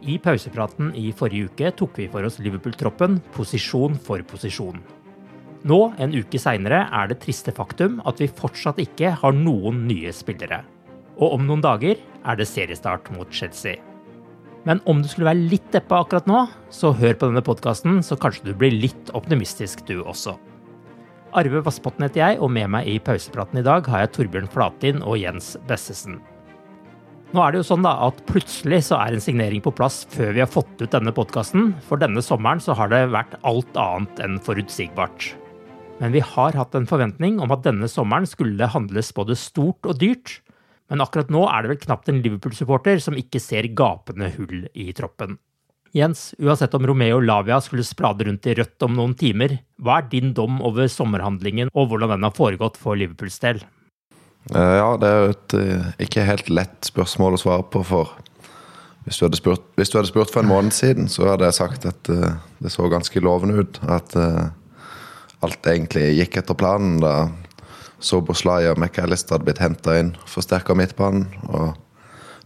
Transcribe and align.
I 0.00 0.16
pausepraten 0.22 0.94
i 0.96 1.10
forrige 1.12 1.50
uke 1.50 1.70
tok 1.76 1.98
vi 2.00 2.06
for 2.08 2.24
oss 2.24 2.38
Liverpool-troppen 2.40 3.18
posisjon 3.34 3.98
for 4.00 4.22
posisjon. 4.24 4.80
Nå, 5.68 5.78
en 6.00 6.14
uke 6.16 6.40
seinere, 6.40 6.86
er 6.88 7.10
det 7.10 7.18
triste 7.20 7.52
faktum 7.52 7.98
at 8.08 8.20
vi 8.22 8.30
fortsatt 8.32 8.80
ikke 8.80 9.12
har 9.20 9.36
noen 9.36 9.84
nye 9.90 10.12
spillere. 10.16 10.62
Og 11.20 11.36
om 11.36 11.44
noen 11.44 11.60
dager 11.64 12.00
er 12.00 12.38
det 12.38 12.48
seriestart 12.48 13.10
mot 13.12 13.28
Chelsea. 13.28 13.76
Men 14.64 14.80
om 14.88 15.00
du 15.00 15.08
skulle 15.08 15.28
være 15.28 15.48
litt 15.52 15.68
deppa 15.72 16.00
akkurat 16.00 16.28
nå, 16.28 16.46
så 16.72 16.94
hør 16.96 17.16
på 17.16 17.28
denne 17.28 17.44
podkasten, 17.44 18.00
så 18.04 18.16
kanskje 18.20 18.50
du 18.50 18.54
blir 18.56 18.72
litt 18.72 19.12
optimistisk 19.16 19.84
du 19.88 19.98
også. 20.00 20.36
Arve 21.36 21.60
Vassbotn 21.64 22.08
heter 22.08 22.24
jeg, 22.24 22.40
og 22.40 22.50
med 22.56 22.72
meg 22.72 22.88
i 22.88 22.98
pausepraten 23.04 23.60
i 23.60 23.64
dag 23.64 23.86
har 23.92 24.04
jeg 24.04 24.14
Torbjørn 24.16 24.50
Flatin 24.50 25.04
og 25.04 25.20
Jens 25.20 25.54
Bessesen. 25.68 26.18
Nå 27.30 27.38
er 27.44 27.52
det 27.54 27.60
jo 27.60 27.66
sånn 27.68 27.84
da 27.86 27.92
at 28.08 28.16
plutselig 28.26 28.80
så 28.88 28.96
er 28.98 29.14
en 29.14 29.22
signering 29.22 29.60
på 29.62 29.70
plass 29.78 30.00
før 30.10 30.32
vi 30.34 30.42
har 30.42 30.50
fått 30.50 30.80
ut 30.80 30.90
denne 30.90 31.12
podkasten. 31.14 31.68
For 31.86 32.00
denne 32.02 32.24
sommeren 32.26 32.58
så 32.62 32.74
har 32.74 32.90
det 32.90 33.04
vært 33.12 33.36
alt 33.46 33.78
annet 33.78 34.22
enn 34.24 34.40
forutsigbart. 34.42 35.28
Men 36.00 36.16
vi 36.16 36.24
har 36.26 36.58
hatt 36.58 36.74
en 36.74 36.90
forventning 36.90 37.38
om 37.38 37.54
at 37.54 37.62
denne 37.62 37.86
sommeren 37.92 38.26
skulle 38.26 38.72
handles 38.74 39.12
både 39.14 39.38
stort 39.38 39.86
og 39.86 40.00
dyrt. 40.02 40.40
Men 40.90 41.04
akkurat 41.04 41.30
nå 41.30 41.44
er 41.46 41.62
det 41.62 41.74
vel 41.76 41.82
knapt 41.84 42.10
en 42.10 42.18
Liverpool-supporter 42.24 42.98
som 43.04 43.14
ikke 43.14 43.38
ser 43.38 43.70
gapende 43.78 44.32
hull 44.34 44.66
i 44.74 44.90
troppen. 44.98 45.38
Jens, 45.94 46.32
uansett 46.42 46.74
om 46.74 46.86
Romeo 46.86 47.22
Lavia 47.22 47.60
skulle 47.62 47.86
sprade 47.86 48.26
rundt 48.26 48.46
i 48.50 48.56
rødt 48.58 48.82
om 48.86 48.98
noen 48.98 49.14
timer, 49.18 49.60
hva 49.78 50.00
er 50.00 50.10
din 50.10 50.34
dom 50.34 50.58
over 50.66 50.90
sommerhandlingen 50.90 51.70
og 51.74 51.92
hvordan 51.92 52.16
den 52.16 52.26
har 52.26 52.34
foregått 52.34 52.78
for 52.78 52.98
Liverpools 52.98 53.38
del? 53.42 53.62
Eh, 54.48 54.76
Ja, 54.80 54.96
det 54.96 55.08
er 55.08 55.20
jo 55.20 55.34
et 55.34 55.54
eh, 55.54 55.90
ikke 56.06 56.26
helt 56.26 56.48
lett 56.50 56.88
spørsmål 56.88 57.36
å 57.36 57.42
svare 57.42 57.66
på, 57.70 57.84
for 57.86 58.16
hvis 59.04 59.20
du 59.20 59.36
spurt, 59.36 59.64
hvis 59.76 59.90
du 59.90 59.98
hadde 59.98 60.10
spurt 60.10 60.32
for 60.32 60.42
en 60.42 60.50
måned 60.50 60.74
siden, 60.76 61.08
så 61.08 61.30
hadde 61.30 61.46
jeg 61.48 61.56
sagt 61.56 61.86
at 61.88 62.10
uh, 62.12 62.36
det 62.60 62.70
så 62.70 62.84
ganske 62.92 63.22
lovende 63.24 63.62
ut. 63.64 63.80
At 63.88 64.12
uh, 64.14 64.52
alt 65.40 65.66
egentlig 65.66 66.18
gikk 66.18 66.36
etter 66.36 66.54
planen 66.54 66.98
da 67.00 67.30
Soboslay 67.98 68.68
og 68.68 68.76
McAllister 68.78 69.34
hadde 69.34 69.48
blitt 69.48 69.62
henta 69.64 69.96
inn, 69.98 70.12
forsterka 70.28 70.76
midtbanen, 70.76 71.26
og 71.48 71.72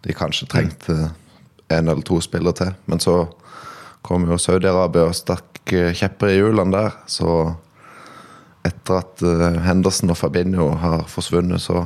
de 0.07 0.15
kanskje 0.15 0.49
trengte 0.51 0.97
en 1.75 1.91
eller 1.91 2.07
to 2.07 2.21
spillere 2.23 2.57
til. 2.59 2.73
Men 2.87 3.03
så 3.03 3.25
kom 4.07 4.27
jo 4.31 4.39
Saudi-Arabia 4.39 5.09
og 5.11 5.19
stakk 5.19 5.51
kjepper 5.67 6.33
i 6.33 6.39
hjulene 6.39 6.75
der, 6.75 6.97
så 7.11 7.57
etter 8.65 9.01
at 9.01 9.23
eh, 9.25 9.61
Henderson 9.67 10.13
og 10.15 10.19
Fabinho 10.19 10.71
har 10.81 11.07
forsvunnet, 11.11 11.63
så 11.63 11.85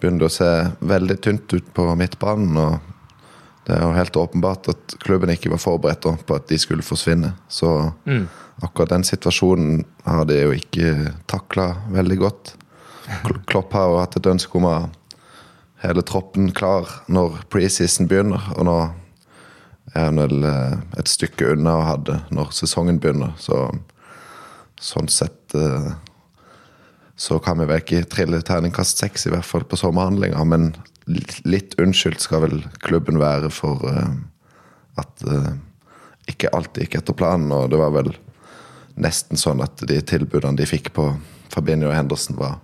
begynner 0.00 0.24
det 0.24 0.30
å 0.30 0.34
se 0.34 0.50
veldig 0.92 1.18
tynt 1.24 1.54
ut 1.54 1.68
på 1.74 1.86
midtbanen. 1.98 2.58
og 2.58 3.66
Det 3.66 3.76
er 3.76 3.84
jo 3.84 3.92
helt 3.96 4.18
åpenbart 4.18 4.72
at 4.72 4.96
klubben 5.04 5.32
ikke 5.34 5.52
var 5.52 5.62
forberedt 5.62 6.08
på 6.26 6.38
at 6.38 6.48
de 6.50 6.58
skulle 6.58 6.86
forsvinne. 6.86 7.32
Så 7.48 7.70
akkurat 8.62 8.96
den 8.96 9.06
situasjonen 9.06 9.84
har 10.04 10.26
de 10.26 10.40
jo 10.40 10.56
ikke 10.56 11.12
takla 11.30 11.68
veldig 11.94 12.18
godt. 12.18 12.56
Klopp 13.46 13.72
har 13.78 13.90
jo 13.90 14.00
hatt 14.02 14.18
et 14.18 14.30
ønske 14.30 14.58
om 14.58 14.66
å 14.66 14.74
ha 14.74 14.82
hele 15.82 16.02
troppen 16.06 16.50
klar 16.54 16.90
når 17.10 17.42
preseason 17.50 18.08
begynner, 18.10 18.42
og 18.56 18.66
nå 18.68 18.76
er 19.92 20.06
han 20.06 20.20
vel 20.20 20.44
eh, 20.46 20.76
et 21.00 21.10
stykke 21.10 21.52
unna 21.54 21.76
å 21.78 21.86
ha 21.86 21.96
det 22.06 22.18
når 22.34 22.52
sesongen 22.56 23.00
begynner. 23.02 23.34
Så 23.38 23.66
sånn 24.82 25.08
sett 25.10 25.54
eh, 25.54 25.92
så 27.16 27.38
kan 27.38 27.60
vi 27.60 27.68
vel 27.70 27.82
ikke 27.82 28.02
trille 28.10 28.40
terningkast 28.42 29.02
seks, 29.02 29.26
i 29.26 29.32
hvert 29.34 29.46
fall 29.46 29.64
på 29.68 29.78
sommerhandlinga, 29.78 30.42
Men 30.44 30.72
litt, 31.46 31.74
unnskyldt 31.78 32.22
skal 32.22 32.42
vel 32.46 32.62
klubben 32.82 33.20
være 33.22 33.50
for 33.50 33.84
eh, 33.90 34.16
at 34.98 35.24
eh, 35.26 35.52
ikke 36.30 36.50
alt 36.56 36.78
gikk 36.78 36.98
etter 36.98 37.14
planen. 37.14 37.52
Og 37.54 37.70
det 37.70 37.78
var 37.78 37.94
vel 37.94 38.12
nesten 38.94 39.38
sånn 39.38 39.62
at 39.62 39.82
de 39.86 40.00
tilbudene 40.02 40.58
de 40.58 40.66
fikk 40.68 40.92
på 40.98 41.12
Fabinho 41.52 41.90
og 41.90 41.96
Henderson, 41.96 42.38
var 42.38 42.58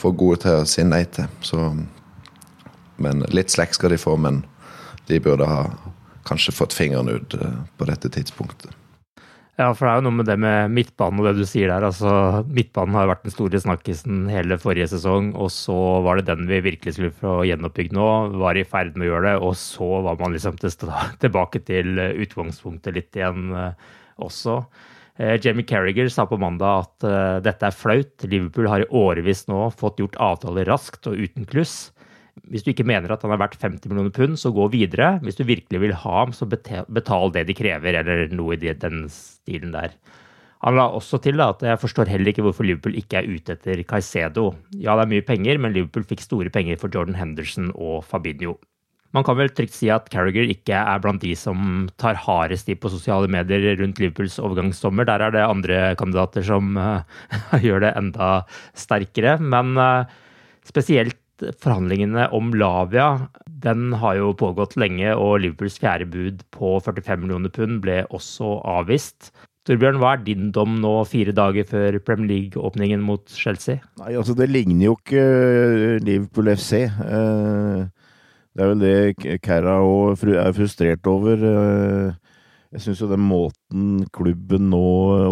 for 0.00 0.16
gode 0.16 0.42
til 0.42 0.62
å 0.62 0.68
si 0.68 0.82
nei 0.86 1.04
til. 1.14 1.30
Så, 1.44 1.70
men 3.02 3.22
litt 3.30 3.54
slekk 3.54 3.78
skal 3.78 3.94
de 3.94 4.02
få, 4.02 4.16
men 4.18 4.42
de 5.06 5.22
burde 5.22 5.46
ha 5.46 5.66
kanskje 6.26 6.54
fått 6.54 6.74
fingeren 6.74 7.10
ut 7.10 7.34
på 7.76 7.86
dette 7.90 8.10
tidspunktet. 8.14 8.70
Ja, 9.60 9.66
for 9.76 9.84
det 9.84 9.90
er 9.90 9.98
jo 10.00 10.04
noe 10.06 10.16
med 10.16 10.26
det 10.30 10.38
med 10.40 10.72
midtbanen 10.72 11.20
og 11.20 11.26
det 11.28 11.42
du 11.42 11.44
sier 11.44 11.68
der. 11.68 11.84
altså 11.84 12.40
Midtbanen 12.48 12.96
har 12.96 13.10
vært 13.10 13.26
den 13.26 13.34
store 13.34 13.60
snakkisen 13.60 14.22
hele 14.32 14.56
forrige 14.60 14.88
sesong, 14.94 15.34
og 15.36 15.50
så 15.52 15.76
var 16.06 16.18
det 16.18 16.30
den 16.30 16.48
vi 16.48 16.62
virkelig 16.64 16.94
skulle 16.96 17.12
få 17.18 17.42
gjenoppbygd 17.44 17.92
nå. 17.92 18.06
Var 18.40 18.56
i 18.56 18.64
ferd 18.64 18.96
med 18.96 19.06
å 19.06 19.10
gjøre 19.10 19.26
det, 19.28 19.34
og 19.44 19.52
så 19.60 19.90
var 20.08 20.16
man 20.22 20.32
liksom 20.32 20.56
tilbake 21.24 21.60
til 21.68 22.00
eh, 22.00 22.16
utgangspunktet 22.24 22.96
litt 22.96 23.20
igjen 23.20 23.52
eh, 23.52 23.92
også. 24.24 24.56
Eh, 25.20 25.36
Jamie 25.44 25.68
Carriger 25.68 26.08
sa 26.08 26.24
på 26.30 26.40
mandag 26.40 26.86
at 26.86 27.44
dette 27.44 27.68
er 27.68 27.76
flaut. 27.76 28.24
Liverpool 28.24 28.72
har 28.72 28.86
i 28.86 28.88
årevis 28.88 29.44
nå 29.52 29.66
fått 29.76 30.00
gjort 30.00 30.16
avtaler 30.32 30.64
raskt 30.72 31.12
og 31.12 31.20
uten 31.20 31.44
kluss. 31.44 31.90
Hvis 32.48 32.64
du 32.64 32.72
ikke 32.72 32.86
mener 32.88 33.12
at 33.12 33.22
han 33.24 33.34
er 33.34 33.40
verdt 33.40 33.60
50 33.60 33.90
millioner 33.90 34.12
pund, 34.14 34.38
så 34.40 34.52
gå 34.54 34.66
videre. 34.72 35.18
Hvis 35.24 35.38
du 35.38 35.44
virkelig 35.48 35.82
vil 35.82 35.94
ha 36.04 36.16
ham, 36.22 36.32
så 36.36 36.48
betal 36.48 37.32
det 37.34 37.46
de 37.48 37.56
krever, 37.56 38.00
eller 38.00 38.32
noe 38.32 38.56
i 38.56 38.72
den 38.72 39.06
stilen 39.12 39.74
der. 39.76 39.94
Han 40.62 40.76
la 40.78 40.86
også 40.94 41.18
til 41.22 41.40
da, 41.40 41.50
at 41.50 41.62
jeg 41.66 41.80
forstår 41.82 42.10
heller 42.12 42.30
ikke 42.30 42.44
hvorfor 42.46 42.66
Liverpool 42.66 42.94
ikke 42.98 43.18
er 43.18 43.30
ute 43.30 43.56
etter 43.56 43.82
Caicedo. 43.82 44.52
Ja, 44.78 44.94
det 44.94 45.08
er 45.08 45.14
mye 45.16 45.24
penger, 45.26 45.58
men 45.58 45.74
Liverpool 45.74 46.06
fikk 46.06 46.22
store 46.22 46.52
penger 46.54 46.78
for 46.78 46.92
Jordan 46.92 47.18
Henderson 47.18 47.72
og 47.74 48.04
Fabinho. 48.06 48.54
Man 49.12 49.26
kan 49.26 49.36
vel 49.36 49.50
trygt 49.52 49.74
si 49.76 49.90
at 49.92 50.06
Carriager 50.12 50.48
ikke 50.48 50.76
er 50.78 51.00
blant 51.04 51.20
de 51.20 51.34
som 51.36 51.88
tar 52.00 52.16
hardest 52.16 52.70
i 52.72 52.76
på 52.78 52.88
sosiale 52.92 53.28
medier 53.28 53.74
rundt 53.80 53.98
Liverpools 54.00 54.38
overgangssommer. 54.40 55.04
Der 55.08 55.26
er 55.26 55.34
det 55.34 55.42
andre 55.44 55.80
kandidater 56.00 56.46
som 56.46 56.78
uh, 56.80 57.02
gjør 57.66 57.84
det 57.84 57.92
enda 57.98 58.30
sterkere. 58.78 59.36
Men 59.42 59.74
uh, 59.76 60.08
spesielt 60.64 61.18
forhandlingene 61.62 62.28
om 62.36 62.52
Lavia 62.56 63.28
den 63.62 63.92
har 63.94 64.16
jo 64.18 64.32
pågått 64.34 64.74
lenge, 64.80 65.12
og 65.14 65.40
Liverpools 65.42 65.78
fjerde 65.82 66.08
bud 66.10 66.42
på 66.54 66.74
45 66.82 67.22
millioner 67.22 67.52
pund 67.54 67.80
ble 67.84 68.00
også 68.10 68.56
avvist. 68.66 69.30
Torbjørn, 69.68 70.00
hva 70.02 70.16
er 70.16 70.24
din 70.26 70.48
dom 70.54 70.80
nå 70.82 70.96
fire 71.06 71.30
dager 71.36 71.66
før 71.68 72.00
Premier 72.02 72.32
League-åpningen 72.32 73.04
mot 73.06 73.22
Chelsea? 73.30 73.78
Nei, 74.00 74.16
altså 74.18 74.34
Det 74.34 74.48
ligner 74.50 74.88
jo 74.88 74.96
ikke 74.98 75.26
Liverpool 76.02 76.50
FC. 76.56 76.88
Uh, 76.98 77.86
det 78.52 78.64
er 78.64 78.72
vel 78.72 78.82
det 78.82 79.38
Kæra 79.44 79.78
òg 79.86 80.26
er 80.34 80.52
frustrert 80.56 81.06
over. 81.08 81.40
Eh, 81.40 82.32
jeg 82.72 82.84
syns 82.84 83.00
jo 83.00 83.08
den 83.08 83.22
måten 83.24 84.02
klubben 84.12 84.68
nå 84.72 84.82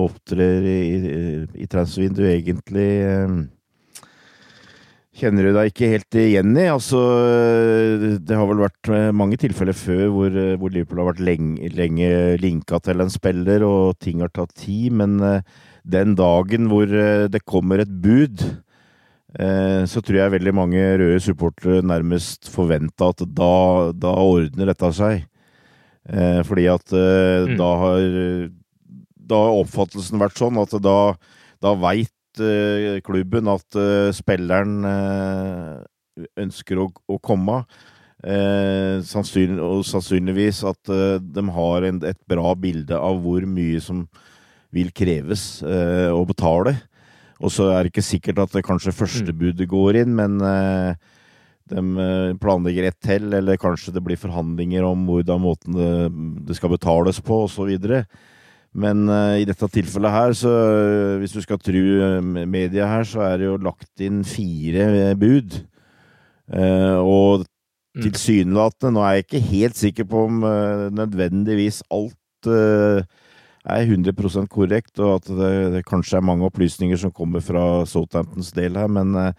opptrer 0.06 0.64
i, 0.64 0.86
i 1.52 1.68
transfervinduet, 1.68 2.38
egentlig 2.38 2.88
eh, 3.04 3.34
kjenner 5.20 5.46
du 5.46 5.54
deg 5.54 5.70
ikke 5.70 5.90
helt 5.92 6.16
igjen 6.18 6.54
i. 6.56 6.66
Altså, 6.72 7.00
det 8.18 8.38
har 8.38 8.48
vel 8.48 8.64
vært 8.64 8.90
eh, 8.94 9.10
mange 9.16 9.38
tilfeller 9.40 9.76
før 9.76 10.06
hvor, 10.14 10.40
hvor 10.60 10.72
Liverpool 10.72 11.02
har 11.04 11.12
vært 11.12 11.22
lenge, 11.28 11.70
lenge 11.76 12.10
linka 12.40 12.80
til 12.84 13.04
en 13.04 13.12
spiller, 13.12 13.66
og 13.66 14.00
ting 14.02 14.24
har 14.24 14.32
tatt 14.34 14.56
tid. 14.64 14.96
Men 15.02 15.20
den 15.84 16.16
dagen 16.18 16.68
hvor 16.72 16.90
det 16.90 17.44
kommer 17.48 17.84
et 17.84 17.92
bud, 18.02 18.42
Eh, 19.38 19.82
så 19.86 20.02
tror 20.02 20.18
jeg 20.18 20.34
veldig 20.34 20.52
mange 20.58 20.80
røde 20.98 21.20
supportere 21.22 21.84
nærmest 21.86 22.48
forventa 22.50 23.12
at 23.12 23.22
da, 23.22 23.52
da, 23.94 24.14
ordner 24.18 24.72
dette 24.72 24.90
seg. 24.96 25.26
Eh, 26.10 26.40
fordi 26.46 26.66
at 26.72 26.94
eh, 26.96 27.46
mm. 27.46 27.54
da 27.60 27.68
har 27.84 28.06
da 29.30 29.44
har 29.46 29.60
oppfattelsen 29.60 30.18
vært 30.18 30.40
sånn 30.40 30.58
at 30.58 30.74
da, 30.82 30.96
da 31.62 31.74
veit 31.78 32.10
klubben 33.06 33.48
at 33.50 33.78
spilleren 34.14 34.76
ønsker 36.38 36.78
å, 36.78 36.86
å 37.10 37.16
komme. 37.18 37.62
Sannsynlig, 38.20 39.58
og 39.64 39.82
sannsynligvis 39.88 40.60
at 40.68 40.92
de 41.24 41.44
har 41.56 41.86
en, 41.88 42.02
et 42.04 42.20
bra 42.28 42.52
bilde 42.54 42.98
av 42.98 43.18
hvor 43.24 43.46
mye 43.48 43.80
som 43.82 44.04
vil 44.70 44.92
kreves 44.94 45.64
å 45.64 46.20
betale. 46.28 46.76
Og 47.40 47.52
så 47.52 47.70
er 47.72 47.82
det 47.82 47.94
ikke 47.94 48.04
sikkert 48.04 48.42
at 48.44 48.52
det 48.52 48.66
kanskje 48.66 48.92
førstebudet 48.94 49.64
mm. 49.64 49.70
går 49.70 50.02
inn, 50.02 50.12
men 50.18 50.36
uh, 50.44 50.92
de 51.70 51.84
eh, 52.02 52.32
planlegger 52.42 52.88
ett 52.88 52.98
til, 53.04 53.30
eller 53.36 53.60
kanskje 53.60 53.94
det 53.94 54.02
blir 54.04 54.18
forhandlinger 54.18 54.84
om 54.86 55.04
hvordan 55.08 55.42
måten 55.44 55.76
det, 55.76 55.92
det 56.48 56.56
skal 56.58 56.72
betales 56.74 57.20
på, 57.22 57.44
osv. 57.46 57.70
Men 58.74 59.08
uh, 59.10 59.34
i 59.40 59.46
dette 59.48 59.66
tilfellet 59.74 60.14
her, 60.14 60.34
så 60.38 60.50
uh, 60.50 61.18
hvis 61.18 61.34
du 61.34 61.40
skal 61.42 61.58
tru 61.58 61.80
media 62.46 62.86
her, 62.86 63.06
så 63.08 63.24
er 63.26 63.40
det 63.40 63.48
jo 63.48 63.56
lagt 63.64 64.04
inn 64.04 64.22
fire 64.26 65.14
bud. 65.18 65.62
og 66.50 67.44
mm. 67.44 68.02
tilsynelatende 68.02 68.94
Nå 68.96 69.02
er 69.06 69.12
jeg 69.14 69.26
ikke 69.26 69.48
helt 69.52 69.76
sikker 69.78 70.06
på 70.10 70.24
om 70.26 70.40
nødvendigvis 70.94 71.82
alt 71.94 72.50
er 73.68 73.84
100% 73.84 74.48
korrekt, 74.48 74.94
og 75.00 75.18
at 75.18 75.28
det, 75.28 75.50
det, 75.74 75.86
kanskje 75.88 76.18
er 76.18 76.24
mange 76.24 76.46
opplysninger 76.48 76.96
som 77.00 77.12
kommer 77.12 77.42
fra 77.44 77.84
Southamptons 77.88 78.52
del 78.56 78.78
her, 78.78 78.88
men 78.88 79.12
eh, 79.20 79.32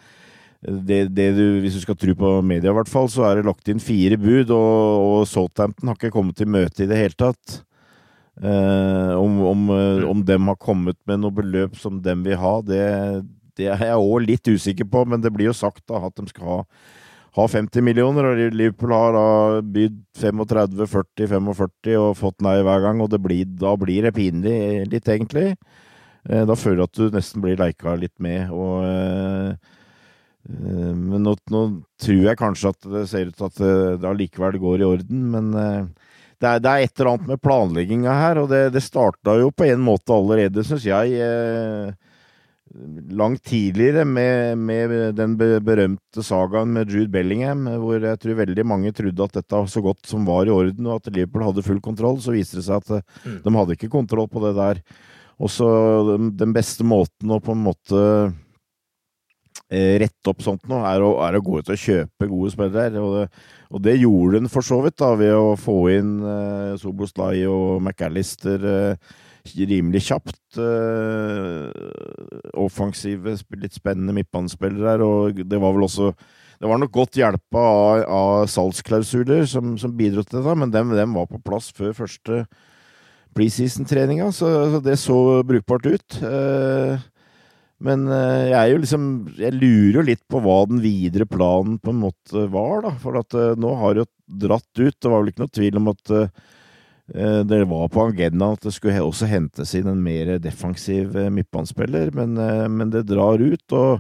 det, 0.62 1.02
det 1.16 1.32
du, 1.38 1.46
hvis 1.64 1.80
du 1.80 1.82
skal 1.82 1.98
tro 1.98 2.14
på 2.18 2.36
media, 2.46 2.70
i 2.70 2.78
hvert 2.78 2.92
fall, 2.92 3.10
så 3.10 3.26
er 3.28 3.40
det 3.40 3.48
lagt 3.50 3.72
inn 3.72 3.82
fire 3.82 4.20
bud, 4.22 4.54
og, 4.54 5.08
og 5.08 5.28
Southampton 5.30 5.90
har 5.90 5.98
ikke 5.98 6.14
kommet 6.14 6.38
til 6.38 6.52
møte 6.54 6.86
i 6.86 6.90
det 6.90 7.00
hele 7.00 7.18
tatt. 7.18 7.62
Eh, 8.40 9.14
om, 9.20 9.42
om, 9.44 9.70
eh, 9.76 10.08
om 10.08 10.24
dem 10.26 10.48
har 10.48 10.56
kommet 10.56 10.98
med 11.06 11.20
noe 11.20 11.36
beløp 11.36 11.76
som 11.78 12.00
dem 12.02 12.24
vil 12.24 12.40
ha, 12.40 12.54
det, 12.64 12.86
det 13.60 13.68
er 13.74 13.84
jeg 13.92 14.00
òg 14.00 14.24
litt 14.24 14.48
usikker 14.48 14.88
på, 14.88 15.04
men 15.06 15.22
det 15.22 15.34
blir 15.36 15.50
jo 15.52 15.58
sagt 15.58 15.84
da 15.92 16.00
at 16.08 16.16
de 16.18 16.32
skal 16.32 16.48
ha 16.54 16.60
ha 17.32 17.46
50 17.48 17.80
millioner, 17.88 18.26
og 18.28 18.56
Liverpool 18.60 18.92
har 18.92 19.14
da 19.16 19.28
bydd 19.64 20.02
35, 20.20 20.82
40, 20.84 21.30
45 21.32 21.94
og 21.96 22.18
fått 22.20 22.44
nei 22.44 22.58
hver 22.60 22.82
gang, 22.84 23.00
og 23.00 23.14
blir, 23.24 23.46
da 23.56 23.72
blir 23.80 24.04
det 24.04 24.12
pinlig 24.18 24.56
litt, 24.92 25.08
egentlig. 25.08 25.54
Eh, 26.28 26.44
da 26.44 26.58
føler 26.60 26.82
du 26.82 26.88
at 26.90 27.00
du 27.00 27.16
nesten 27.16 27.40
blir 27.44 27.56
leika 27.60 27.96
litt 27.96 28.18
med, 28.20 28.52
og 28.52 29.70
Men 30.42 31.22
nå, 31.22 31.36
nå, 31.54 31.60
tror 32.02 32.24
jeg 32.26 32.38
kanskje 32.40 32.72
at 32.74 32.86
det 32.90 33.02
ser 33.08 33.28
ut 33.30 33.36
til 33.38 33.46
at 33.46 33.60
det 34.02 34.08
allikevel 34.10 34.56
går 34.58 34.82
i 34.82 34.88
orden, 34.88 35.20
men 35.30 35.52
det 36.42 36.50
er, 36.50 36.62
det 36.64 36.72
er, 36.72 36.86
et 36.86 37.00
eller 37.00 37.12
annet 37.12 37.34
med 37.34 37.42
planlegginga 37.46 38.16
her, 38.18 38.42
og 38.42 38.50
det, 38.50 38.64
det 38.74 38.82
starta 38.84 39.38
jo 39.40 39.52
på 39.54 39.68
en 39.70 39.84
måte 39.86 40.16
allerede, 40.16 40.66
syns 40.66 40.88
jeg 40.90 41.20
langt 43.12 43.44
tidligere 43.44 44.06
med, 44.06 44.58
med, 44.58 44.94
den 45.16 45.36
berømte 45.38 46.24
sagaen 46.24 46.72
med 46.74 46.92
Jude 46.92 47.12
Bellingham, 47.12 47.66
hvor 47.82 48.00
jeg 48.00 48.20
tror 48.22 48.38
veldig 48.40 48.66
mange 48.68 48.94
trodde 48.96 49.26
at 49.26 49.40
dette 49.40 49.58
var 49.58 49.68
så 49.72 49.84
godt 49.84 50.08
som 50.08 50.26
var 50.28 50.48
i 50.48 50.54
orden, 50.54 50.88
og 50.88 51.00
at 51.00 51.12
Liverpool 51.14 51.46
hadde 51.50 51.66
full 51.66 51.82
kontroll. 51.84 52.22
Så 52.24 52.36
viste 52.36 52.60
det 52.60 52.68
seg 52.68 52.80
at 52.82 52.94
eh, 53.00 53.18
mm. 53.26 53.40
de 53.44 53.56
hadde 53.58 53.78
ikke 53.78 53.92
kontroll 53.92 54.30
på 54.32 54.44
det 54.46 54.54
der. 54.60 54.82
Og 55.42 55.52
så 55.52 55.68
den 56.38 56.54
beste 56.56 56.86
måten 56.88 57.34
å 57.34 57.42
på 57.44 57.56
en 57.56 57.66
måte 57.66 58.02
eh, 59.68 59.98
rette 60.04 60.32
opp 60.32 60.44
sånt 60.46 60.68
nå, 60.70 60.84
er 60.88 61.04
å, 61.04 61.16
er 61.26 61.40
å, 61.40 61.44
gå 61.44 61.60
ut 61.60 61.74
og 61.74 61.82
kjøpe 61.88 62.30
gode 62.30 62.54
spillere. 62.56 63.04
Og 63.04 63.18
det, 63.18 63.28
og 63.72 63.84
det 63.86 64.00
gjorde 64.02 64.42
den 64.42 64.52
for 64.52 64.66
så 64.68 64.82
vidt, 64.84 64.98
da, 65.00 65.14
ved 65.20 65.34
å 65.34 65.56
få 65.60 65.78
inn 65.94 66.18
uh, 66.26 66.78
Soboslai 66.80 67.46
og 67.48 67.80
McAllister. 67.80 68.66
Uh, 68.68 69.20
rimelig 69.56 70.04
kjapt. 70.10 70.38
Uh, 70.60 71.72
offensive, 72.60 73.38
litt 73.58 73.78
spennende 73.78 74.14
midtbanespillere 74.18 74.92
her, 74.92 75.06
og 75.06 75.42
det 75.48 75.62
var 75.62 75.76
vel 75.78 75.88
også 75.88 76.12
det 76.62 76.70
var 76.70 76.78
nok 76.78 76.92
godt 76.94 77.18
hjelpa 77.18 77.62
av, 77.66 78.04
av 78.06 78.44
salgsklausuler 78.54 79.48
som, 79.50 79.72
som, 79.82 79.96
bidro 79.98 80.22
til 80.22 80.44
det, 80.46 80.54
men 80.62 80.70
dem, 80.70 80.92
dem, 80.94 81.16
var 81.18 81.26
på 81.26 81.40
plass 81.42 81.72
før 81.74 81.96
første 81.98 82.44
preseason-treninga, 83.34 84.28
så, 84.36 84.52
så, 84.76 84.82
det 84.86 85.00
så 85.02 85.18
brukbart 85.48 85.88
ut. 85.90 86.20
Uh, 86.22 87.02
men 87.82 88.06
uh, 88.10 88.46
jeg 88.46 88.58
er 88.60 88.70
jo 88.72 88.80
liksom 88.84 89.04
Jeg 89.40 89.56
lurer 89.58 90.00
jo 90.00 90.06
litt 90.08 90.24
på 90.30 90.42
hva 90.44 90.62
den 90.70 90.82
videre 90.84 91.28
planen 91.30 91.80
på 91.82 91.94
en 91.94 92.02
måte 92.04 92.48
var, 92.54 92.86
da. 92.86 92.96
For 93.02 93.20
at 93.20 93.38
nå 93.58 93.76
har 93.82 93.96
det 93.96 94.06
jo 94.06 94.10
dratt 94.48 94.72
ut. 94.82 94.98
Det 94.98 95.10
var 95.10 95.22
vel 95.22 95.32
ikke 95.34 95.46
noe 95.46 95.56
tvil 95.60 95.80
om 95.82 95.92
at 95.92 96.16
Eh, 97.16 97.40
det 97.40 97.66
var 97.66 97.90
på 97.92 98.06
agendaen 98.08 98.56
at 98.56 98.64
det 98.64 98.72
skulle 98.76 99.02
også 99.04 99.28
hentes 99.28 99.74
inn 99.76 99.90
en 99.92 100.04
mer 100.04 100.38
defensiv 100.40 101.16
eh, 101.20 101.32
midtbanespiller, 101.34 102.12
men, 102.16 102.38
eh, 102.40 102.68
men, 102.72 102.92
det 102.94 103.10
drar 103.10 103.42
ut. 103.42 103.74
og 103.76 104.00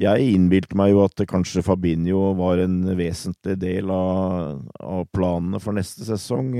Jeg 0.00 0.34
innbilte 0.34 0.78
meg 0.78 0.94
jo 0.94 1.04
at 1.04 1.22
kanskje 1.30 1.62
Fabinho 1.62 2.32
var 2.38 2.62
en 2.64 2.82
vesentlig 2.98 3.58
del 3.60 3.90
av, 3.94 4.64
av 4.82 5.06
planene 5.14 5.62
for 5.62 5.76
neste 5.76 6.06
sesong. 6.08 6.56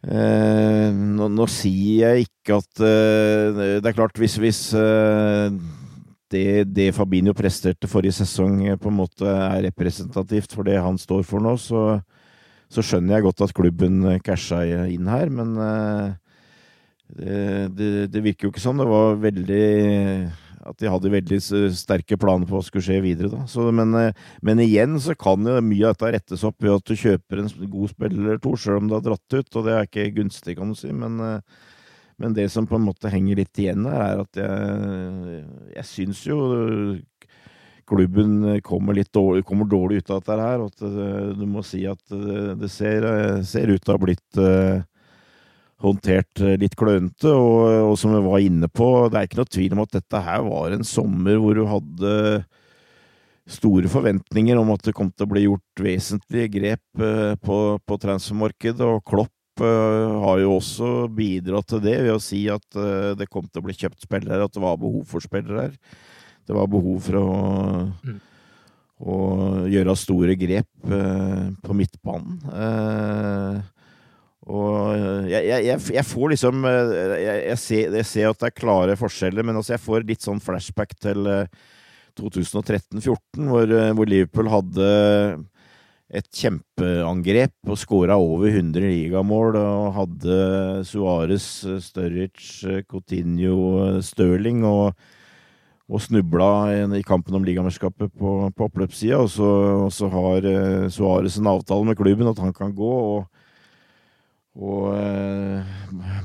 Nå, 0.00 1.26
nå, 1.28 1.44
sier 1.52 2.06
jeg 2.06 2.24
ikke 2.24 2.56
at 2.56 2.80
Det 2.80 3.84
er 3.84 3.92
klart, 3.92 4.16
hvis, 4.16 4.38
hvis 4.40 4.60
det, 6.30 6.70
det, 6.70 6.92
Fabinho 6.94 7.34
presterte 7.36 7.90
forrige 7.90 8.20
sesong 8.20 8.62
på 8.80 8.90
en 8.90 8.98
måte 9.00 9.26
er 9.26 9.64
representativt 9.66 10.54
for 10.54 10.66
det 10.68 10.78
han 10.80 10.98
står 11.00 11.24
for 11.26 11.42
nå, 11.42 11.56
så, 11.58 12.00
så 12.70 12.84
skjønner 12.86 13.16
jeg 13.16 13.26
godt 13.26 13.44
at 13.46 13.54
klubben 13.56 14.04
eh, 14.06 14.20
casha 14.22 14.62
inn 14.86 15.10
her, 15.10 15.32
men 15.34 15.56
eh, 15.64 16.12
det, 17.10 17.40
det, 17.74 17.90
det, 18.14 18.22
virker 18.22 18.46
jo 18.46 18.52
ikke 18.52 18.62
sånn. 18.62 18.78
Det 18.78 18.86
var 18.86 19.18
veldig 19.24 19.64
At 20.66 20.76
de 20.82 20.90
hadde 20.92 21.12
veldig 21.12 21.38
sterke 21.76 22.18
planer 22.20 22.48
på 22.48 22.58
hva 22.58 22.64
skulle 22.66 22.84
skje 22.84 23.00
videre. 23.04 23.44
Så, 23.48 23.70
men, 23.74 23.94
eh, 23.96 24.16
men, 24.44 24.60
igjen 24.60 24.98
så 25.00 25.16
kan 25.16 25.46
jo 25.46 25.56
mye 25.64 25.88
av 25.88 25.96
dette 25.96 26.14
rettes 26.16 26.46
opp 26.46 26.60
ved 26.60 26.76
at 26.76 26.86
du 26.90 26.98
kjøper 27.00 27.42
en 27.42 27.52
god 27.72 27.94
spiller 27.94 28.22
eller 28.26 28.40
to, 28.44 28.54
sjøl 28.60 28.82
om 28.82 28.90
det 28.90 28.98
har 28.98 29.06
dratt 29.08 29.38
ut, 29.38 29.50
og 29.56 29.66
det 29.66 29.76
er 29.76 29.88
ikke 29.88 30.08
gunstig, 30.20 30.58
kan 30.60 30.72
du 30.72 30.78
si. 30.78 30.92
men 30.92 31.20
men 32.20 32.34
det 32.36 32.50
som 32.52 32.66
på 32.68 32.76
en 32.76 32.84
måte 32.84 33.08
henger 33.08 33.38
litt 33.38 33.58
igjen 33.62 33.86
her, 33.88 34.02
er 34.04 34.18
at 34.20 34.36
jeg, 34.36 35.38
jeg 35.72 35.86
syns 35.88 36.18
jo 36.28 36.40
klubben 37.90 38.60
kommer, 38.66 38.94
litt 38.94 39.12
dårlig, 39.14 39.44
kommer 39.46 39.68
dårlig 39.68 40.02
ut 40.02 40.12
av 40.12 40.20
dette 40.20 40.38
her. 40.40 40.62
Og 40.62 40.70
at 40.70 40.84
eh, 40.86 41.32
du 41.38 41.46
må 41.50 41.64
si 41.66 41.82
at 41.90 42.14
eh, 42.14 42.52
det 42.60 42.70
ser, 42.72 43.06
eh, 43.08 43.40
ser 43.46 43.72
ut 43.72 43.82
til 43.82 43.94
å 43.94 43.96
ha 43.96 44.04
blitt 44.04 44.42
håndtert 45.80 46.42
litt 46.60 46.76
klønete. 46.78 47.32
Og, 47.32 47.90
og, 47.90 47.96
som 48.00 48.14
vi 48.14 48.22
var 48.26 48.44
inne 48.44 48.68
på, 48.68 49.08
det 49.10 49.18
er 49.18 49.28
ikke 49.28 49.40
noe 49.40 49.52
tvil 49.56 49.76
om 49.76 49.84
at 49.84 49.96
dette 49.96 50.22
her 50.26 50.46
var 50.46 50.76
en 50.76 50.86
sommer 50.86 51.40
hvor 51.40 51.56
du 51.56 51.64
hadde 51.68 52.14
store 53.50 53.90
forventninger 53.90 54.58
om 54.60 54.70
at 54.74 54.84
det 54.86 54.94
kom 54.94 55.10
til 55.10 55.26
å 55.26 55.32
bli 55.32 55.44
gjort 55.46 55.82
vesentlige 55.82 56.52
grep 56.54 57.02
uh, 57.02 57.34
på, 57.42 57.58
på 57.82 58.00
transfermarkedet. 58.04 58.86
Og 58.86 59.02
Klopp 59.08 59.64
uh, 59.64 60.20
har 60.26 60.42
jo 60.44 60.54
også 60.58 61.08
bidratt 61.16 61.72
til 61.72 61.82
det 61.84 61.96
ved 62.04 62.14
å 62.14 62.22
si 62.22 62.44
at 62.52 62.80
det 63.18 63.30
kom 63.32 63.48
til 63.48 63.62
å 63.62 63.66
bli 63.66 63.76
kjøpt 63.76 64.06
spillere, 64.06 64.44
at 64.44 64.54
det 64.54 64.62
var 64.62 64.78
behov 64.80 65.02
for 65.10 65.24
spillere 65.24 65.66
her. 65.66 65.78
Det 66.46 66.56
var 66.56 66.70
behov 66.70 67.02
for 67.04 67.18
å, 67.18 67.26
mm. 68.04 68.20
å 69.06 69.18
gjøre 69.70 69.98
store 69.98 70.34
grep 70.38 70.70
på 71.62 71.76
midtbanen. 71.76 72.40
Og 74.48 75.28
jeg, 75.28 75.44
jeg, 75.44 75.80
jeg, 75.92 76.06
får 76.08 76.32
liksom 76.32 76.64
jeg, 76.64 77.58
ser, 77.60 77.92
jeg, 77.92 78.06
ser, 78.08 78.30
at 78.30 78.40
det 78.40 78.48
er 78.48 78.56
klare 78.56 78.96
forskjeller, 78.96 79.44
men 79.44 79.58
altså 79.60 79.74
jeg 79.74 79.84
får 79.84 80.06
litt 80.08 80.24
sånn 80.24 80.40
flashback 80.40 80.96
til 80.96 81.28
2013-14, 82.16 83.12
hvor, 83.36 83.74
hvor, 83.98 84.08
Liverpool 84.08 84.48
hadde 84.50 84.88
et 86.10 86.26
kjempeangrep 86.34 87.70
og 87.70 87.78
skåra 87.78 88.16
over 88.18 88.48
100 88.48 88.82
ligamål 88.82 89.60
og 89.60 89.92
hadde 89.98 90.38
Suárez, 90.88 91.46
Sturridge, 91.84 92.80
Coutinho, 92.90 94.00
Stirling 94.02 94.64
og, 94.66 94.96
og 95.86 96.02
snubla 96.02 96.48
i 96.96 97.04
kampen 97.06 97.36
om 97.38 97.46
ligamesterskapet 97.46 98.10
på, 98.16 98.32
på 98.56 98.66
oppløpssida. 98.66 99.20
Og, 99.20 99.38
og, 99.84 99.92
så 99.94 100.10
har 100.10 100.48
Suarez 100.90 101.38
en 101.38 101.52
avtale 101.52 101.92
med 101.92 102.00
klubben 102.00 102.32
at 102.32 102.42
han 102.42 102.56
kan 102.56 102.74
gå. 102.74 102.90
og 103.20 103.39
og 104.58 104.88
uh, 104.96 105.60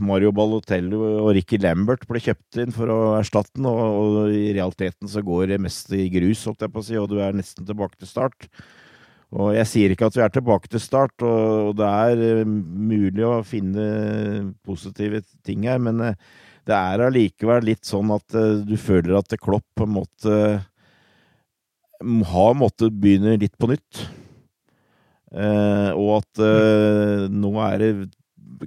Mario 0.01 0.31
Balotello 0.33 1.01
og 1.21 1.29
Ricky 1.37 1.59
Lambert 1.61 2.07
ble 2.09 2.21
kjøpt 2.23 2.57
inn 2.63 2.73
for 2.73 2.89
å 2.89 2.99
erstatte 3.19 3.53
den, 3.59 3.67
og, 3.69 4.31
i 4.33 4.49
realiteten 4.55 5.11
så 5.11 5.21
går 5.25 5.51
det 5.53 5.61
mest 5.61 5.93
i 5.93 6.07
grus, 6.13 6.47
holdt 6.49 6.65
jeg 6.65 6.73
på 6.73 6.81
å 6.81 6.87
si, 6.87 6.97
og 6.97 7.11
du 7.11 7.19
er 7.21 7.37
nesten 7.37 7.67
tilbake 7.67 7.99
til 8.01 8.09
start. 8.09 8.49
Og 9.35 9.51
jeg 9.57 9.67
sier 9.69 9.93
ikke 9.93 10.09
at 10.09 10.17
vi 10.17 10.23
er 10.23 10.33
tilbake 10.33 10.69
til 10.71 10.81
start, 10.81 11.25
og 11.25 11.75
det 11.79 11.87
er 11.87 12.21
eh, 12.23 12.43
mulig 12.45 13.25
å 13.27 13.39
finne 13.45 13.85
positive 14.65 15.23
ting 15.45 15.65
her, 15.67 15.81
men 15.81 16.01
eh, 16.05 16.19
det 16.65 16.75
er 16.77 17.03
allikevel 17.07 17.65
litt 17.67 17.85
sånn 17.85 18.13
at 18.15 18.37
eh, 18.37 18.61
du 18.65 18.77
føler 18.79 19.17
at 19.19 19.35
Klopp 19.41 19.65
på 19.75 19.87
en 19.87 19.95
måte 19.97 20.37
har 22.31 22.55
måttet 22.57 22.95
begynne 23.01 23.37
litt 23.41 23.55
på 23.59 23.69
nytt. 23.71 24.05
Og 25.35 26.09
at 26.15 26.39
nå 27.31 27.49
er 27.65 27.81
det 27.81 27.89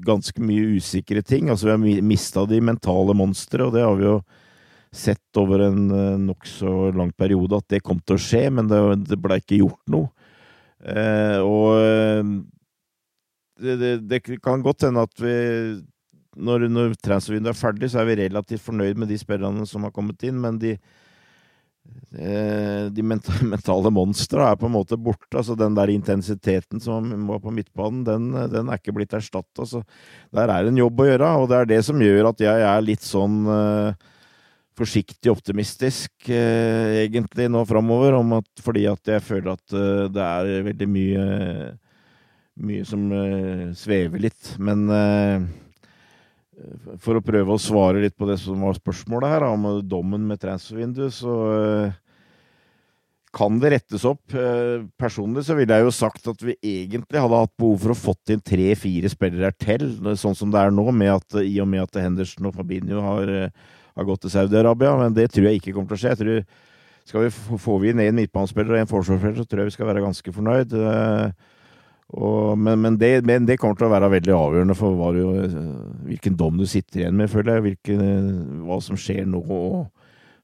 ganske 0.04 0.42
mye 0.44 0.76
usikre 0.76 1.22
ting. 1.24 1.48
Altså, 1.48 1.70
vi 1.70 1.94
har 1.94 2.04
mista 2.04 2.44
de 2.44 2.58
mentale 2.60 3.14
monstre, 3.16 3.64
og 3.64 3.72
det 3.72 3.86
har 3.86 3.96
vi 3.96 4.04
jo 4.04 4.18
sett 4.92 5.40
over 5.40 5.64
en 5.64 5.88
nokså 6.26 6.90
lang 6.96 7.14
periode 7.16 7.56
at 7.56 7.72
det 7.72 7.80
kom 7.86 8.02
til 8.04 8.18
å 8.18 8.22
skje, 8.22 8.44
men 8.52 8.68
det, 8.68 8.82
det 9.08 9.20
ble 9.22 9.40
ikke 9.40 9.62
gjort 9.62 9.80
noe. 9.94 10.10
Eh, 10.78 11.38
og 11.42 11.74
eh, 11.82 12.22
det, 13.58 13.74
det, 13.80 13.92
det, 14.06 14.20
kan 14.42 14.62
godt 14.62 14.86
hende 14.86 15.02
at 15.02 15.14
vi 15.18 15.34
når, 16.38 16.68
når 16.70 16.94
transfervinduet 17.02 17.50
er 17.50 17.58
ferdig, 17.58 17.90
så 17.90 18.02
er 18.02 18.10
vi 18.12 18.20
relativt 18.20 18.62
fornøyd 18.62 19.00
med 19.00 19.10
de 19.10 19.18
spillerne 19.18 19.66
som 19.66 19.86
har 19.86 19.94
kommet 19.94 20.22
inn, 20.28 20.38
men 20.38 20.60
de 20.62 20.76
eh, 20.76 20.82
de 22.08 23.02
mentale 23.52 23.90
monstra 23.92 24.46
er 24.48 24.56
på 24.56 24.64
en 24.68 24.74
måte 24.74 24.96
borte. 24.96 25.36
altså 25.36 25.56
Den 25.58 25.74
der 25.76 25.92
intensiteten 25.92 26.80
som 26.80 27.10
var 27.28 27.42
på 27.44 27.52
midtbanen, 27.52 28.04
den, 28.06 28.30
den 28.52 28.70
er 28.70 28.80
ikke 28.80 28.94
blitt 28.96 29.12
erstatta. 29.16 29.66
Så 29.68 29.82
der 30.34 30.48
er 30.52 30.70
en 30.70 30.80
jobb 30.80 31.02
å 31.04 31.08
gjøre, 31.10 31.32
og 31.42 31.50
det 31.50 31.58
er 31.58 31.68
det 31.74 31.82
som 31.86 32.00
gjør 32.00 32.30
at 32.30 32.40
jeg 32.46 32.64
er 32.70 32.86
litt 32.86 33.04
sånn 33.04 33.42
forsiktig 34.78 35.30
optimistisk 35.32 36.30
eh, 36.30 37.04
egentlig 37.04 37.48
nå 37.50 37.64
framover, 37.68 38.16
fordi 38.62 38.86
at 38.90 39.14
jeg 39.14 39.24
føler 39.26 39.54
at 39.56 39.74
eh, 39.74 40.04
det 40.14 40.24
er 40.24 40.66
veldig 40.70 40.90
mye 40.94 41.24
mye 42.58 42.84
som 42.86 43.06
eh, 43.14 43.64
svever 43.78 44.22
litt. 44.22 44.54
Men 44.62 44.86
eh, 44.90 45.48
for 47.04 47.18
å 47.18 47.24
prøve 47.24 47.54
å 47.54 47.62
svare 47.62 48.02
litt 48.02 48.16
på 48.18 48.28
det 48.28 48.38
som 48.42 48.60
var 48.66 48.76
spørsmålet 48.78 49.34
her, 49.34 49.46
om 49.48 49.70
dommen 49.86 50.26
med 50.26 50.40
transfervinduet, 50.42 51.14
så 51.14 51.38
eh, 51.54 51.96
kan 53.38 53.60
det 53.62 53.72
rettes 53.76 54.06
opp. 54.08 54.34
Eh, 54.34 54.84
personlig 54.98 55.46
så 55.46 55.56
ville 55.58 55.78
jeg 55.78 55.86
jo 55.86 55.94
sagt 55.94 56.30
at 56.32 56.44
vi 56.44 56.56
egentlig 56.58 57.22
hadde 57.22 57.42
hatt 57.44 57.56
behov 57.60 57.80
for 57.84 57.94
å 57.94 57.98
fått 58.08 58.34
inn 58.34 58.44
tre-fire 58.44 59.10
spillere 59.12 59.52
til, 59.56 59.90
sånn 60.18 60.38
som 60.38 60.54
det 60.54 60.62
er 60.62 60.74
nå, 60.74 60.88
at, 61.14 61.42
i 61.44 61.58
og 61.62 61.70
med 61.70 61.86
at 61.86 62.00
Henderson 62.02 62.50
og 62.50 62.56
Fabinho 62.58 63.04
har 63.04 63.50
har 63.98 64.06
gått 64.06 64.24
til 64.24 64.34
Saudi-Arabia, 64.34 64.94
men 64.98 65.14
det 65.14 65.28
tror 65.32 65.48
jeg 65.48 65.60
ikke 65.60 65.74
kommer 65.74 65.90
til 65.92 65.98
å 65.98 66.02
skje. 66.02 66.14
Jeg 66.14 66.20
tror 66.22 66.66
skal 67.08 67.24
vi 67.24 67.58
få 67.64 67.78
inn 67.88 68.02
en 68.04 68.18
midtbanespiller 68.18 68.76
og 68.76 68.82
en 68.82 68.90
forsvarsspiller, 68.90 69.40
så 69.40 69.48
tror 69.48 69.62
jeg 69.62 69.70
vi 69.70 69.76
skal 69.78 69.88
være 69.90 70.04
ganske 70.04 70.34
fornøyd. 70.36 70.74
Eh, 70.76 71.46
og, 72.08 72.56
men, 72.56 72.80
men, 72.80 72.96
det, 72.96 73.20
men, 73.28 73.44
det, 73.44 73.58
kommer 73.60 73.76
til 73.76 73.88
å 73.90 73.92
være 73.92 74.08
veldig 74.14 74.32
avgjørende 74.32 74.76
for 74.78 75.12
du, 75.12 75.24
hvilken 76.08 76.38
dom 76.40 76.56
du 76.56 76.64
sitter 76.64 77.02
igjen 77.02 77.18
med, 77.18 77.28
føler 77.28 77.58
jeg. 77.58 77.64
Hvilken, 77.66 78.04
hva 78.64 78.78
som 78.84 78.96
skjer 78.96 79.26
nå 79.28 79.42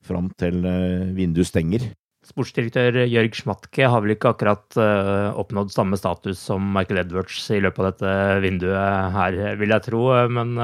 fram 0.04 0.28
til 0.37 0.61
eh, 0.68 1.12
vinduet 1.16 1.49
stenger. 1.49 1.87
Sportsdirektør 2.25 3.02
Jørg 3.09 3.37
Schmatke 3.37 3.88
har 3.88 4.04
vel 4.04 4.14
ikke 4.14 4.30
akkurat 4.33 4.76
uh, 4.80 5.37
oppnådd 5.40 5.73
samme 5.73 5.97
status 6.00 6.40
som 6.40 6.71
Michael 6.73 7.02
Edwards 7.02 7.37
i 7.52 7.59
løpet 7.61 7.83
av 7.83 7.88
dette 7.90 8.12
vinduet 8.44 9.12
her, 9.12 9.37
vil 9.61 9.75
jeg 9.75 9.85
tro. 9.85 10.06
Men 10.33 10.54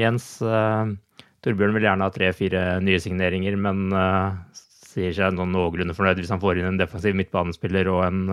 Jens, 0.00 0.30
Torbjørn 1.44 1.76
vil 1.76 1.84
gjerne 1.90 2.08
ha 2.08 2.14
tre-fire 2.14 2.62
nye 2.84 3.02
signeringer, 3.04 3.56
men 3.60 3.84
sier 4.56 5.12
seg 5.12 5.36
noen 5.36 5.52
noenlunde 5.52 5.96
fornøyd 5.96 6.22
hvis 6.22 6.32
han 6.32 6.40
får 6.40 6.62
inn 6.62 6.70
en 6.72 6.80
defensiv 6.80 7.20
midtbanespiller 7.20 7.92
og 7.92 8.00
en 8.06 8.24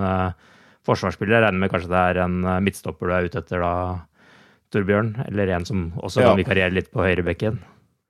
forsvarsspiller. 0.88 1.38
Jeg 1.38 1.46
regner 1.46 1.64
med 1.64 1.74
kanskje 1.74 1.92
det 1.92 2.06
er 2.12 2.22
en 2.26 2.40
uh, 2.48 2.60
midtstopper 2.64 3.10
du 3.10 3.16
er 3.16 3.28
ute 3.30 3.42
etter 3.44 3.64
da, 3.64 3.74
Torbjørn? 4.72 5.14
Eller 5.28 5.52
en 5.56 5.68
som 5.68 5.90
også 6.00 6.24
ja. 6.24 6.32
kan 6.32 6.40
vikariere 6.40 6.76
litt 6.76 6.92
på 6.94 7.04
høyrebekken? 7.04 7.60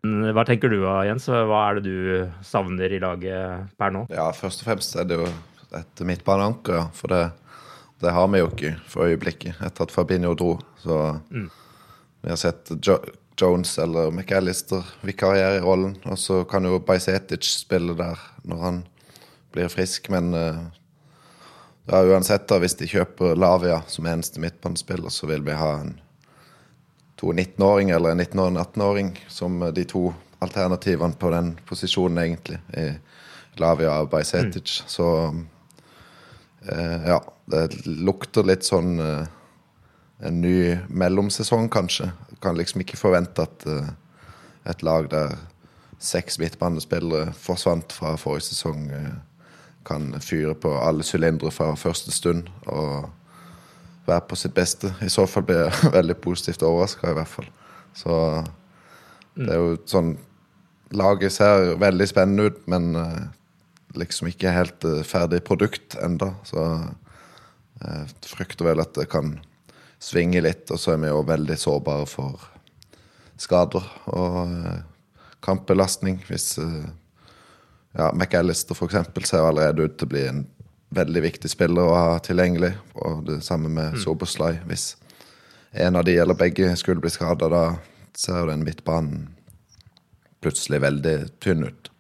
Hva 0.01 0.44
tenker 0.48 0.72
du 0.74 0.80
Jens? 1.06 1.28
Hva 1.30 1.62
er 1.70 1.78
det 1.78 1.84
du 1.86 2.46
savner 2.46 2.90
i 2.90 3.00
laget 3.01 3.70
per 3.78 3.94
nå? 3.94 4.08
Ja, 4.10 4.32
Først 4.34 4.63
og 4.63 4.72
fremst 4.72 4.98
er 4.98 5.06
det 5.06 5.20
jo 5.20 5.28
et 5.78 6.04
midtbaneanker, 6.06 6.88
for 6.98 7.13
det, 7.13 7.22
det, 8.01 8.12
har 8.12 8.28
vi 8.34 8.42
jo 8.42 8.50
ikke 8.50 8.74
for 8.90 9.08
øyeblikket 9.08 9.62
etter 9.62 9.86
at 9.86 9.94
Fabinho 9.94 10.34
dro. 10.38 10.56
Så 10.82 10.98
mm. 11.30 11.50
vi 12.25 12.34
har 12.34 12.42
sett 12.42 12.74
jo 12.82 12.98
Jones 13.42 13.78
eller 13.82 14.10
McAllister 14.12 14.86
vikariere 15.06 15.60
i 15.60 15.63
rollen. 15.63 15.96
Og 16.10 16.18
så 16.20 16.42
kan 16.50 16.66
jo 16.66 16.82
Bajsetic 16.82 17.46
spille 17.62 17.96
der 17.98 18.20
når 18.42 18.66
han 18.66 18.82
blir 19.54 19.70
frisk, 19.72 20.10
men 20.13 20.34
uh, 20.34 20.66
ja, 21.86 22.02
uansett, 22.04 22.48
da, 22.50 22.60
hvis 22.62 22.78
de 22.80 22.90
kjøper 22.90 23.36
Lavia 23.40 23.82
som 23.90 24.08
eneste 24.10 24.42
midtbanespiller, 24.44 25.10
så 25.10 25.30
vil 25.30 25.46
vi 25.46 25.58
ha 25.58 25.72
en 25.82 25.96
to 27.20 27.34
19-åring 27.34 27.92
eller 27.94 28.14
en 28.14 28.22
19- 28.22 28.42
og 28.42 28.60
18-åring 28.62 29.16
som 29.30 29.60
de 29.74 29.86
to 29.86 30.10
alternativene 30.42 31.18
på 31.22 31.30
den 31.34 31.54
posisjonen, 31.70 32.18
egentlig. 32.24 32.62
i 32.74 32.94
Lavia 33.62 34.00
og 34.02 34.10
Bajsetic. 34.10 34.82
Mm. 34.82 34.88
Så 34.90 35.08
eh, 36.72 37.08
ja, 37.12 37.20
det 37.52 37.86
lukter 37.86 38.48
litt 38.48 38.66
sånn 38.66 38.96
eh, 39.02 39.28
en 40.22 40.42
ny 40.42 40.78
mellomsesong, 40.88 41.70
kanskje. 41.70 42.12
Kan 42.42 42.58
liksom 42.58 42.82
ikke 42.86 43.00
forvente 43.00 43.46
at 43.46 43.66
eh, 43.70 43.92
et 44.72 44.86
lag 44.86 45.10
der 45.12 45.36
seks 46.02 46.40
midtbanespillere 46.42 47.34
forsvant 47.38 47.94
fra 47.94 48.16
forrige 48.18 48.48
sesong, 48.50 48.88
uh, 48.90 49.20
kan 49.88 50.12
fyre 50.22 50.54
på 50.56 50.72
alle 50.78 51.06
sylindere 51.06 51.52
fra 51.54 51.74
første 51.80 52.14
stund 52.14 52.50
og 52.70 53.10
være 54.08 54.26
på 54.30 54.38
sitt 54.40 54.54
beste. 54.58 54.94
I 55.02 55.10
så 55.10 55.28
fall 55.30 55.46
blir 55.48 55.66
jeg 55.66 55.92
veldig 56.00 56.18
positivt 56.24 56.66
overraska, 56.66 57.12
i 57.12 57.18
hvert 57.18 57.32
fall. 57.32 57.48
Så 57.98 58.18
det 59.38 59.54
er 59.54 59.64
jo 59.64 59.80
sånn 59.90 60.18
Laget 60.92 61.32
ser 61.32 61.78
veldig 61.80 62.04
spennende 62.10 62.50
ut, 62.50 62.58
men 62.68 62.90
uh, 63.00 63.30
liksom 63.96 64.28
ikke 64.28 64.52
helt 64.52 64.84
ferdig 65.08 65.38
produkt 65.48 65.96
enda. 66.04 66.34
Så 66.44 66.66
jeg 67.80 68.10
frykter 68.28 68.68
vel 68.68 68.84
at 68.84 68.92
det 68.98 69.06
kan 69.08 69.38
svinge 70.04 70.42
litt, 70.44 70.66
og 70.68 70.82
så 70.82 70.98
er 70.98 71.00
vi 71.00 71.14
jo 71.14 71.22
veldig 71.30 71.58
sårbare 71.62 72.10
for 72.10 72.44
skader 73.42 73.86
og 74.12 74.40
eh, 74.50 74.82
kampbelastning. 75.46 76.22
Hvis 76.28 76.56
eh, 76.62 76.90
ja, 77.98 78.12
McAllister 78.13 78.75
f.eks. 78.75 79.29
ser 79.29 79.45
allerede 79.45 79.88
ut 79.88 79.98
til 80.00 80.07
å 80.07 80.13
bli 80.13 80.25
en 80.29 80.41
veldig 80.95 81.24
viktig 81.24 81.51
spiller 81.51 81.88
å 81.88 81.98
ha 81.98 82.17
tilgjengelig. 82.24 82.74
Og 83.03 83.25
det 83.27 83.41
samme 83.45 83.71
med 83.71 83.95
mm. 83.95 84.01
Soboslai. 84.03 84.57
Hvis 84.67 84.95
en 85.71 85.95
av 85.95 86.05
de 86.07 86.17
eller 86.19 86.38
begge 86.38 86.74
skulle 86.79 87.03
bli 87.03 87.12
skada, 87.12 87.50
da 87.51 87.63
ser 88.17 88.41
jo 88.41 88.50
den 88.51 88.65
midtbanen 88.67 89.29
plutselig 90.41 90.81
veldig 90.83 91.15
tynn 91.43 91.67
ut. 91.67 91.90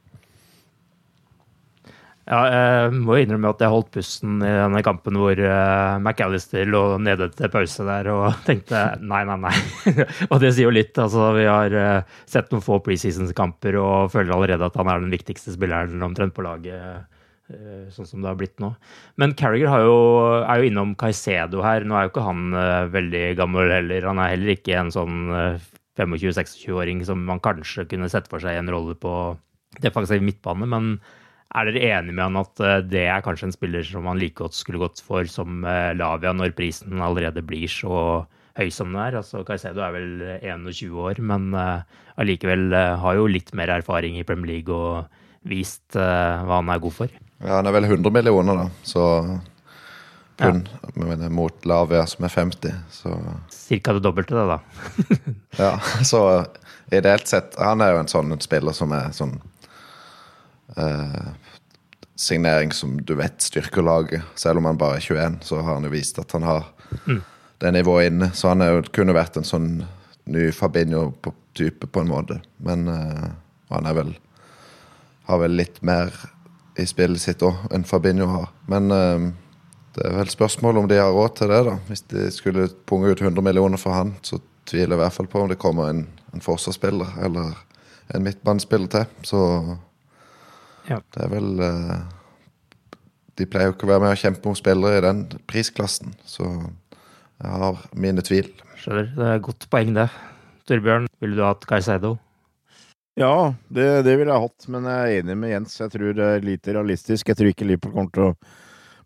Ja, 2.29 2.39
jeg 2.53 2.97
må 3.01 3.15
innrømme 3.17 3.49
at 3.49 3.61
jeg 3.63 3.73
holdt 3.73 3.89
pusten 3.95 4.43
i 4.45 4.49
denne 4.49 4.83
kampen 4.85 5.17
hvor 5.17 5.39
uh, 5.41 5.97
McAllister 5.97 6.67
lå 6.69 6.83
nede 7.01 7.31
til 7.33 7.49
pause 7.53 7.85
der 7.87 8.09
og 8.13 8.27
tenkte 8.47 8.83
nei, 9.01 9.23
nei, 9.25 9.37
nei. 9.41 9.53
og 10.29 10.35
det 10.43 10.51
sier 10.53 10.67
jo 10.67 10.75
litt. 10.75 10.93
altså 11.01 11.31
Vi 11.33 11.47
har 11.49 11.73
uh, 11.73 12.19
sett 12.29 12.51
noen 12.53 12.61
få 12.65 12.77
preseason-kamper 12.85 13.79
og 13.81 14.11
føler 14.13 14.35
allerede 14.35 14.69
at 14.69 14.77
han 14.77 14.91
er 14.91 15.01
den 15.01 15.13
viktigste 15.13 15.55
spilleren 15.55 16.05
omtrent 16.05 16.35
på 16.37 16.45
laget. 16.45 17.07
Uh, 17.49 17.89
sånn 17.91 18.07
som 18.07 18.21
det 18.21 18.29
har 18.29 18.37
blitt 18.39 18.61
nå. 18.61 18.69
Men 19.19 19.33
Carriger 19.39 19.81
jo, 19.83 19.95
er 20.45 20.61
jo 20.61 20.69
innom 20.69 20.93
Caicedo 20.99 21.65
her. 21.65 21.83
Nå 21.83 21.97
er 21.97 22.05
jo 22.05 22.11
ikke 22.13 22.27
han 22.27 22.53
veldig 22.93 23.23
gammel 23.41 23.73
heller. 23.73 24.05
Han 24.07 24.21
er 24.21 24.35
heller 24.35 24.53
ikke 24.53 24.77
en 24.77 24.93
sånn 24.93 25.33
25-26-åring 25.97 27.01
som 27.09 27.25
man 27.27 27.41
kanskje 27.43 27.89
kunne 27.89 28.07
sett 28.13 28.29
for 28.31 28.39
seg 28.45 28.61
en 28.61 28.71
rolle 28.71 28.95
på 28.95 29.15
defensiv 29.81 30.23
midtbane. 30.23 30.69
men 30.69 30.93
Er 31.51 31.67
dere 31.67 31.83
enige 31.99 32.15
med 32.15 32.23
han 32.23 32.39
at 32.39 32.61
eh, 32.63 32.77
det 32.87 33.05
er 33.11 33.23
kanskje 33.25 33.49
en 33.49 33.55
spiller 33.55 33.83
som 33.87 34.07
han 34.07 34.19
like 34.21 34.39
godt 34.39 34.55
skulle 34.55 34.81
gått 34.81 35.01
for 35.03 35.27
som 35.29 35.65
eh, 35.67 35.91
Lavia, 35.97 36.31
når 36.35 36.55
prisen 36.57 37.03
allerede 37.03 37.43
blir 37.43 37.67
så 37.71 38.23
høy 38.59 38.69
som 38.73 38.93
den 38.93 39.01
er? 39.03 39.19
Altså, 39.19 39.43
Caicedo 39.47 39.83
er 39.83 39.95
vel 39.95 40.09
21 40.39 40.95
år, 40.99 41.21
men 41.23 41.53
allikevel 42.19 42.75
har 42.99 43.15
jo 43.15 43.29
litt 43.31 43.53
mer 43.55 43.71
erfaring 43.77 44.17
i 44.19 44.25
Premier 44.27 44.57
League 44.57 44.75
og 44.75 45.07
vist 45.47 45.95
hva 45.95 46.57
han 46.59 46.69
er 46.69 46.81
god 46.83 46.93
for. 46.97 47.13
Ja, 47.39 47.55
han 47.55 47.69
er 47.69 47.73
vel 47.77 47.87
100 47.87 48.11
millioner, 48.13 48.59
da, 48.59 48.65
så 48.83 49.05
pund 50.41 50.69
ja. 50.95 51.29
mot 51.29 51.65
Lavia, 51.65 52.05
som 52.05 52.25
er 52.25 52.33
50. 52.35 52.75
Så 52.91 53.15
Cirka 53.49 53.93
det 53.93 54.03
dobbelte, 54.03 54.35
det, 54.35 54.45
da. 54.51 54.59
ja, 55.65 55.71
så 56.03 56.45
ideelt 56.91 57.27
sett 57.27 57.55
Han 57.59 57.81
er 57.81 57.95
jo 57.95 58.01
en 58.01 58.11
sånn 58.11 58.35
spiller 58.43 58.75
som 58.75 58.91
er 58.95 59.13
sånn 59.15 59.37
eh, 60.77 61.31
signering 62.15 62.71
som 62.71 63.01
du 63.01 63.15
vet 63.15 63.41
styrker 63.41 63.81
laget. 63.81 64.21
Selv 64.35 64.61
om 64.61 64.65
han 64.69 64.77
bare 64.77 64.99
er 64.99 65.05
21, 65.05 65.39
så 65.41 65.61
har 65.61 65.73
han 65.73 65.87
jo 65.87 65.93
vist 65.93 66.19
at 66.21 66.31
han 66.31 66.45
har 66.45 66.67
mm. 67.05 67.21
det 67.63 67.71
nivået 67.71 68.11
inne. 68.11 68.31
Så 68.33 68.51
han 68.51 68.63
jo, 68.65 68.83
kunne 68.93 69.15
vært 69.17 69.39
en 69.39 69.47
sånn 69.47 69.69
ny 70.31 70.51
Fabinho-type, 70.53 71.87
på 71.87 72.03
en 72.03 72.11
måte. 72.11 72.41
Men 72.57 72.87
eh, 72.91 73.31
han 73.71 73.89
er 73.89 73.97
vel 73.97 74.13
Har 75.29 75.37
vel 75.39 75.53
litt 75.55 75.77
mer 75.85 76.09
i 76.81 76.83
spillet 76.89 77.21
sitt 77.21 77.43
òg 77.45 77.69
enn 77.71 77.85
Fabinho 77.87 78.25
har. 78.27 78.47
Men 78.67 78.91
eh, 78.91 79.27
det 79.95 80.07
er 80.07 80.15
vel 80.17 80.31
spørsmål 80.31 80.81
om 80.81 80.87
de 80.89 80.97
har 80.99 81.11
råd 81.13 81.35
til 81.37 81.51
det, 81.51 81.59
da. 81.67 81.75
Hvis 81.87 82.03
de 82.11 82.25
skulle 82.33 82.69
punge 82.89 83.11
ut 83.11 83.21
100 83.21 83.43
millioner 83.43 83.79
for 83.79 83.95
han, 83.95 84.15
så 84.25 84.39
tviler 84.67 84.95
jeg 84.95 84.99
i 84.99 85.01
hvert 85.03 85.15
fall 85.17 85.29
på 85.31 85.43
om 85.43 85.51
det 85.51 85.59
kommer 85.61 85.91
en, 85.91 86.05
en 86.33 86.43
forsvarsspiller 86.43 87.17
eller 87.25 87.53
en 88.15 88.25
midtbanespiller 88.25 88.91
til. 88.91 89.05
Så 89.27 89.41
ja. 90.89 90.97
Det 91.13 91.21
er 91.25 91.29
vel 91.31 91.61
uh, 91.61 92.01
De 93.37 93.47
pleier 93.49 93.69
jo 93.69 93.75
ikke 93.75 93.87
å 93.87 93.91
være 93.93 94.05
med 94.05 94.15
og 94.15 94.21
kjempe 94.21 94.51
om 94.51 94.57
spillere 94.57 94.99
i 94.99 95.05
den 95.05 95.23
prisklassen, 95.49 96.15
så 96.25 96.47
jeg 97.41 97.61
har 97.63 97.85
mine 97.97 98.21
tvil. 98.25 98.51
Skjønner. 98.77 99.07
Det 99.15 99.25
er 99.25 99.39
et 99.39 99.45
godt 99.45 99.65
poeng, 99.71 99.95
det. 99.97 100.09
Torbjørn, 100.69 101.07
ville 101.23 101.37
du 101.39 101.41
hatt 101.45 101.65
Caicedo? 101.69 102.15
Ja, 103.19 103.53
det, 103.73 103.87
det 104.05 104.13
ville 104.19 104.31
jeg 104.31 104.45
hatt, 104.45 104.67
men 104.71 104.85
jeg 104.87 104.99
er 104.99 105.21
enig 105.21 105.37
med 105.41 105.51
Jens. 105.51 105.79
Jeg 105.81 105.91
tror 105.93 106.13
det 106.17 106.27
er 106.27 106.45
lite 106.45 106.75
realistisk. 106.77 107.31
Jeg 107.31 107.39
tror 107.39 107.49
ikke 107.51 107.67
Liverpool 107.67 107.95
kommer 107.95 108.13
til 108.15 108.27
å 108.29 108.35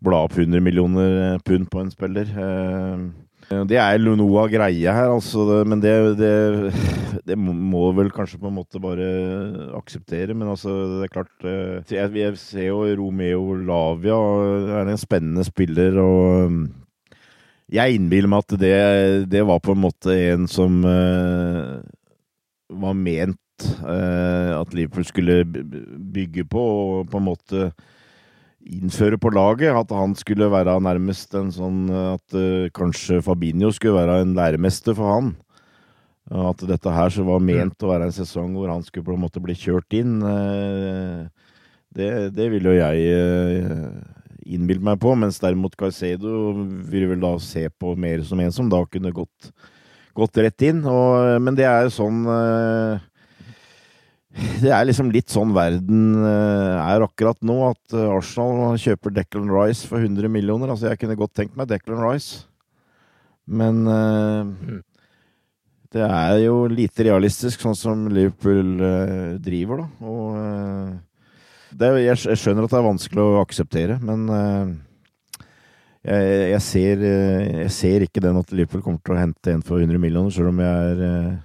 bla 0.04 0.20
opp 0.26 0.36
100 0.36 0.62
millioner 0.62 1.40
pund 1.46 1.66
på 1.72 1.82
en 1.82 1.90
spiller. 1.92 2.30
Uh, 2.36 3.08
det 3.46 3.78
er 3.78 4.00
noe 4.02 4.40
av 4.42 4.48
greia 4.50 4.92
her, 4.96 5.12
altså, 5.14 5.44
men 5.68 5.78
det, 5.82 5.92
det, 6.18 6.30
det, 7.28 7.36
må 7.38 7.92
vel 7.94 8.10
kanskje 8.14 8.40
på 8.42 8.50
en 8.50 8.56
måte 8.56 8.80
bare 8.82 9.06
akseptere. 9.78 10.34
Men 10.34 10.50
altså, 10.50 10.74
det 10.96 11.06
er 11.06 11.12
klart 11.14 11.46
eh, 11.46 11.94
Jeg, 11.94 12.32
ser 12.42 12.66
jo 12.72 12.82
Romeo 12.98 13.54
Lavia 13.54 14.18
er 14.80 14.90
en 14.90 14.98
spennende 14.98 15.46
spiller, 15.46 15.94
og 16.02 16.50
mm, 16.50 16.64
jeg 17.76 17.98
innbiller 17.98 18.30
meg 18.30 18.44
at 18.44 18.58
det, 18.58 18.76
det, 19.30 19.46
var 19.46 19.62
på 19.62 19.74
en 19.74 19.84
måte 19.84 20.14
en 20.32 20.46
som 20.50 20.82
var 22.66 22.94
ment 22.94 23.42
at 23.56 24.74
Liverpool 24.76 25.06
skulle 25.06 25.40
bygge 25.46 26.44
på, 26.50 26.62
og 26.62 27.10
på 27.10 27.18
en 27.18 27.26
måte 27.26 27.70
innføre 28.66 29.18
på 29.22 29.30
laget. 29.34 29.74
At 29.76 29.94
han 29.94 30.14
skulle 30.18 30.50
være 30.52 30.78
nærmest 30.82 31.34
en 31.38 31.52
sånn 31.54 31.86
At 31.92 32.36
uh, 32.36 32.68
kanskje 32.76 33.22
Fabinho 33.24 33.72
skulle 33.74 34.00
være 34.00 34.22
en 34.24 34.34
læremester 34.38 34.96
for 34.98 35.14
han. 35.14 35.34
At 36.26 36.62
dette 36.66 36.90
her 36.90 37.12
så 37.14 37.22
var 37.22 37.44
ment 37.44 37.82
å 37.86 37.92
være 37.92 38.08
en 38.08 38.14
sesong 38.14 38.56
hvor 38.56 38.72
han 38.72 38.82
skulle 38.82 39.06
på 39.06 39.14
en 39.14 39.22
måte 39.22 39.42
bli 39.42 39.54
kjørt 39.54 39.94
inn. 39.94 40.18
Uh, 40.18 41.26
det, 41.96 42.10
det 42.34 42.50
ville 42.52 42.74
jo 42.74 42.80
jeg 42.80 43.06
uh, 43.14 43.94
innbilt 44.46 44.82
meg 44.84 44.98
på. 45.02 45.14
Mens 45.18 45.38
derimot 45.42 45.76
Caicedo 45.78 46.50
vil 46.90 47.08
vel 47.12 47.22
da 47.22 47.36
se 47.42 47.68
på 47.70 47.94
mer 47.98 48.24
som 48.26 48.42
en 48.42 48.54
som 48.54 48.70
da 48.72 48.82
kunne 48.90 49.14
gått, 49.14 49.52
gått 50.18 50.42
rett 50.42 50.66
inn. 50.66 50.82
Og, 50.82 51.36
men 51.42 51.58
det 51.58 51.68
er 51.70 51.86
jo 51.86 51.94
sånn 52.00 52.24
uh, 52.26 52.98
det 54.36 54.72
er 54.72 54.84
liksom 54.84 55.08
litt 55.14 55.32
sånn 55.32 55.54
verden 55.56 56.18
eh, 56.20 56.74
er 56.82 57.04
akkurat 57.04 57.38
nå, 57.46 57.56
at 57.70 57.96
eh, 57.96 58.10
Arsenal 58.12 58.76
kjøper 58.80 59.14
Declan 59.16 59.52
Rice 59.52 59.88
for 59.88 60.02
100 60.02 60.28
millioner. 60.32 60.72
Altså, 60.72 60.90
jeg 60.90 61.00
kunne 61.00 61.16
godt 61.16 61.34
tenkt 61.38 61.56
meg 61.56 61.70
Declan 61.70 62.02
Rice, 62.04 62.44
men 63.46 63.84
uh, 63.86 64.80
det 65.94 66.02
er 66.02 66.40
jo 66.42 66.64
lite 66.66 67.06
realistisk, 67.06 67.62
sånn 67.62 67.78
som 67.78 68.08
Liverpool 68.10 68.74
uh, 68.82 69.36
driver, 69.40 69.84
da. 69.84 70.10
Og 70.10 70.34
uh, 70.34 71.38
det, 71.70 71.92
jeg, 72.02 72.18
jeg, 72.26 72.42
skjønner 72.42 72.66
at 72.66 72.74
det 72.74 72.80
er 72.80 72.88
vanskelig 72.90 73.22
å 73.22 73.40
akseptere, 73.44 73.98
men 74.02 74.26
jeg, 76.06 76.28
jeg, 76.52 76.60
ser, 76.64 77.02
jeg 77.04 77.72
ser 77.74 78.04
ikke 78.06 78.22
den 78.24 78.38
at 78.40 78.52
Liverpool 78.54 78.84
kommer 78.84 79.02
til 79.04 79.16
å 79.16 79.20
hente 79.20 79.52
en 79.52 79.64
for 79.66 79.82
100 79.82 80.00
millioner, 80.00 80.32
selv 80.32 80.52
om 80.52 80.62
jeg 80.62 80.94
er 80.94 81.36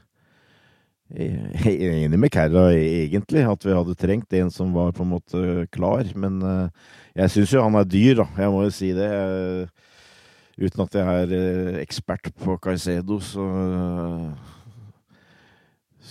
jeg 1.12 1.76
er 1.76 1.98
enig 2.06 2.20
med 2.20 2.32
Kerra, 2.32 2.70
egentlig, 2.72 3.44
at 3.44 3.66
vi 3.66 3.76
hadde 3.76 3.98
trengt 4.00 4.34
en 4.38 4.52
som 4.54 4.72
var 4.76 4.94
på 4.96 5.04
en 5.04 5.12
måte 5.12 5.66
klar. 5.74 6.08
Men 6.16 6.40
uh, 6.44 6.70
jeg 7.18 7.34
syns 7.34 7.54
jo 7.56 7.64
han 7.66 7.76
er 7.80 7.88
dyr, 7.88 8.22
da. 8.22 8.28
Jeg 8.40 8.54
må 8.54 8.64
jo 8.66 8.74
si 8.76 8.92
det. 8.96 9.10
Uten 10.62 10.84
at 10.86 10.96
jeg 10.96 11.22
er 11.24 11.36
uh, 11.36 11.82
ekspert 11.82 12.32
på 12.40 12.58
Caicedo, 12.64 13.20
så 13.24 13.48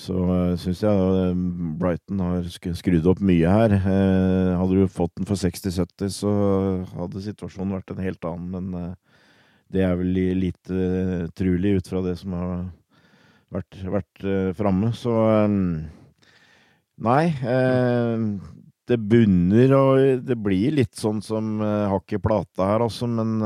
så 0.00 0.16
syns 0.56 0.80
jeg 0.80 1.32
Brighton 1.76 2.20
har 2.22 2.46
skrudd 2.48 3.08
opp 3.10 3.18
mye 3.26 3.50
her. 3.52 3.74
hadde 3.82 4.78
du 4.78 4.86
fått 4.88 5.12
den 5.18 5.26
for 5.28 5.36
60-70, 5.36 6.12
så 6.14 6.30
hadde 6.94 7.24
situasjonen 7.24 7.74
vært 7.74 7.90
en 7.92 8.00
helt 8.06 8.24
annen. 8.24 8.70
Men 8.70 8.94
det 9.68 9.82
er 9.84 9.98
vel 9.98 10.14
lite 10.38 11.26
trulig 11.36 11.74
ut 11.80 11.90
fra 11.90 12.00
det 12.06 12.14
som 12.22 12.38
har 12.38 12.62
vært, 13.54 13.78
vært 13.84 14.24
uh, 14.24 14.50
framme. 14.58 14.92
Så 14.96 15.14
um, 15.14 15.60
Nei. 17.00 17.26
Uh, 17.42 18.40
det 18.90 18.98
bunner 19.06 19.70
og 19.76 20.24
det 20.26 20.34
blir 20.42 20.74
litt 20.74 20.96
sånn 20.98 21.20
som 21.22 21.60
hakk 21.62 22.16
i 22.16 22.18
plata 22.18 22.72
her, 22.72 22.82
altså. 22.82 23.06
Men 23.06 23.36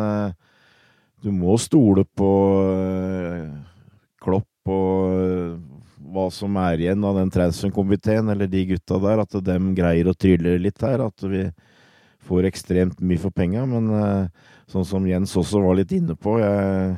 du 1.20 1.26
må 1.36 1.58
stole 1.60 2.06
på 2.16 2.30
Klopp 4.24 4.72
og 4.72 5.58
hva 6.14 6.24
som 6.32 6.56
er 6.62 6.80
igjen 6.86 7.04
av 7.04 7.20
den 7.20 7.34
transfer-komiteen, 7.34 8.32
eller 8.32 8.48
de 8.48 8.62
gutta 8.70 8.96
der. 9.04 9.20
At 9.26 9.36
dem 9.44 9.74
greier 9.76 10.08
å 10.08 10.16
trylle 10.16 10.56
litt 10.64 10.80
her. 10.80 11.04
At 11.04 11.28
vi 11.28 11.44
får 12.24 12.48
ekstremt 12.48 13.04
mye 13.04 13.20
for 13.20 13.36
penga. 13.36 13.66
Men 13.68 13.92
sånn 14.72 14.88
som 14.88 15.04
Jens 15.04 15.36
også 15.36 15.60
var 15.60 15.76
litt 15.76 15.92
inne 15.92 16.16
på 16.16 16.38
jeg 16.40 16.96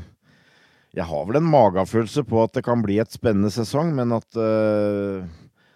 jeg 0.96 1.04
har 1.04 1.26
vel 1.28 1.40
en 1.42 1.50
magefølelse 1.52 2.24
på 2.24 2.40
at 2.42 2.54
det 2.56 2.64
kan 2.64 2.80
bli 2.84 2.96
et 3.02 3.12
spennende 3.12 3.52
sesong, 3.52 3.92
men 3.96 4.14
at 4.16 4.38
uh, 4.40 5.26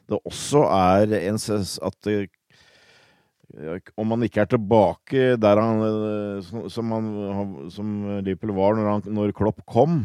det 0.09 0.21
også 0.25 0.65
er 0.65 1.13
en 1.21 1.37
At 1.37 2.09
uh, 2.09 3.77
om 3.99 4.07
man 4.07 4.23
ikke 4.25 4.41
er 4.45 4.51
tilbake 4.51 5.37
der 5.37 5.61
han 5.61 5.85
uh, 5.85 6.69
som, 6.71 6.93
han, 6.95 7.71
som 7.71 8.21
Liverpool 8.25 8.55
var 8.57 8.79
når, 8.79 8.91
han, 8.91 9.03
når, 9.13 9.33
Klopp 9.37 9.61
kom, 9.67 10.05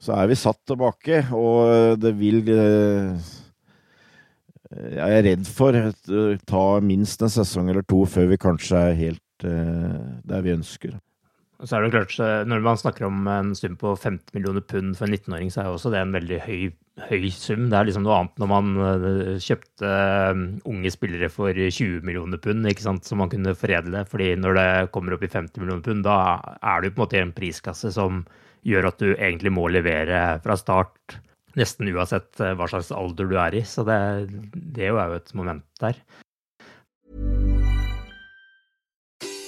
så 0.00 0.16
er 0.16 0.28
vi 0.30 0.40
satt 0.40 0.60
tilbake, 0.66 1.26
og 1.32 1.98
det 2.00 2.12
vil 2.18 2.44
Jeg 4.74 5.10
er 5.18 5.22
redd 5.24 5.46
for 5.46 5.76
å 5.76 6.24
ta 6.48 6.80
minst 6.80 7.22
en 7.22 7.32
sesong 7.32 7.68
eller 7.70 7.84
to 7.86 8.04
før 8.08 8.32
vi 8.32 8.40
kanskje 8.40 8.80
er 8.88 8.98
helt 8.98 9.44
der 9.44 10.42
vi 10.44 10.56
ønsker. 10.56 10.96
Så 11.62 11.76
er 11.76 11.84
det 11.84 11.92
klart, 11.94 12.46
Når 12.48 12.62
man 12.64 12.76
snakker 12.76 13.06
om 13.06 13.26
en 13.30 13.54
sum 13.54 13.76
på 13.78 13.94
15 13.94 14.34
millioner 14.34 14.60
pund 14.60 14.96
for 14.98 15.06
en 15.06 15.14
19-åring, 15.14 15.52
så 15.52 15.62
er 15.62 15.68
jo 15.68 15.76
også 15.78 15.92
det 15.94 16.00
en 16.02 16.14
veldig 16.14 16.38
høy, 16.42 16.72
høy, 17.08 17.28
sum. 17.30 17.68
Det 17.70 17.78
er 17.78 17.86
liksom 17.88 18.04
noe 18.04 18.16
annet 18.18 18.42
når 18.42 18.50
man 18.50 18.72
eh, 18.82 19.36
kjøpte 19.42 19.90
eh, 19.90 20.42
unge 20.70 20.92
spillere 20.92 21.30
for 21.32 21.54
20 21.54 22.02
millioner 22.06 22.42
pund, 22.42 22.66
ikke 22.66 22.86
sant, 22.86 23.06
som 23.06 23.22
man 23.22 23.30
kunne 23.32 23.54
foredle. 23.58 24.02
fordi 24.10 24.34
når 24.40 24.58
det 24.58 24.70
kommer 24.96 25.14
opp 25.14 25.22
i 25.22 25.30
50 25.30 25.62
millioner 25.62 25.84
pund, 25.86 26.02
da 26.04 26.18
er 26.58 26.82
du 26.82 26.90
på 26.90 26.98
en 26.98 27.04
måte 27.06 27.20
i 27.20 27.22
en 27.22 27.36
priskasse 27.36 27.94
som 27.94 28.24
gjør 28.64 28.90
at 28.90 28.98
du 28.98 29.12
egentlig 29.14 29.52
må 29.54 29.68
levere 29.70 30.40
fra 30.42 30.58
start. 30.58 31.20
Nesten 31.54 31.92
uansett 31.94 32.42
eh, 32.42 32.56
hva 32.58 32.66
slags 32.66 32.90
alder 32.90 33.30
du 33.30 33.38
er 33.38 33.60
i. 33.60 33.62
Så 33.62 33.86
det, 33.86 33.98
det 34.52 34.88
er 34.88 34.94
jo 34.94 35.18
et 35.20 35.34
moment 35.38 35.66
der. 35.80 36.02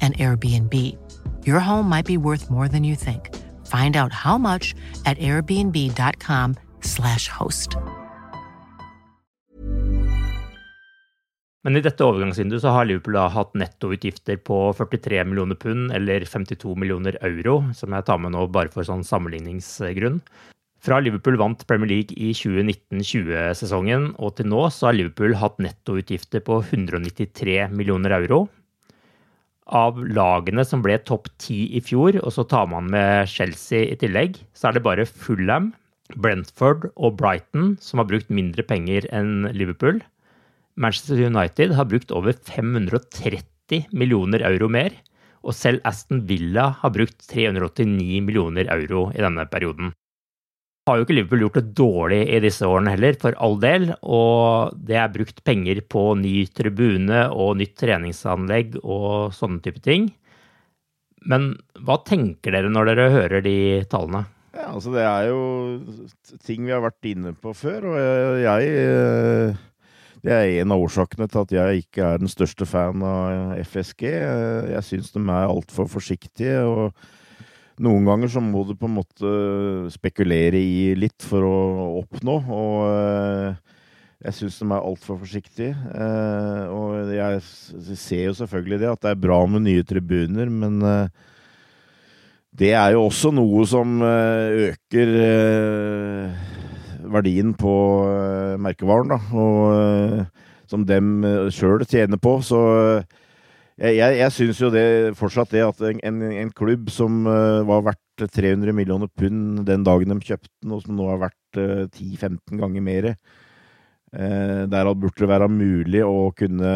an 0.00 0.14
Airbnb. 0.14 0.96
Your 1.44 1.60
home 1.60 1.88
might 1.88 2.06
be 2.06 2.16
worth 2.16 2.50
more 2.50 2.68
than 2.68 2.82
you 2.84 2.96
think. 2.96 3.30
Find 3.66 3.96
out 3.96 4.12
how 4.12 4.38
much 4.38 4.74
at 5.04 5.18
airbnb.com/slash 5.18 7.28
host. 7.28 7.76
Men 11.60 11.76
i 11.76 11.82
dette 11.84 12.00
overgangsvinduet 12.00 12.62
så 12.62 12.72
har 12.72 12.86
Liverpool 12.88 13.18
da 13.18 13.26
hatt 13.28 13.52
nettoutgifter 13.58 14.38
på 14.40 14.70
43 14.78 15.26
millioner 15.28 15.58
pund, 15.60 15.90
eller 15.92 16.24
52 16.24 16.72
millioner 16.80 17.18
euro, 17.20 17.58
som 17.76 17.92
jeg 17.92 18.06
tar 18.08 18.22
med 18.22 18.32
nå 18.32 18.46
bare 18.52 18.72
for 18.72 18.88
sånn 18.88 19.04
sammenligningsgrunn. 19.04 20.22
Fra 20.80 20.96
Liverpool 21.04 21.36
vant 21.36 21.66
Premier 21.68 21.90
League 21.90 22.16
i 22.16 22.30
2019-20-sesongen, 22.32 24.14
og 24.16 24.38
til 24.38 24.48
nå 24.48 24.62
så 24.72 24.88
har 24.88 24.96
Liverpool 24.96 25.36
hatt 25.36 25.60
nettoutgifter 25.60 26.40
på 26.46 26.62
193 26.64 27.68
millioner 27.76 28.16
euro. 28.22 28.46
Av 29.70 29.98
lagene 30.02 30.64
som 30.66 30.82
ble 30.82 30.96
topp 31.06 31.28
ti 31.38 31.68
i 31.78 31.82
fjor, 31.84 32.18
og 32.24 32.32
så 32.34 32.42
tar 32.50 32.66
man 32.72 32.88
med 32.90 33.28
Chelsea 33.30 33.86
i 33.92 33.98
tillegg, 33.98 34.40
så 34.50 34.68
er 34.68 34.76
det 34.76 34.86
bare 34.86 35.06
Fulham, 35.06 35.70
Brentford 36.18 36.88
og 36.96 37.14
Brighton 37.20 37.76
som 37.78 38.02
har 38.02 38.08
brukt 38.10 38.32
mindre 38.34 38.64
penger 38.66 39.06
enn 39.14 39.46
Liverpool. 39.54 40.00
Manchester 40.74 41.22
United 41.22 41.76
har 41.78 41.86
brukt 41.86 42.10
over 42.10 42.34
530 42.34 43.86
millioner 43.94 44.42
euro 44.48 44.66
mer, 44.72 44.90
og 45.46 45.54
selv 45.56 45.86
Aston 45.86 46.24
Villa 46.26 46.72
har 46.82 46.92
brukt 46.96 47.22
389 47.30 48.20
millioner 48.26 48.66
euro 48.74 49.08
i 49.14 49.22
denne 49.22 49.46
perioden 49.52 49.94
har 50.88 50.98
jo 50.98 51.04
ikke 51.04 51.16
Liverpool 51.16 51.44
gjort 51.44 51.58
det 51.58 51.74
dårlig 51.78 52.20
i 52.32 52.40
disse 52.42 52.66
årene 52.66 52.94
heller, 52.94 53.16
for 53.20 53.36
all 53.42 53.58
del. 53.62 53.90
Og 54.00 54.74
det 54.88 54.98
er 54.98 55.12
brukt 55.12 55.42
penger 55.46 55.82
på 55.92 56.04
ny 56.20 56.34
tribune 56.56 57.26
og 57.30 57.58
nytt 57.60 57.76
treningsanlegg 57.80 58.80
og 58.80 59.36
sånne 59.36 59.62
type 59.64 59.82
ting. 59.84 60.10
Men 61.30 61.52
hva 61.84 61.98
tenker 62.06 62.56
dere 62.56 62.72
når 62.72 62.92
dere 62.92 63.10
hører 63.12 63.44
de 63.44 63.56
tallene? 63.92 64.24
Ja, 64.56 64.72
altså 64.72 64.90
Det 64.90 65.02
er 65.06 65.28
jo 65.28 65.42
ting 66.42 66.64
vi 66.66 66.72
har 66.74 66.82
vært 66.82 67.06
inne 67.06 67.34
på 67.38 67.52
før, 67.54 67.92
og 67.92 67.98
jeg, 68.00 68.64
jeg 68.72 69.58
Det 70.24 70.32
er 70.34 70.56
en 70.60 70.74
av 70.74 70.82
årsakene 70.82 71.28
til 71.30 71.44
at 71.44 71.54
jeg 71.54 71.84
ikke 71.84 72.08
er 72.08 72.18
den 72.20 72.28
største 72.28 72.66
fan 72.68 73.04
av 73.04 73.54
FSG. 73.62 74.02
Jeg 74.72 74.84
syns 74.84 75.14
de 75.14 75.22
er 75.22 75.46
altfor 75.46 75.88
forsiktige. 75.88 76.58
og 76.64 77.19
noen 77.80 78.06
ganger 78.08 78.30
så 78.32 78.42
må 78.44 78.62
du 78.68 78.74
på 78.78 78.88
en 78.88 78.98
måte 78.98 79.30
spekulere 79.94 80.60
i 80.60 80.92
litt 80.98 81.24
for 81.24 81.46
å 81.46 81.56
oppnå, 82.02 82.36
og 82.52 82.74
eh, 82.90 83.76
jeg 84.26 84.36
syns 84.36 84.58
de 84.60 84.68
er 84.68 84.84
altfor 84.90 85.20
forsiktige. 85.22 85.72
Eh, 85.72 86.64
og 86.68 87.12
jeg 87.16 87.40
ser 87.96 88.26
jo 88.26 88.36
selvfølgelig 88.42 88.80
det, 88.82 88.90
at 88.92 89.04
det 89.06 89.14
er 89.14 89.22
bra 89.22 89.40
med 89.48 89.64
nye 89.64 89.86
tribuner, 89.86 90.52
men 90.52 90.80
eh, 90.84 91.28
det 92.60 92.74
er 92.76 92.96
jo 92.96 93.06
også 93.06 93.30
noe 93.32 93.64
som 93.70 94.02
øker 94.02 95.12
verdien 97.10 97.54
på 97.56 97.74
merkevaren, 98.60 99.14
da, 99.14 99.18
og 99.38 100.66
som 100.68 100.82
dem 100.84 101.22
sjøl 101.54 101.86
tjener 101.86 102.18
på. 102.20 102.34
Så 102.44 102.58
jeg, 103.80 103.96
jeg, 103.96 104.16
jeg 104.20 104.34
syns 104.36 104.60
jo 104.60 104.68
det 104.72 104.84
fortsatt 105.16 105.52
det 105.54 105.62
at 105.64 105.82
en, 105.88 106.22
en 106.28 106.52
klubb 106.52 106.90
som 106.92 107.22
uh, 107.24 107.64
var 107.68 107.86
verdt 107.88 108.26
300 108.36 108.74
millioner 108.76 109.08
pund 109.16 109.62
den 109.68 109.86
dagen 109.86 110.12
de 110.12 110.18
kjøpte 110.20 110.52
den, 110.60 110.74
og 110.76 110.82
som 110.84 110.98
nå 110.98 111.08
vært 111.22 111.60
uh, 111.60 111.86
10-15 111.88 112.60
ganger 112.60 112.84
mer, 112.84 113.14
der 114.10 114.88
burde 114.98 115.22
det 115.22 115.26
være 115.30 115.46
mulig 115.46 116.00
å 116.02 116.32
kunne 116.34 116.70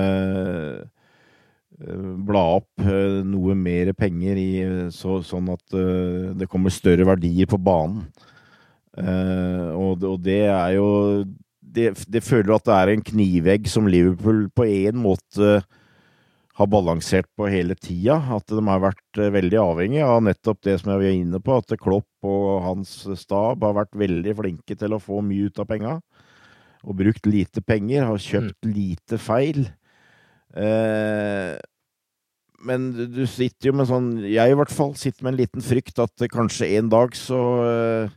bla 2.28 2.42
opp 2.60 2.84
noe 3.26 3.56
mer 3.58 3.90
penger 3.98 4.38
i, 4.38 4.50
så, 4.94 5.16
sånn 5.26 5.48
at 5.50 5.74
det 6.38 6.46
kommer 6.46 6.70
større 6.70 7.08
verdier 7.08 7.50
på 7.50 7.58
banen. 7.58 8.04
Og, 8.94 9.98
og, 9.98 10.14
det 10.22 10.44
er 10.46 10.76
jo 10.76 10.86
det, 11.58 11.90
det 12.06 12.22
føler 12.22 12.54
at 12.54 12.68
det 12.70 12.76
er 12.76 12.92
en 12.92 13.02
knivegg 13.10 13.66
som 13.66 13.90
Liverpool 13.90 14.44
på 14.54 14.68
en 14.70 15.02
måte 15.02 15.56
har 16.54 16.70
balansert 16.70 17.26
på 17.36 17.48
hele 17.50 17.74
tida. 17.74 18.20
At 18.36 18.50
de 18.50 18.62
har 18.68 18.82
vært 18.82 19.20
eh, 19.20 19.32
veldig 19.34 19.60
avhengige 19.60 20.06
av 20.06 20.22
nettopp 20.26 20.62
det 20.66 20.78
som 20.80 20.92
jeg 20.92 21.02
var 21.02 21.18
inne 21.18 21.42
på, 21.42 21.58
at 21.58 21.76
Klopp 21.82 22.28
og 22.28 22.48
hans 22.64 22.96
stab 23.18 23.64
har 23.66 23.76
vært 23.80 23.98
veldig 23.98 24.36
flinke 24.38 24.78
til 24.78 24.94
å 24.94 25.02
få 25.02 25.22
mye 25.26 25.50
ut 25.50 25.62
av 25.62 25.68
penga. 25.70 25.98
Og 26.84 26.98
brukt 27.00 27.26
lite 27.26 27.62
penger, 27.64 28.06
har 28.06 28.20
kjøpt 28.20 28.66
mm. 28.68 28.74
lite 28.74 29.20
feil. 29.22 29.64
Eh, 30.54 31.54
men 32.64 32.90
du 32.94 33.24
sitter 33.28 33.68
jo 33.68 33.74
med 33.76 33.88
sånn 33.90 34.06
Jeg 34.22 34.52
i 34.52 34.54
hvert 34.56 34.70
fall 34.72 34.92
sitter 34.96 35.24
med 35.24 35.34
en 35.34 35.40
liten 35.42 35.64
frykt 35.64 35.98
at 36.00 36.22
kanskje 36.32 36.70
en 36.78 36.86
dag 36.92 37.16
så 37.18 37.40
eh, 37.66 38.14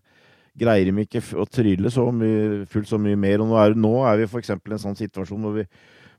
greier 0.57 0.89
de 0.89 1.03
ikke 1.03 1.23
å 1.37 1.45
trylle 1.49 1.89
så 1.93 2.05
mye, 2.13 2.65
fullt 2.69 2.91
så 2.91 2.99
mye 3.01 3.17
mer. 3.19 3.41
Og 3.41 3.49
nå 3.49 3.61
er, 3.61 3.77
nå 3.77 3.93
er 4.09 4.21
vi 4.21 4.29
f.eks. 4.29 4.53
i 4.53 4.75
en 4.77 4.83
sånn 4.85 4.99
situasjon 4.99 5.41
hvor, 5.41 5.57
vi, 5.57 5.65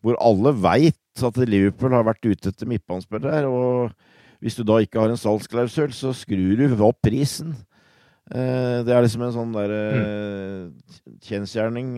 hvor 0.02 0.18
alle 0.18 0.54
veit 0.58 0.98
at 1.26 1.40
Liverpool 1.48 1.94
har 1.96 2.06
vært 2.06 2.26
ute 2.26 2.52
etter 2.52 2.68
midtbanespillere. 2.70 3.48
Og 3.50 3.92
hvis 4.44 4.58
du 4.58 4.64
da 4.66 4.78
ikke 4.82 5.00
har 5.02 5.12
en 5.12 5.20
salgsklausul, 5.20 5.92
så 5.96 6.14
skrur 6.16 6.60
du 6.60 6.84
opp 6.84 7.00
prisen. 7.04 7.56
Eh, 8.30 8.84
det 8.86 8.94
er 8.94 9.04
liksom 9.04 9.24
en 9.26 9.34
sånn 9.34 9.54
der 9.56 9.74
mm. 9.74 11.14
kjensgjerning 11.24 11.94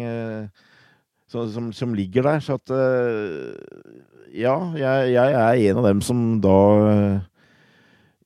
som, 1.30 1.70
som, 1.74 1.96
ligger 1.96 2.26
der. 2.26 2.44
Så 2.44 2.58
at 2.60 2.74
Ja, 4.30 4.56
jeg, 4.78 5.10
jeg, 5.16 5.34
er 5.34 5.64
en 5.70 5.82
av 5.82 5.90
dem 5.90 6.04
som 6.06 6.22
da 6.42 6.58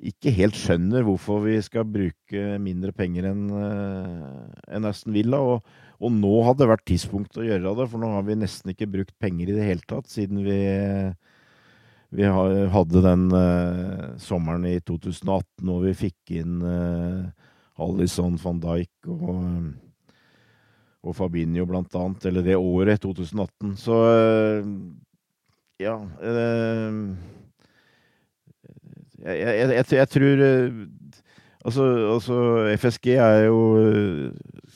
ikke 0.05 0.35
helt 0.37 0.59
skjønner 0.61 1.05
hvorfor 1.07 1.47
vi 1.47 1.57
skal 1.65 1.87
bruke 1.89 2.59
mindre 2.61 2.93
penger 2.93 3.31
enn 3.31 3.47
en 3.55 4.89
Aston 4.91 5.17
Villa. 5.17 5.41
Og, 5.41 5.65
og, 6.05 6.13
nå 6.13 6.33
hadde 6.47 6.63
det 6.63 6.71
vært 6.71 6.87
tidspunkt 6.89 7.39
å 7.41 7.45
gjøre 7.47 7.75
det, 7.79 7.87
for 7.91 8.03
nå 8.03 8.11
har 8.15 8.27
vi 8.27 8.37
nesten 8.39 8.73
ikke 8.73 8.91
brukt 8.93 9.15
penger 9.23 9.51
i 9.51 9.57
det 9.57 9.69
hele 9.69 9.87
tatt 9.89 10.11
siden 10.13 10.43
vi, 10.45 10.59
vi 12.15 12.29
hadde 12.29 13.05
den 13.05 13.25
uh, 13.33 14.13
sommeren 14.23 14.67
i 14.71 14.77
2018 14.85 15.65
hvor 15.65 15.81
vi 15.87 15.95
fikk 16.05 16.37
inn 16.43 16.61
uh, 16.63 17.25
Alison 17.85 18.37
van 18.39 18.61
Dijk 18.63 19.09
og, 19.11 19.31
og 21.03 21.17
Fabinho, 21.19 21.67
blant 21.67 21.97
annet. 21.99 22.29
Eller 22.31 22.45
det 22.47 22.55
året, 22.55 23.03
2018. 23.03 23.75
Så 23.81 23.99
uh, 23.99 24.63
ja 25.83 25.97
jeg, 29.25 29.35
jeg, 29.41 29.71
jeg, 29.75 29.87
jeg, 29.97 30.09
tror 30.13 30.43
altså, 31.65 31.85
altså, 32.13 32.37
FSG 32.79 33.09
er 33.17 33.41
jo 33.49 33.59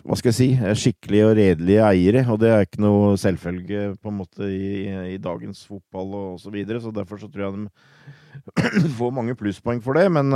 hva 0.09 0.17
skal 0.17 0.31
jeg 0.33 0.39
si, 0.39 0.49
skikkelige 0.87 1.27
og 1.29 1.35
redelige 1.37 1.85
eiere. 1.85 2.25
Og 2.33 2.41
det 2.41 2.49
er 2.49 2.65
ikke 2.65 2.81
noe 2.81 3.13
selvfølge 3.21 3.91
på 4.01 4.09
en 4.09 4.19
måte 4.23 4.49
i, 4.49 4.89
i 5.15 5.19
dagens 5.21 5.67
fotball 5.69 6.15
og 6.17 6.41
så 6.41 6.53
videre. 6.55 6.81
Så 6.81 6.93
derfor 6.95 7.21
så 7.21 7.29
tror 7.29 7.45
jeg 7.45 7.57
de 7.59 8.89
får 8.99 9.13
mange 9.13 9.37
plusspoeng 9.37 9.83
for 9.85 10.01
det. 10.01 10.07
Men 10.17 10.33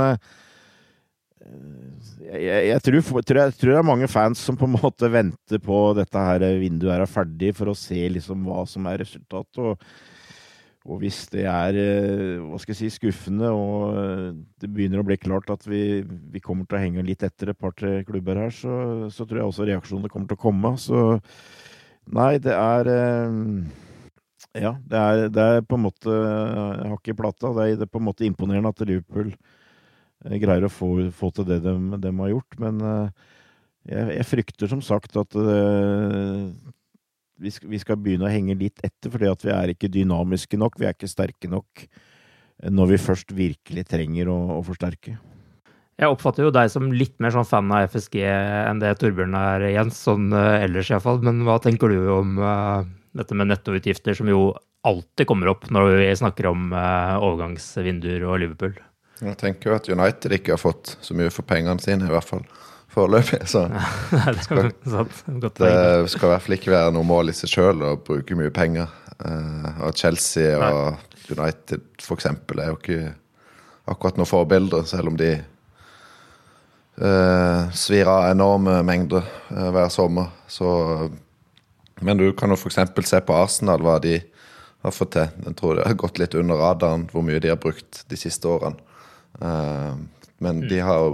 jeg, 2.21 2.37
jeg, 2.37 2.61
jeg, 2.69 2.81
tror, 2.85 3.01
tror, 3.25 3.41
jeg, 3.41 3.57
tror, 3.57 3.73
det 3.73 3.79
er 3.81 3.89
mange 3.89 4.09
fans 4.11 4.45
som 4.45 4.57
på 4.59 4.69
en 4.69 4.77
måte 4.77 5.09
venter 5.11 5.61
på 5.63 5.79
dette 5.97 6.25
her 6.29 6.45
vinduet 6.61 6.93
er 6.95 7.09
ferdig, 7.09 7.53
for 7.57 7.73
å 7.73 7.77
se 7.77 8.05
liksom 8.13 8.45
hva 8.47 8.63
som 8.69 8.85
er 8.91 9.01
resultatet. 9.01 9.57
Og 9.57 10.12
og 10.83 10.99
hvis 10.99 11.21
det 11.31 11.45
er 11.47 11.77
eh, 11.79 12.41
hva 12.43 12.57
skal 12.59 12.73
jeg 12.73 12.79
si, 12.81 12.97
skuffende, 12.97 13.47
og 13.55 13.95
eh, 13.95 14.25
det 14.59 14.67
begynner 14.67 14.99
å 14.99 15.07
bli 15.07 15.15
klart 15.15 15.47
at 15.53 15.63
vi, 15.63 16.03
vi 16.03 16.41
kommer 16.43 16.67
til 16.67 16.75
å 16.75 16.81
henge 16.83 17.05
litt 17.07 17.23
etter 17.23 17.53
et 17.53 17.59
par-tre 17.59 18.01
klubber 18.07 18.41
her, 18.41 18.51
så, 18.51 19.07
så, 19.07 19.23
tror 19.23 19.39
jeg 19.39 19.47
også 19.47 19.67
reaksjonene 19.69 20.11
kommer 20.11 20.27
til 20.27 20.39
å 20.39 20.43
komme. 20.43 20.73
Så 20.83 21.05
nei, 22.11 22.35
det 22.43 22.57
er 22.57 22.91
eh, 22.91 23.39
Ja, 24.59 24.75
det 24.91 24.99
er, 24.99 25.23
det 25.33 25.47
er 25.53 25.63
på 25.65 25.79
en 25.79 25.85
måte 25.87 26.19
hakk 26.91 27.07
i 27.09 27.15
plata. 27.17 27.53
Det 27.55 27.63
er, 27.63 27.77
det 27.79 27.87
er, 27.87 27.93
på 27.93 28.03
en 28.03 28.09
måte 28.11 28.27
imponerende 28.27 28.75
at 28.75 28.83
Liverpool 28.83 29.31
greier 30.43 30.67
å 30.67 30.71
få, 30.71 30.89
få 31.15 31.31
til 31.35 31.47
det 31.47 31.61
de, 31.63 31.77
de, 31.99 32.11
har 32.19 32.31
gjort, 32.31 32.59
men 32.63 32.83
jeg, 33.87 34.03
jeg 34.19 34.27
frykter 34.29 34.69
som 34.71 34.83
sagt 34.83 35.17
at 35.19 35.35
vi 37.41 37.51
skal, 37.51 37.69
vi 37.71 37.81
skal, 37.81 37.99
begynne 38.01 38.27
å 38.27 38.31
henge 38.31 38.55
litt 38.59 38.81
etter, 38.85 39.11
fordi 39.13 39.29
at 39.29 39.45
vi 39.45 39.53
er 39.53 39.73
ikke 39.73 39.91
dynamiske 39.91 40.59
nok. 40.59 40.79
Vi 40.79 40.87
er 40.87 40.95
ikke 40.95 41.11
sterke 41.11 41.49
nok 41.51 41.85
når 42.71 42.93
vi 42.93 42.99
først 43.01 43.33
virkelig 43.35 43.87
trenger 43.89 44.29
å, 44.31 44.37
å 44.59 44.63
forsterke. 44.65 45.17
Jeg 45.99 46.09
oppfatter 46.09 46.47
jo 46.47 46.53
deg 46.53 46.71
som 46.73 46.89
litt 46.93 47.13
mer 47.21 47.33
sånn 47.35 47.45
fan 47.45 47.69
av 47.73 47.85
FSG 47.91 48.23
enn 48.25 48.79
det 48.81 48.95
Torbjørn 49.01 49.35
er, 49.37 49.67
Jens. 49.75 49.99
Sånn 50.07 50.31
uh, 50.33 50.57
ellers 50.57 50.89
iallfall. 50.89 51.21
Men 51.25 51.43
hva 51.45 51.59
tenker 51.61 51.91
du 51.93 52.09
om 52.15 52.39
uh, 52.41 52.81
dette 53.13 53.37
med 53.37 53.51
nettoutgifter, 53.51 54.17
som 54.17 54.29
jo 54.31 54.47
alltid 54.83 55.29
kommer 55.29 55.53
opp 55.53 55.69
når 55.71 55.93
vi 56.01 56.09
snakker 56.17 56.49
om 56.49 56.73
uh, 56.73 57.21
overgangsvinduer 57.21 58.25
og 58.25 58.41
Liverpool? 58.41 58.73
Jeg 59.23 59.37
tenker 59.39 59.69
jo 59.69 59.77
at 59.77 59.89
United 59.91 60.33
ikke 60.35 60.55
har 60.55 60.61
fått 60.61 60.95
så 61.05 61.15
mye 61.15 61.31
for 61.31 61.45
pengene 61.47 61.79
sine, 61.83 62.09
i 62.09 62.13
hvert 62.13 62.27
fall 62.27 62.43
foreløpig. 62.93 63.41
Så 63.49 63.65
det 64.11 64.43
skal, 64.45 64.69
det 64.69 66.11
skal 66.13 66.27
i 66.27 66.31
hvert 66.33 66.45
fall 66.45 66.57
ikke 66.57 66.73
være 66.73 66.93
noe 66.95 67.07
mål 67.07 67.31
i 67.31 67.37
seg 67.37 67.51
sjøl 67.51 67.83
å 67.85 67.95
bruke 68.01 68.37
mye 68.39 68.53
penger. 68.53 68.91
Uh, 69.23 69.87
og 69.87 69.97
Chelsea 69.97 70.57
og 70.57 70.99
United 71.31 71.81
eksempel 72.13 72.59
er 72.59 72.71
jo 72.71 72.79
ikke 72.79 73.13
akkurat 73.89 74.17
noen 74.19 74.29
forbilder, 74.29 74.85
selv 74.87 75.11
om 75.11 75.17
de 75.19 75.31
uh, 77.01 77.69
svir 77.75 78.09
av 78.09 78.29
enorme 78.31 78.79
mengder 78.87 79.25
uh, 79.51 79.69
hver 79.75 79.91
sommer. 79.93 80.31
Så, 80.47 80.67
men 82.01 82.19
du 82.19 82.29
kan 82.37 82.53
jo 82.53 82.59
f.eks. 82.59 82.79
se 83.09 83.21
på 83.23 83.37
Arsenal, 83.37 83.83
hva 83.83 83.99
de 84.03 84.19
har 84.83 84.95
fått 84.95 85.15
til. 85.15 85.29
Jeg 85.47 85.55
tror 85.59 85.77
det 85.77 85.87
har 85.87 85.99
gått 85.99 86.19
litt 86.19 86.35
under 86.35 86.59
radaren 86.59 87.07
hvor 87.11 87.23
mye 87.25 87.39
de 87.43 87.53
har 87.53 87.61
brukt 87.61 88.03
de 88.09 88.19
siste 88.19 88.49
årene. 88.49 88.79
Uh, 89.39 89.95
men 90.43 90.63
mm. 90.63 90.67
de 90.69 90.81
har 90.83 90.99
jo 90.99 91.13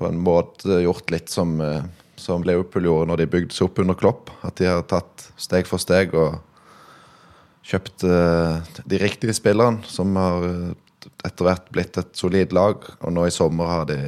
på 0.00 0.08
en 0.08 0.20
måte 0.20 0.80
gjort 0.80 1.10
litt 1.12 1.28
som, 1.28 1.58
eh, 1.60 1.84
som 2.16 2.44
Liverpool 2.46 2.88
gjorde 2.88 3.10
når 3.10 3.20
de 3.20 3.32
bygde 3.34 3.56
seg 3.56 3.68
opp 3.68 3.82
under 3.82 3.98
Klopp. 3.98 4.30
At 4.46 4.56
de 4.56 4.70
har 4.70 4.86
tatt 4.88 5.28
steg 5.36 5.68
for 5.68 5.82
steg 5.82 6.14
og 6.16 6.40
kjøpt 7.70 8.06
uh, 8.08 8.64
de 8.88 8.98
riktige 8.98 9.34
spillerne, 9.36 9.84
som 9.86 10.16
har 10.16 10.46
eh, 10.48 10.70
etter 11.28 11.46
hvert 11.46 11.68
blitt 11.70 11.98
et 12.00 12.16
solid 12.16 12.54
lag. 12.56 12.86
Og 13.04 13.12
nå 13.12 13.26
i 13.28 13.34
sommer 13.34 13.68
har 13.68 13.84
de 13.90 13.98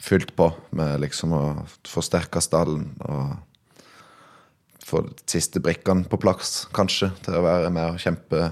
fylt 0.00 0.32
på 0.36 0.48
med 0.76 1.02
liksom 1.04 1.36
å 1.36 1.42
forsterke 1.88 2.40
stallen 2.44 2.88
og 3.04 3.36
få 4.84 5.04
de 5.06 5.14
siste 5.30 5.60
brikkene 5.64 6.08
på 6.08 6.18
plass, 6.20 6.64
kanskje, 6.76 7.10
til 7.24 7.38
å 7.38 7.44
være 7.44 7.70
med 7.72 7.94
og 7.94 8.02
kjempe 8.02 8.50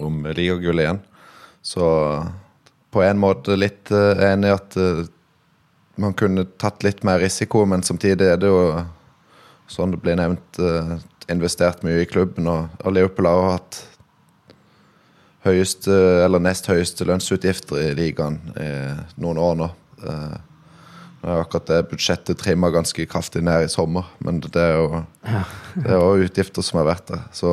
om 0.00 0.24
ligagullet 0.26 0.86
igjen. 0.86 1.02
Så 1.62 1.84
på 2.90 3.02
en 3.02 3.20
måte 3.22 3.56
litt 3.58 3.90
uh, 3.94 4.14
enig 4.30 4.50
i 4.50 4.54
at 4.54 4.76
uh, 4.80 5.04
man 6.00 6.16
kunne 6.18 6.46
tatt 6.60 6.84
litt 6.86 7.04
mer 7.06 7.20
risiko, 7.22 7.64
men 7.68 7.84
samtidig 7.86 8.32
er 8.32 8.40
det 8.40 8.50
jo, 8.50 8.82
sånn 9.70 9.94
det 9.94 10.00
blir 10.02 10.18
nevnt, 10.18 10.60
uh, 10.62 10.98
investert 11.30 11.84
mye 11.86 12.02
i 12.02 12.10
klubben. 12.10 12.48
Og, 12.50 12.90
Liverpool 12.90 13.28
har 13.30 13.46
hatt 13.54 13.82
høyeste, 15.46 15.94
eller 16.26 16.42
nest 16.42 16.68
høyeste 16.68 17.06
lønnsutgifter 17.08 17.90
i 17.90 17.92
ligaen 17.96 18.40
i 18.60 18.70
noen 19.22 19.38
år 19.40 19.54
nå. 19.56 19.68
Nå 21.20 21.28
er 21.28 21.40
akkurat 21.40 21.68
det 21.68 21.78
budsjettet 21.88 22.40
trimma 22.40 22.68
ganske 22.72 23.06
kraftig 23.08 23.40
ned 23.44 23.64
i 23.64 23.70
sommer, 23.72 24.08
men 24.24 24.42
det 24.44 24.60
er 24.60 24.74
jo 24.76 25.00
det 25.86 25.94
er 25.96 26.24
utgifter 26.26 26.64
som 26.64 26.82
har 26.82 26.90
vært 26.90 27.08
det. 27.12 27.20
Så 27.36 27.52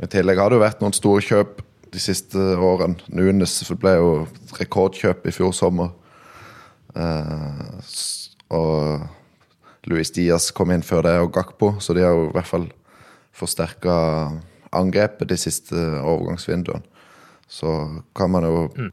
I 0.00 0.08
tillegg 0.08 0.40
har 0.40 0.48
det 0.48 0.56
jo 0.56 0.64
vært 0.64 0.80
noen 0.84 0.96
store 0.96 1.24
kjøp 1.24 1.60
de 1.92 2.00
siste 2.02 2.38
årene. 2.38 2.98
Nunes 3.14 3.60
ble 3.80 3.94
jo 3.98 4.10
rekordkjøp 4.58 5.26
i 5.28 5.34
fjor 5.34 5.54
sommer. 5.56 5.94
Eh, 6.98 7.94
og 8.54 9.88
Louis 9.88 10.10
Diaz 10.12 10.50
kom 10.54 10.72
inn 10.74 10.84
før 10.84 11.06
det, 11.06 11.16
og 11.22 11.32
Gakpo. 11.34 11.74
Så 11.80 11.96
de 11.96 12.04
har 12.04 12.16
jo 12.16 12.28
i 12.28 12.34
hvert 12.36 12.50
fall 12.50 12.68
forsterka 13.36 13.94
angrepet 14.74 15.30
de 15.30 15.38
siste 15.40 15.76
overgangsvinduene. 15.76 16.84
Så 17.48 17.70
kan 18.16 18.30
man 18.30 18.44
jo 18.44 18.66
mm. 18.74 18.90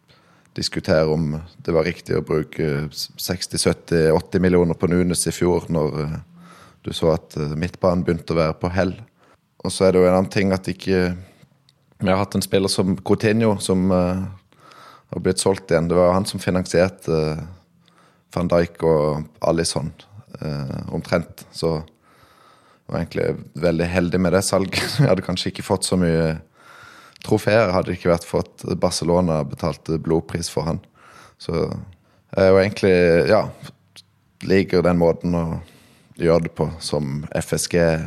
diskutere 0.55 1.11
om 1.11 1.33
det 1.57 1.73
var 1.75 1.87
riktig 1.87 2.15
å 2.15 2.23
bruke 2.23 2.87
60-70-80 2.93 4.43
millioner 4.43 4.79
på 4.79 4.87
Nunes 4.87 5.25
i 5.27 5.33
fjor, 5.35 5.67
når 5.67 5.97
uh, 5.99 6.13
du 6.87 6.93
så 6.95 7.11
at 7.17 7.35
uh, 7.35 7.51
midtbanen 7.59 8.05
begynte 8.07 8.31
å 8.31 8.39
være 8.39 8.55
på 8.61 8.71
hell. 8.71 8.95
Og 9.65 9.73
så 9.73 9.87
er 9.87 9.95
det 9.95 10.03
jo 10.03 10.07
en 10.07 10.19
annen 10.21 10.31
ting 10.31 10.53
at 10.55 10.69
ikke 10.71 11.09
vi 11.99 12.09
har 12.09 12.19
hatt 12.19 12.35
en 12.35 12.43
spiller 12.43 12.71
som 12.71 12.97
Coutinho, 12.97 13.55
som 13.63 13.91
uh, 13.91 14.25
har 15.13 15.23
blitt 15.23 15.39
solgt 15.39 15.71
igjen. 15.71 15.87
Det 15.87 15.95
var 15.95 16.13
han 16.13 16.27
som 16.27 16.41
finansierte 16.43 17.11
uh, 17.11 17.45
van 18.35 18.51
Dijk 18.51 18.83
og 18.83 19.23
Alison 19.47 19.93
uh, 20.41 20.81
omtrent. 20.93 21.45
Så 21.55 21.77
jeg 21.77 22.91
var 22.91 22.99
egentlig 22.99 23.29
veldig 23.63 23.87
heldig 23.89 24.21
med 24.21 24.35
det 24.35 24.43
salget. 24.45 24.83
Vi 24.99 25.07
hadde 25.07 25.25
kanskje 25.25 25.53
ikke 25.53 25.69
fått 25.69 25.87
så 25.87 25.99
mye 25.99 26.35
trofeer 27.25 27.73
hadde 27.73 27.91
det 27.91 27.99
ikke 27.99 28.11
vært 28.11 28.27
for 28.27 28.45
at 28.45 28.65
Barcelona 28.81 29.39
betalte 29.47 29.99
blodpris 30.01 30.49
for 30.51 30.67
han. 30.69 30.81
Så 31.41 31.55
jeg 32.35 32.51
jo 32.51 32.59
egentlig 32.59 32.93
ja, 33.31 33.41
liker 34.45 34.85
den 34.85 34.99
måten 34.99 35.37
å 35.37 35.45
gjøre 36.19 36.47
det 36.47 36.53
på 36.57 36.69
som 36.83 37.23
FSG 37.35 37.75
eh, 37.81 38.05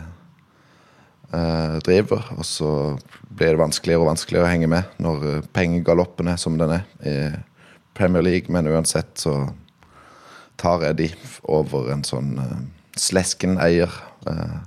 driver. 1.30 2.24
Og 2.38 2.46
så 2.46 2.70
blir 3.38 3.54
det 3.54 3.62
vanskeligere 3.62 4.02
og 4.02 4.10
vanskeligere 4.12 4.46
å 4.46 4.50
henge 4.50 4.70
med 4.70 4.98
når 5.02 5.28
eh, 5.28 5.46
pengegaloppen 5.54 6.32
er 6.32 6.40
som 6.40 6.58
den 6.60 6.74
er 6.78 6.84
i 7.06 7.16
Premier 7.98 8.24
League. 8.24 8.52
Men 8.52 8.70
uansett 8.70 9.14
så 9.20 9.36
tar 10.58 10.88
jeg 10.88 10.98
de 10.98 11.08
over 11.48 11.92
en 11.94 12.04
sånn 12.06 12.34
eh, 12.42 12.58
slesken 12.98 13.58
eier 13.62 13.92
eh, 14.30 14.60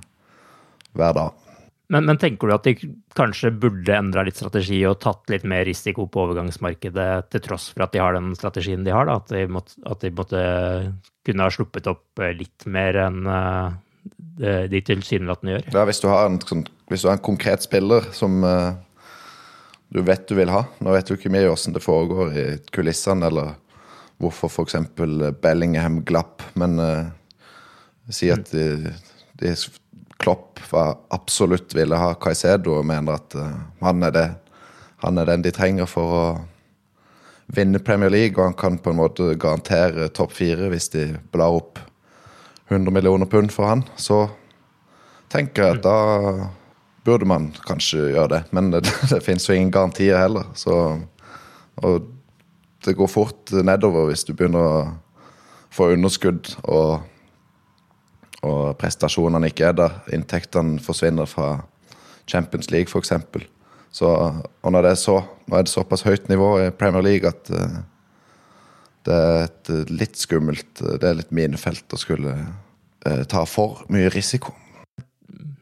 hver 0.96 1.16
dag. 1.18 1.38
Men, 1.92 2.06
men, 2.08 2.16
tenker 2.16 2.48
du 2.48 2.54
at 2.54 2.64
de 2.64 2.72
kanskje 3.18 3.50
burde 3.52 3.92
endra 3.92 4.22
litt 4.24 4.38
strategi 4.38 4.78
og 4.88 5.02
tatt 5.02 5.28
litt 5.28 5.42
mer 5.44 5.66
risiko 5.68 6.06
på 6.08 6.22
overgangsmarkedet, 6.22 7.08
til 7.28 7.42
tross 7.44 7.66
for 7.74 7.84
at 7.84 7.92
de 7.92 8.00
har 8.00 8.16
den 8.16 8.30
strategien 8.38 8.86
de 8.86 8.94
har? 8.94 9.10
Da? 9.10 9.18
At 9.20 9.28
de 9.34 9.42
måtte, 9.52 9.76
at 9.84 10.00
de 10.00 10.12
måtte 10.16 10.44
kunne 11.26 11.44
ha 11.44 11.52
sluppet 11.52 11.90
opp 11.92 12.22
litt 12.38 12.64
mer 12.64 12.96
enn 13.02 13.20
de 14.42 14.80
tilsynelatende 14.82 15.52
gjør. 15.52 15.66
Ja, 15.74 15.82
hvis 15.86 16.00
du 16.02 16.08
en, 16.10 16.38
sånn, 16.48 16.64
hvis 16.90 17.04
du 17.04 17.10
har 17.10 17.18
en 17.18 17.24
konkret 17.24 17.62
spiller 17.62 18.08
som 18.16 18.40
uh, 18.42 18.72
du 19.92 20.00
vet 20.02 20.24
du 20.28 20.34
vil 20.38 20.50
ha 20.52 20.64
Nå 20.80 20.94
vet 20.94 21.08
du 21.08 21.18
ikke 21.18 21.32
mye 21.32 21.50
hvordan 21.50 21.76
det 21.76 21.84
foregår 21.84 22.32
i 22.32 22.46
kulissene, 22.72 23.28
eller 23.28 23.52
hvorfor 24.22 24.48
f.eks. 24.48 24.78
Bellingham 25.42 26.00
glapp, 26.06 26.44
men 26.58 26.78
uh, 26.80 27.10
si 28.12 28.30
at 28.32 28.50
de, 28.54 28.94
de 29.40 29.54
Klopp 30.22 30.60
var 30.70 30.96
absolutt 31.10 31.74
ville 31.74 31.98
ha 31.98 32.12
Caicedo 32.22 32.76
og 32.78 32.86
mener 32.86 33.18
at 33.18 33.36
uh, 33.36 33.52
han, 33.82 34.04
er 34.06 34.14
det, 34.14 34.26
han 35.02 35.18
er 35.18 35.28
den 35.28 35.44
de 35.44 35.52
trenger 35.54 35.90
for 35.90 36.16
å 36.16 36.24
vinne 37.52 37.82
Premier 37.82 38.12
League, 38.12 38.38
og 38.38 38.52
han 38.52 38.58
kan 38.58 38.78
på 38.80 38.92
en 38.92 39.00
måte 39.00 39.32
garantere 39.40 40.08
topp 40.14 40.32
fire 40.38 40.70
hvis 40.72 40.88
de 40.94 41.08
blar 41.34 41.58
opp 41.58 41.82
100 42.72 42.94
millioner 42.94 43.28
pund 43.30 43.52
for 43.54 43.68
han, 43.68 43.84
så 43.96 44.24
tenker 45.32 45.64
jeg 45.64 45.78
at 45.78 45.86
da 45.86 46.48
burde 47.06 47.26
man 47.26 47.50
kanskje 47.66 48.12
gjøre 48.12 48.30
det. 48.36 48.42
Men 48.54 48.70
det, 48.74 48.84
det 49.12 49.22
finnes 49.24 49.48
jo 49.48 49.56
ingen 49.56 49.72
garantier 49.74 50.20
heller. 50.20 50.48
Så, 50.58 50.74
og 51.82 52.10
det 52.84 52.96
går 52.98 53.10
fort 53.10 53.54
nedover 53.64 54.10
hvis 54.10 54.26
du 54.26 54.34
begynner 54.34 54.62
å 54.62 54.84
få 55.72 55.92
underskudd 55.94 56.52
og, 56.68 57.04
og 58.44 58.62
prestasjonene 58.80 59.50
ikke 59.52 59.70
er 59.70 59.78
der. 59.78 60.00
Inntektene 60.12 60.82
forsvinner 60.82 61.28
fra 61.30 61.62
Champions 62.28 62.70
League, 62.70 62.90
f.eks. 62.90 63.12
Så, 63.92 64.08
og 64.08 64.72
når 64.72 64.86
det 64.86 64.92
er 64.94 65.00
så, 65.00 65.18
nå 65.46 65.56
er 65.56 65.66
det 65.66 65.72
såpass 65.72 66.04
høyt 66.06 66.30
nivå 66.32 66.54
i 66.62 66.70
Premier 66.72 67.04
League 67.04 67.28
at 67.28 67.50
uh, 67.52 67.82
det 69.06 69.14
er 69.14 69.44
et 69.46 69.90
litt 69.90 70.16
skummelt 70.20 70.80
Det 70.80 71.08
er 71.08 71.14
litt 71.18 71.32
minefelt 71.34 71.92
å 71.92 71.96
skulle 72.00 72.32
eh, 73.06 73.24
ta 73.30 73.44
for 73.48 73.70
mye 73.92 74.08
risiko. 74.14 74.50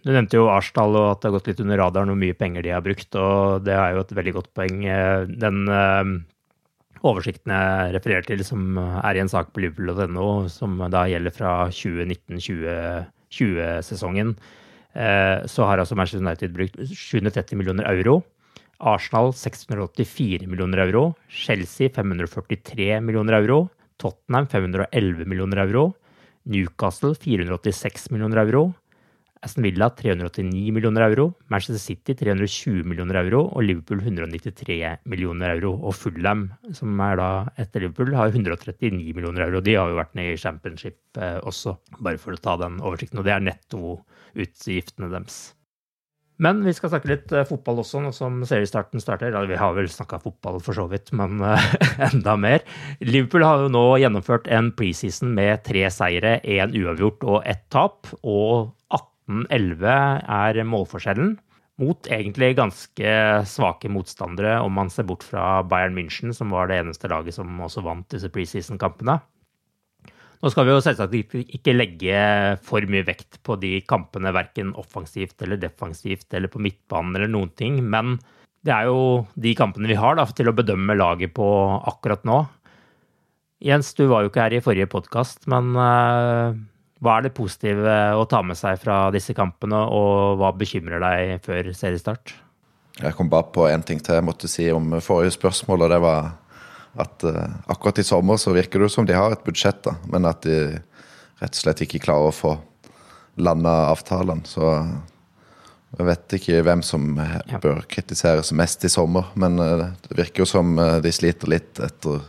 Du 0.00 0.12
nevnte 0.14 0.36
jo 0.38 0.52
Arsdal 0.52 0.96
og 0.96 1.10
at 1.10 1.20
det 1.20 1.26
har 1.28 1.36
gått 1.36 1.48
litt 1.50 1.62
under 1.64 1.78
radaren 1.82 2.10
hvor 2.12 2.20
mye 2.20 2.36
penger 2.36 2.62
de 2.64 2.70
har 2.72 2.84
brukt, 2.84 3.10
og 3.20 3.36
det 3.66 3.76
er 3.76 3.90
jo 3.94 4.00
et 4.04 4.16
veldig 4.16 4.34
godt 4.38 4.50
poeng. 4.56 4.76
Den 5.40 5.56
eh, 5.68 6.04
oversikten 7.00 7.50
jeg 7.56 7.94
refererer 7.96 8.24
til, 8.28 8.40
som 8.46 8.60
er 8.80 9.14
i 9.16 9.22
en 9.22 9.32
sak 9.32 9.46
på 9.52 9.60
liverpool.no, 9.64 10.28
som 10.52 10.70
da 10.92 11.00
gjelder 11.08 11.32
fra 11.36 11.52
2019-2020-sesongen, 11.72 14.30
Eh, 14.92 15.46
så 15.46 15.66
har 15.68 15.78
altså 15.78 15.94
Manchester 15.94 16.22
United 16.22 16.54
brukt 16.54 16.78
730 16.82 17.58
millioner 17.58 17.86
euro. 17.92 18.20
Arsenal 18.80 19.32
684 19.32 20.46
millioner 20.48 20.78
euro. 20.86 21.14
Chelsea 21.28 21.90
543 21.90 23.00
millioner 23.00 23.34
euro. 23.40 23.70
Tottenham 23.96 24.46
511 24.48 25.26
millioner 25.26 25.58
euro. 25.66 25.94
Newcastle 26.44 27.14
486 27.14 28.10
millioner 28.10 28.38
euro. 28.38 28.72
Aston 29.42 29.64
Villa 29.64 29.88
389 29.90 30.72
millioner 30.72 31.02
euro. 31.08 31.34
Manchester 31.48 31.80
City 31.80 32.14
320 32.14 32.84
millioner 32.84 33.20
euro. 33.22 33.46
Og 33.54 33.64
Liverpool 33.64 34.00
193 34.00 34.98
millioner 35.04 35.54
euro. 35.54 35.74
Og 35.84 35.94
Fulham, 35.96 36.48
som 36.76 37.00
er 37.00 37.20
da 37.20 37.30
etter 37.60 37.86
Liverpool, 37.86 38.12
har 38.16 38.32
139 38.32 39.14
millioner 39.16 39.46
euro. 39.48 39.62
De 39.64 39.76
har 39.76 39.88
jo 39.88 40.00
vært 40.00 40.16
nede 40.18 40.36
i 40.36 40.40
championship 40.40 41.20
eh, 41.20 41.38
også, 41.40 41.78
bare 42.00 42.20
for 42.20 42.36
å 42.36 42.42
ta 42.42 42.58
den 42.60 42.80
oversikten. 42.84 43.22
Og 43.22 43.28
det 43.28 43.36
er 43.36 43.48
nettoutgiftene 43.48 45.12
deres. 45.12 45.40
Men 46.40 46.62
vi 46.64 46.72
skal 46.72 46.92
snakke 46.92 47.10
litt 47.10 47.32
uh, 47.36 47.44
fotball 47.48 47.82
også, 47.82 48.00
nå 48.00 48.14
som 48.16 48.40
seriestarten 48.48 49.02
starter. 49.02 49.36
Vi 49.48 49.58
har 49.60 49.74
vel 49.76 49.90
snakka 49.92 50.22
fotball 50.22 50.60
for 50.64 50.76
så 50.76 50.86
vidt, 50.88 51.12
men 51.16 51.42
uh, 51.44 51.66
enda 52.08 52.36
mer. 52.40 52.64
Liverpool 53.04 53.44
har 53.44 53.66
jo 53.66 53.72
nå 53.74 53.84
gjennomført 54.00 54.48
en 54.48 54.72
preseason 54.76 55.34
med 55.36 55.64
tre 55.68 55.84
seire, 55.92 56.38
én 56.40 56.72
uavgjort 56.80 57.28
og 57.28 57.38
ett 57.44 57.66
tap. 57.72 58.08
Og 58.24 58.72
18-11 58.96 59.84
er 60.40 60.62
målforskjellen. 60.64 61.36
Mot 61.80 62.08
egentlig 62.12 62.54
ganske 62.58 63.12
svake 63.48 63.88
motstandere, 63.92 64.58
om 64.60 64.74
man 64.76 64.90
ser 64.92 65.06
bort 65.08 65.24
fra 65.24 65.62
Bayern 65.64 65.96
München, 65.96 66.34
som 66.36 66.52
var 66.52 66.68
det 66.68 66.80
eneste 66.80 67.08
laget 67.08 67.36
som 67.36 67.60
også 67.64 67.84
vant 67.84 68.08
disse 68.12 68.28
preseason-kampene. 68.32 69.20
Nå 70.40 70.48
skal 70.48 70.64
vi 70.64 70.72
jo 70.72 70.80
selvsagt 70.80 71.16
ikke 71.36 71.74
legge 71.74 72.20
for 72.64 72.84
mye 72.88 73.04
vekt 73.04 73.42
på 73.44 73.58
de 73.60 73.74
kampene, 73.84 74.32
verken 74.32 74.72
offensivt 74.80 75.42
eller 75.44 75.60
defensivt 75.60 76.32
eller 76.36 76.48
på 76.48 76.62
midtbanen 76.64 77.18
eller 77.18 77.28
noen 77.28 77.50
ting, 77.60 77.82
men 77.84 78.16
det 78.64 78.72
er 78.72 78.88
jo 78.88 79.26
de 79.40 79.52
kampene 79.56 79.88
vi 79.88 79.98
har 80.00 80.16
da, 80.16 80.24
til 80.36 80.48
å 80.48 80.56
bedømme 80.56 80.96
laget 80.96 81.34
på 81.36 81.46
akkurat 81.92 82.24
nå. 82.28 82.40
Jens, 83.60 83.92
du 83.96 84.06
var 84.08 84.24
jo 84.24 84.30
ikke 84.30 84.46
her 84.46 84.56
i 84.56 84.64
forrige 84.64 84.88
podkast, 84.88 85.44
men 85.52 85.74
uh, 85.76 86.56
hva 87.04 87.18
er 87.18 87.26
det 87.26 87.36
positive 87.36 87.96
å 88.16 88.24
ta 88.28 88.40
med 88.44 88.56
seg 88.56 88.80
fra 88.80 89.02
disse 89.12 89.36
kampene, 89.36 89.76
og 89.76 90.40
hva 90.40 90.54
bekymrer 90.56 91.04
deg 91.04 91.44
før 91.44 91.68
seriestart? 91.76 92.32
Jeg 93.00 93.16
kom 93.16 93.28
bare 93.32 93.52
på 93.52 93.68
én 93.68 93.84
ting 93.84 94.00
til 94.00 94.16
jeg 94.16 94.24
måtte 94.24 94.48
si 94.48 94.66
om 94.72 94.96
forrige 95.04 95.36
spørsmål, 95.36 95.84
og 95.84 95.92
det 95.92 96.00
var 96.04 96.32
at 96.98 97.24
uh, 97.24 97.44
akkurat 97.70 98.00
i 98.02 98.06
sommer 98.06 98.40
så 98.40 98.54
virker 98.54 98.82
det 98.82 98.90
som 98.94 99.06
de 99.06 99.14
har 99.16 99.34
et 99.34 99.44
budsjett, 99.46 99.82
da, 99.86 99.94
men 100.10 100.26
at 100.28 100.42
de 100.46 100.80
rett 101.40 101.54
og 101.54 101.60
slett 101.62 101.84
ikke 101.86 102.02
klarer 102.02 102.30
å 102.30 102.34
få 102.34 102.56
landa 103.40 103.92
avtalene. 103.92 104.44
Så 104.48 104.66
jeg 105.96 106.06
vet 106.06 106.36
ikke 106.36 106.64
hvem 106.66 106.82
som 106.86 107.14
bør 107.62 107.84
kritiseres 107.90 108.52
mest 108.56 108.84
i 108.86 108.92
sommer, 108.92 109.30
men 109.38 109.58
uh, 109.62 109.86
det 110.08 110.18
virker 110.18 110.44
jo 110.44 110.50
som 110.50 110.74
de 110.76 111.14
sliter 111.14 111.50
litt 111.54 111.80
etter 111.82 112.20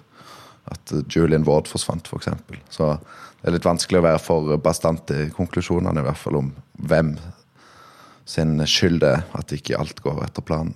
at 0.71 0.93
Julian 1.09 1.43
Ward 1.43 1.67
forsvant, 1.67 2.05
f.eks. 2.05 2.11
For 2.13 2.21
eksempel. 2.21 2.61
så 2.69 2.93
det 3.41 3.49
er 3.49 3.55
litt 3.55 3.65
vanskelig 3.65 3.97
å 3.97 4.05
være 4.05 4.21
for 4.21 4.57
bastant 4.61 5.11
i 5.15 5.23
konklusjonene, 5.33 5.97
i 5.97 6.05
hvert 6.05 6.19
fall 6.21 6.37
om 6.37 6.51
hvem 6.85 7.15
sin 8.29 8.61
skyld 8.69 9.01
det 9.01 9.15
er 9.15 9.23
at 9.39 9.53
ikke 9.55 9.79
alt 9.81 10.03
går 10.05 10.21
etter 10.27 10.45
planen. 10.45 10.75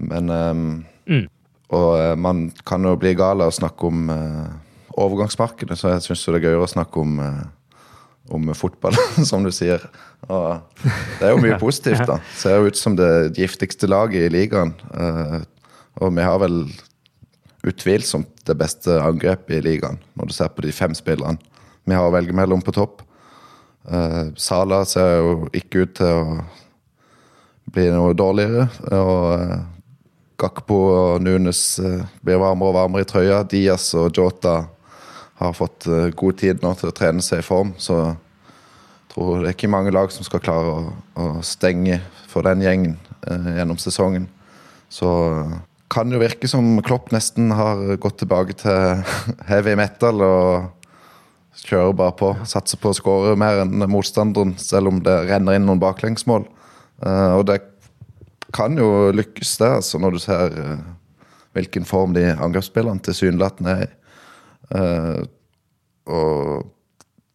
Men 0.00 0.32
um, 0.32 0.62
mm. 1.04 1.26
Og 1.72 1.88
uh, 1.96 2.12
man 2.18 2.46
kan 2.68 2.84
jo 2.84 2.94
bli 3.00 3.14
gal 3.18 3.42
av 3.42 3.52
å 3.52 3.56
snakke 3.56 3.88
om 3.88 4.12
uh, 4.12 4.52
overgangsmarkedet, 5.00 5.78
så 5.78 5.94
jeg 5.94 6.04
syns 6.06 6.24
det 6.26 6.38
er 6.40 6.46
gøyere 6.48 6.66
å 6.66 6.70
snakke 6.70 7.00
om, 7.00 7.18
uh, 7.22 7.82
om 8.32 8.52
fotball, 8.56 8.96
som 9.30 9.46
du 9.46 9.52
sier. 9.54 9.84
Og 10.28 10.84
det 11.18 11.28
er 11.28 11.34
jo 11.34 11.42
mye 11.42 11.60
positivt, 11.60 12.04
da. 12.08 12.20
Ser 12.38 12.60
jo 12.60 12.70
ut 12.70 12.78
som 12.78 12.96
det 12.98 13.32
giftigste 13.38 13.88
laget 13.90 14.28
i 14.28 14.32
ligaen. 14.32 14.74
og 15.98 16.12
vi 16.14 16.22
har 16.22 16.38
vel 16.38 16.66
utvilsomt 17.66 18.44
det 18.46 18.54
beste 18.58 19.00
angrepet 19.02 19.58
i 19.58 19.64
ligaen, 19.64 19.98
når 20.14 20.30
du 20.30 20.36
ser 20.36 20.52
på 20.54 20.64
de 20.66 20.74
fem 20.74 20.94
spillerne 20.94 21.40
vi 21.82 21.96
har 21.96 22.06
å 22.06 22.14
velge 22.14 22.34
mellom 22.36 22.60
på 22.62 22.74
topp. 22.76 23.00
Sala 24.38 24.84
ser 24.86 25.16
jo 25.18 25.30
ikke 25.50 25.82
ut 25.82 25.94
til 25.98 26.06
å 26.06 26.36
bli 27.74 27.88
noe 27.90 28.14
dårligere. 28.14 28.68
Og 28.94 29.71
Gakpo 30.42 30.78
og 30.90 31.22
Nunes 31.24 31.62
eh, 31.82 32.02
blir 32.24 32.40
varmere 32.42 32.72
og 32.72 32.78
varmere 32.80 33.06
i 33.06 33.08
trøya. 33.08 33.42
Diaz 33.48 33.92
og 33.98 34.12
Jota 34.16 34.58
har 35.42 35.56
fått 35.56 35.86
eh, 35.90 36.10
god 36.18 36.38
tid 36.42 36.62
nå 36.64 36.74
til 36.78 36.90
å 36.90 36.96
trene 36.96 37.24
seg 37.24 37.42
i 37.42 37.46
form. 37.46 37.74
Så 37.78 37.98
jeg 38.02 39.14
tror 39.14 39.42
det 39.42 39.50
er 39.50 39.56
ikke 39.56 39.72
mange 39.72 39.94
lag 39.94 40.12
som 40.14 40.26
skal 40.26 40.42
klare 40.44 40.76
å, 40.76 40.92
å 41.18 41.32
stenge 41.46 42.00
for 42.30 42.46
den 42.48 42.64
gjengen 42.64 42.96
eh, 43.28 43.50
gjennom 43.58 43.80
sesongen. 43.80 44.28
Så 44.92 45.08
kan 45.92 46.08
det 46.08 46.16
jo 46.16 46.24
virke 46.24 46.48
som 46.48 46.78
Klopp 46.84 47.10
nesten 47.12 47.52
har 47.56 47.80
gått 48.00 48.22
tilbake 48.22 48.56
til 48.60 49.02
heavy 49.50 49.76
metal 49.78 50.24
og 50.24 50.70
kjører 51.62 51.96
bare 51.96 52.16
på. 52.16 52.32
Satser 52.48 52.80
på 52.80 52.92
å 52.92 52.96
skåre 52.96 53.36
mer 53.38 53.64
enn 53.64 53.84
motstanderen, 53.90 54.56
selv 54.60 54.92
om 54.92 55.02
det 55.04 55.18
renner 55.28 55.58
inn 55.58 55.68
noen 55.68 55.82
baklengsmål. 55.82 56.46
Eh, 57.04 57.30
og 57.36 57.46
det 57.48 57.60
kan 58.54 58.78
jo 58.78 59.10
lykkes, 59.14 59.56
det, 59.60 59.70
altså, 59.80 59.98
når 59.98 60.10
du 60.16 60.22
ser 60.22 60.56
uh, 60.58 60.78
hvilken 61.56 61.84
form 61.88 62.14
de 62.16 62.24
angrepsspillerne 62.32 63.02
tilsynelatende 63.04 63.70
er 63.70 63.84
i. 63.86 63.90
Uh, 64.72 65.24
og 66.12 66.72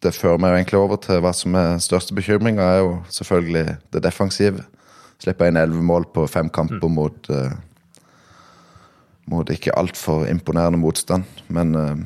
det 0.02 0.14
fører 0.14 0.38
meg 0.38 0.56
egentlig 0.56 0.78
over 0.78 0.98
til 1.02 1.22
hva 1.22 1.32
som 1.34 1.54
er 1.58 1.80
største 1.82 2.14
bekymringa, 2.14 2.62
er 2.62 2.82
jo 2.82 2.92
selvfølgelig 3.10 3.78
det 3.94 4.02
defensive. 4.04 4.64
Slipper 5.18 5.50
inn 5.50 5.58
elleve 5.58 5.82
mål 5.82 6.06
på 6.14 6.26
fem 6.30 6.50
kamper 6.50 6.86
mm. 6.86 6.94
mot, 6.94 7.30
uh, 7.30 7.50
mot 9.26 9.50
ikke 9.50 9.74
altfor 9.78 10.26
imponerende 10.30 10.78
motstand. 10.78 11.26
Men 11.48 11.74
uh, 11.74 11.96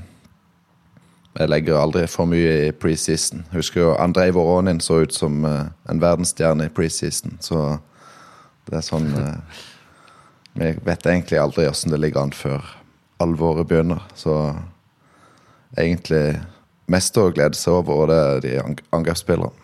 jeg 1.39 1.49
legger 1.49 1.81
aldri 1.81 2.07
for 2.09 2.29
mye 2.29 2.55
i 2.69 2.73
preseason. 2.77 3.45
Husker 3.53 3.85
jo 3.85 3.97
Andrej 3.97 4.33
Voronin 4.37 4.81
så 4.81 5.03
ut 5.05 5.17
som 5.17 5.45
uh, 5.45 5.69
en 5.89 6.01
verdensstjerne 6.01 6.69
i 6.69 6.73
preseason. 6.73 7.37
Så 7.41 7.77
det 8.69 8.79
er 8.79 8.87
sånn 8.87 9.09
eh, 9.19 9.61
Vi 10.59 10.71
vet 10.85 11.07
egentlig 11.09 11.41
aldri 11.41 11.67
åssen 11.69 11.93
det 11.93 12.01
ligger 12.03 12.27
an 12.27 12.35
før 12.37 12.67
alvoret 13.23 13.69
begynner. 13.71 14.03
Så 14.19 14.35
egentlig 15.79 16.41
mest 16.93 17.17
å 17.17 17.31
glede 17.33 17.57
seg 17.57 17.81
over, 17.81 18.03
og 18.03 18.11
det 18.11 18.19
er 18.21 18.43
de 18.45 18.83
angrepsspillerne. 18.93 19.55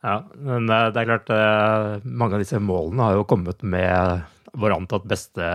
Ja, 0.00 0.20
men 0.32 0.70
eh, 0.72 0.86
det 0.94 1.02
er 1.02 1.10
klart 1.10 1.32
eh, 1.34 2.06
mange 2.06 2.38
av 2.38 2.44
disse 2.44 2.60
målene 2.62 3.08
har 3.08 3.18
jo 3.18 3.26
kommet 3.28 3.60
med 3.60 4.22
vår 4.56 4.78
antatt 4.78 5.04
beste 5.08 5.50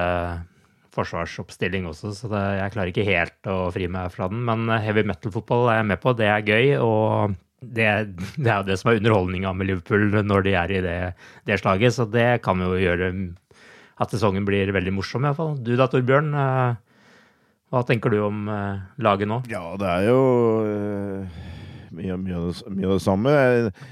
forsvarsoppstilling 0.95 1.87
også, 1.89 2.13
så 2.15 2.29
det, 2.31 2.43
jeg 2.59 2.71
klarer 2.75 2.91
ikke 2.91 3.07
helt 3.07 3.49
å 3.51 3.55
fri 3.75 3.87
meg 3.91 4.13
fra 4.13 4.29
den. 4.31 4.45
Men 4.47 4.69
heavy 4.79 5.03
metal-fotball 5.07 5.71
er 5.71 5.81
jeg 5.81 5.89
med 5.89 6.01
på, 6.03 6.13
det 6.15 6.29
er 6.31 6.45
gøy. 6.45 6.77
og 6.83 7.35
det, 7.73 7.87
det, 8.37 8.49
er 8.49 8.59
jo 8.59 8.67
det 8.67 8.77
som 8.81 8.91
er 8.91 8.99
underholdninga 8.99 9.53
med 9.57 9.69
Liverpool 9.69 10.19
når 10.25 10.45
de 10.45 10.55
er 10.59 10.73
i 10.73 10.81
det, 10.85 10.99
det, 11.47 11.59
slaget. 11.61 11.95
Så 11.95 12.07
det 12.11 12.41
kan 12.45 12.61
jo 12.61 12.75
gjøre 12.79 13.11
at 14.01 14.11
sesongen 14.11 14.45
blir 14.47 14.73
veldig 14.75 14.93
morsom, 14.95 15.25
iallfall. 15.25 15.55
Du 15.63 15.73
da, 15.79 15.87
Torbjørn. 15.91 16.33
Eh, 16.35 16.81
Hva 17.73 17.81
tenker 17.87 18.13
du 18.13 18.19
om 18.21 18.45
uh, 18.51 18.83
laget 19.01 19.27
nå? 19.27 19.41
Ja, 19.51 19.63
det 19.79 19.87
er 19.89 20.03
jo 20.09 20.19
mye, 21.95 22.17
mye, 22.21 22.37
av 22.37 22.45
det, 22.51 22.75
mye, 22.75 22.89
av 22.89 22.93
det, 22.93 23.01
samme. 23.03 23.33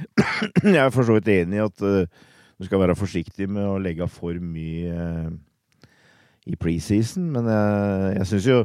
Jeg 0.76 0.84
er 0.84 0.94
for 0.94 1.08
så 1.08 1.18
vidt 1.18 1.32
enig 1.34 1.58
i 1.58 1.66
at 1.66 1.82
du 1.82 2.68
skal 2.68 2.84
være 2.84 2.96
forsiktig 2.96 3.50
med 3.50 3.66
å 3.66 3.82
legge 3.82 4.08
for 4.12 4.38
mye 4.40 5.34
i 6.48 6.58
preseason, 6.60 7.30
men 7.32 7.48
jeg, 7.48 8.08
jeg 8.18 8.28
syns 8.30 8.48
jo 8.50 8.58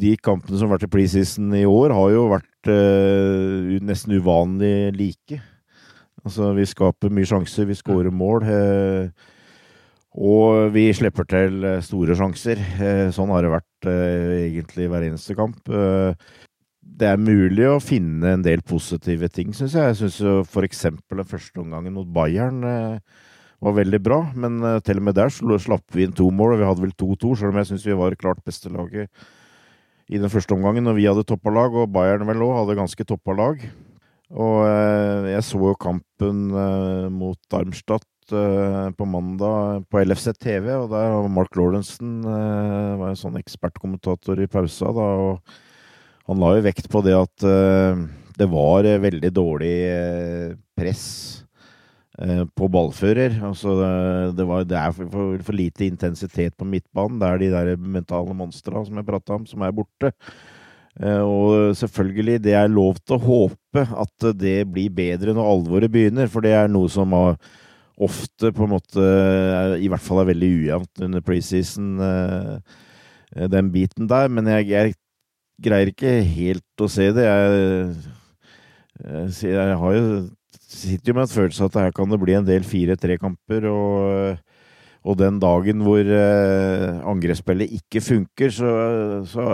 de 0.00 0.14
kampene 0.24 0.56
som 0.56 0.68
har 0.68 0.78
vært 0.78 0.88
i 0.88 0.92
preseason 0.94 1.52
i 1.56 1.66
år, 1.68 1.92
har 1.94 2.14
jo 2.14 2.24
vært 2.32 2.49
nesten 2.68 4.18
uvanlig 4.18 4.90
like. 4.96 5.40
Altså, 6.20 6.50
vi 6.56 6.66
skaper 6.68 7.12
mye 7.12 7.28
sjanser, 7.28 7.68
vi 7.68 7.76
skårer 7.78 8.12
mål. 8.12 8.44
Uh, 8.44 9.36
og 10.20 10.74
vi 10.74 10.88
slipper 10.90 11.22
til 11.30 11.62
eh, 11.62 11.82
store 11.86 12.16
sjanser. 12.18 12.58
Sånn 13.14 13.30
har 13.30 13.44
det 13.46 13.52
vært 13.52 13.86
egentlig 13.86 14.88
hver 14.90 15.04
eneste 15.06 15.36
kamp. 15.38 15.60
Det 16.82 17.06
er 17.06 17.22
mulig 17.22 17.68
å 17.70 17.76
finne 17.78 18.32
en 18.34 18.42
del 18.42 18.58
positive 18.66 19.30
ting, 19.30 19.54
syns 19.54 19.76
jeg. 19.78 19.92
Jeg 19.92 20.00
syns 20.00 20.48
f.eks. 20.50 20.82
den 21.14 21.30
første 21.30 21.62
omgangen 21.62 21.94
mot 21.94 22.10
Bayern 22.10 22.58
var 22.66 23.76
veldig 23.78 24.02
bra. 24.02 24.18
Men 24.34 24.58
til 24.82 24.98
og 24.98 25.06
med 25.06 25.20
der 25.20 25.30
slapp 25.30 25.86
vi 25.94 26.08
inn 26.08 26.18
to 26.18 26.26
mål, 26.34 26.56
og 26.56 26.64
vi 26.64 26.70
hadde 26.72 26.88
vel 26.88 26.96
2-2, 27.06 27.36
selv 27.38 27.54
om 27.54 27.62
jeg 27.62 27.70
syns 27.70 27.86
vi 27.86 28.00
var 28.02 28.18
klart 28.18 28.42
beste 28.42 28.74
laget 28.74 29.14
i 30.10 30.18
den 30.18 30.32
første 30.32 30.56
omgangen 30.56 30.86
når 30.86 30.98
vi 30.98 31.06
hadde 31.06 31.26
toppa 31.28 31.52
lag, 31.54 31.74
og 31.74 31.92
Bayern 31.94 32.26
vel 32.28 32.42
òg 32.42 32.56
hadde 32.58 32.78
ganske 32.80 33.06
toppa 33.06 33.36
lag. 33.38 33.62
Og 34.30 34.62
eh, 34.62 35.32
jeg 35.32 35.46
så 35.46 35.60
jo 35.62 35.74
kampen 35.78 36.42
eh, 36.54 37.06
mot 37.10 37.38
Darmstadt 37.50 38.34
eh, 38.34 38.90
på 38.94 39.08
mandag 39.10 39.86
på 39.90 40.02
LFC 40.02 40.30
TV, 40.38 40.70
og 40.76 40.90
der 40.92 41.10
var 41.16 41.32
Mark 41.34 41.58
Lawrenson 41.58 42.20
var 42.26 43.10
en 43.10 43.18
sånn 43.18 43.38
ekspertkommentator 43.40 44.42
i 44.42 44.50
pausa. 44.50 44.90
da, 44.94 45.08
og 45.26 46.30
Han 46.30 46.42
la 46.42 46.54
jo 46.56 46.66
vekt 46.66 46.90
på 46.90 47.02
det 47.02 47.16
at 47.16 47.46
det 48.40 48.46
var 48.48 48.86
veldig 49.02 49.30
dårlig 49.34 49.74
press 50.78 51.06
på 52.56 52.68
ballfører. 52.68 53.38
Altså 53.48 53.74
det, 54.36 54.44
var, 54.44 54.64
det 54.68 54.76
er 54.76 54.92
for, 54.92 55.38
for, 55.40 55.56
lite 55.56 55.86
intensitet 55.88 56.56
på 56.58 56.68
midtbanen. 56.68 57.20
Det 57.20 57.28
er 57.28 57.40
de 57.40 57.50
der 57.54 57.76
mentale 57.80 58.34
monstra 58.36 58.82
som 58.84 59.00
jeg 59.00 59.08
prata 59.08 59.38
om, 59.38 59.46
som 59.48 59.64
er 59.64 59.72
borte. 59.76 60.12
Eh, 60.98 61.22
og 61.22 61.76
selvfølgelig, 61.78 62.42
det 62.44 62.54
er 62.58 62.68
lov 62.68 62.98
til 63.00 63.16
å 63.16 63.24
håpe 63.24 63.84
at 64.04 64.30
det 64.36 64.68
blir 64.72 64.92
bedre 64.92 65.34
når 65.36 65.50
alvoret 65.54 65.92
begynner, 65.92 66.28
for 66.28 66.44
det 66.44 66.52
er 66.56 66.70
noe 66.72 66.90
som 66.92 67.14
ofte 68.00 68.50
på 68.56 68.64
en 68.64 68.72
måte 68.74 69.04
i 69.80 69.88
hvert 69.92 70.02
fall 70.02 70.22
er 70.22 70.30
veldig 70.32 70.50
ujevnt 70.56 71.04
under 71.06 71.24
preseason, 71.24 71.92
eh, 72.04 73.46
den 73.52 73.70
biten 73.72 74.10
der. 74.10 74.28
Men 74.32 74.50
jeg, 74.50 74.68
jeg 74.72 74.96
greier 75.62 75.92
ikke 75.92 76.18
helt 76.26 76.84
å 76.84 76.90
se 76.90 77.10
det. 77.16 77.28
Jeg, 77.28 77.94
jeg 79.46 79.80
har 79.80 79.96
jo 79.96 80.04
sitter 80.70 81.12
jo 81.12 81.18
med 81.18 81.26
en 81.26 81.34
følelse 81.34 81.66
av 81.66 81.72
at 81.72 81.82
her 81.84 81.96
kan 81.96 82.12
det 82.12 82.20
bli 82.22 82.38
en 82.38 82.46
del 82.46 82.66
fire-tre-kamper. 82.66 83.68
og 83.70 84.40
og 85.00 85.16
den 85.16 85.38
dagen 85.40 85.80
hvor 85.80 86.04
eh, 86.04 86.98
angrepsspillet 87.08 87.72
ikke 87.78 88.02
funker, 88.04 88.50
så, 88.52 88.72
så 89.24 89.44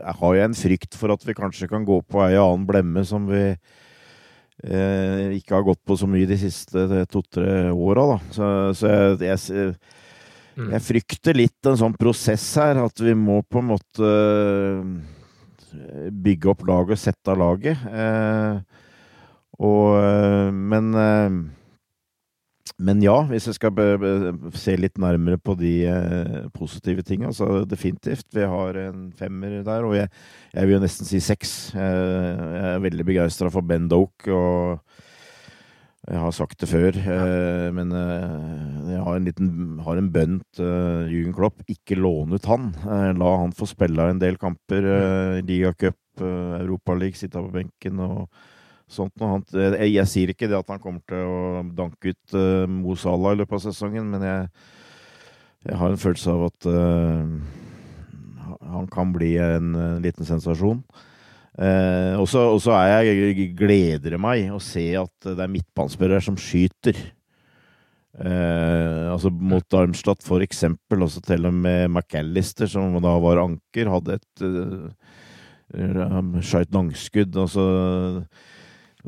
jeg 0.00 0.14
har 0.20 0.36
jeg 0.38 0.48
en 0.48 0.56
frykt 0.56 0.96
for 0.96 1.12
at 1.12 1.26
vi 1.28 1.36
kanskje 1.36 1.68
kan 1.68 1.84
gå 1.84 1.98
på 2.08 2.22
ei 2.24 2.38
annen 2.40 2.64
blemme 2.68 3.04
som 3.04 3.26
vi 3.28 3.42
eh, 3.52 5.36
ikke 5.36 5.58
har 5.58 5.66
gått 5.66 5.82
på 5.84 5.98
så 6.00 6.08
mye 6.08 6.28
de 6.28 6.38
siste 6.40 7.04
to-tre 7.12 7.68
åra. 7.68 8.16
Så, 8.32 8.48
så 8.80 8.94
jeg, 8.94 9.28
jeg, 9.28 9.76
mm. 10.56 10.72
jeg, 10.72 10.84
frykter 10.88 11.36
litt 11.36 11.68
en 11.68 11.76
sånn 11.82 11.98
prosess 12.00 12.48
her, 12.56 12.80
at 12.80 13.04
vi 13.04 13.12
må 13.12 13.42
på 13.44 13.60
en 13.60 13.70
måte 13.74 14.08
eh, 14.08 14.80
bygge 16.08 16.54
opp 16.54 16.64
laget 16.64 16.96
og 16.96 17.04
sette 17.04 17.36
av 17.36 17.44
laget. 17.44 17.84
Eh, 17.92 18.84
og, 19.56 19.96
eh, 20.00 20.05
men 20.76 21.00
eh, 21.02 21.38
men 22.82 23.00
ja, 23.00 23.14
hvis 23.30 23.46
jeg 23.48 23.56
skal 23.56 23.78
se 24.58 24.74
litt 24.76 24.98
nærmere 25.00 25.38
på 25.40 25.54
de 25.56 25.72
eh, 25.88 26.40
positive 26.52 27.00
tinga, 27.06 27.30
så 27.32 27.62
definitivt. 27.64 28.26
Vi 28.36 28.44
har 28.44 28.76
en 28.82 29.06
femmer 29.16 29.62
der, 29.64 29.86
og 29.86 29.94
jeg, 29.96 30.10
jeg 30.52 30.68
vil 30.68 30.76
jo 30.76 30.82
nesten 30.82 31.08
si 31.08 31.22
seks. 31.24 31.54
Jeg, 31.72 32.02
jeg 32.58 32.74
er 32.74 32.82
veldig 32.84 33.06
begeistra 33.08 33.48
for 33.54 33.64
Ben 33.64 33.86
Doke, 33.88 34.28
og 34.28 34.82
jeg 36.06 36.20
har 36.22 36.34
sagt 36.36 36.60
det 36.62 36.68
før, 36.70 36.98
ja. 37.02 37.70
men 37.74 37.90
eh, 37.96 38.90
jeg 38.92 39.00
har 39.02 39.16
en 39.16 39.24
liten 39.26 39.48
har 39.82 39.98
en 39.98 40.10
bønn 40.14 40.36
til 40.54 41.08
Jürgen 41.10 41.34
Klopp. 41.34 41.64
Ikke 41.72 41.98
låne 41.98 42.38
ut 42.38 42.46
han. 42.46 42.68
Eh, 42.84 43.08
la 43.16 43.32
han 43.40 43.54
få 43.56 43.66
spille 43.66 44.10
en 44.12 44.20
del 44.22 44.38
kamper. 44.38 44.86
Eh, 44.92 45.40
Ligacup, 45.48 45.98
eh, 46.20 46.60
Europaliga, 46.60 47.18
sitte 47.18 47.42
på 47.42 47.50
benken. 47.56 48.04
og 48.04 48.28
sånt 48.90 49.14
noe. 49.20 49.40
Jeg, 49.50 49.90
jeg, 49.92 50.10
sier 50.10 50.32
ikke 50.32 50.48
det 50.50 50.58
at 50.58 50.70
han 50.72 50.82
kommer 50.82 51.02
til 51.08 51.26
å 51.26 51.64
danke 51.76 52.14
ut 52.14 52.36
uh, 52.38 52.64
Mo 52.70 52.96
Salah 52.98 53.34
i 53.34 53.40
løpet 53.40 53.58
av 53.58 53.64
sesongen, 53.66 54.08
men 54.12 54.24
jeg, 54.26 54.46
jeg 55.66 55.80
har 55.80 55.92
en 55.92 56.00
følelse 56.00 56.34
av 56.36 56.46
at 56.50 56.70
uh, 56.70 57.26
han 58.76 58.88
kan 58.92 59.12
bli 59.14 59.34
en, 59.42 59.74
en 59.74 60.00
liten 60.04 60.28
sensasjon. 60.28 60.80
Uh, 61.56 62.20
og 62.20 62.26
så 62.28 62.72
er 62.76 63.06
jeg 63.08 63.52
gleder 63.56 64.18
meg 64.20 64.50
å 64.52 64.60
se 64.60 64.90
at 65.00 65.30
det 65.30 65.40
er 65.40 65.52
midtbanespillere 65.52 66.24
som 66.24 66.36
skyter. 66.40 66.98
Uh, 68.16 69.12
altså 69.12 69.28
mot 69.28 69.64
Darmstadt, 69.72 70.24
for 70.24 70.44
eksempel. 70.44 71.04
Også 71.04 71.22
til 71.24 71.48
og 71.48 71.54
med 71.56 71.88
McAllister, 71.90 72.68
som 72.70 72.96
da 73.02 73.16
var 73.22 73.42
anker, 73.42 73.92
hadde 73.92 74.18
et 74.20 74.44
uh, 74.44 76.40
skjøt 76.44 76.76
langskudd. 76.76 77.40
Altså 77.40 77.64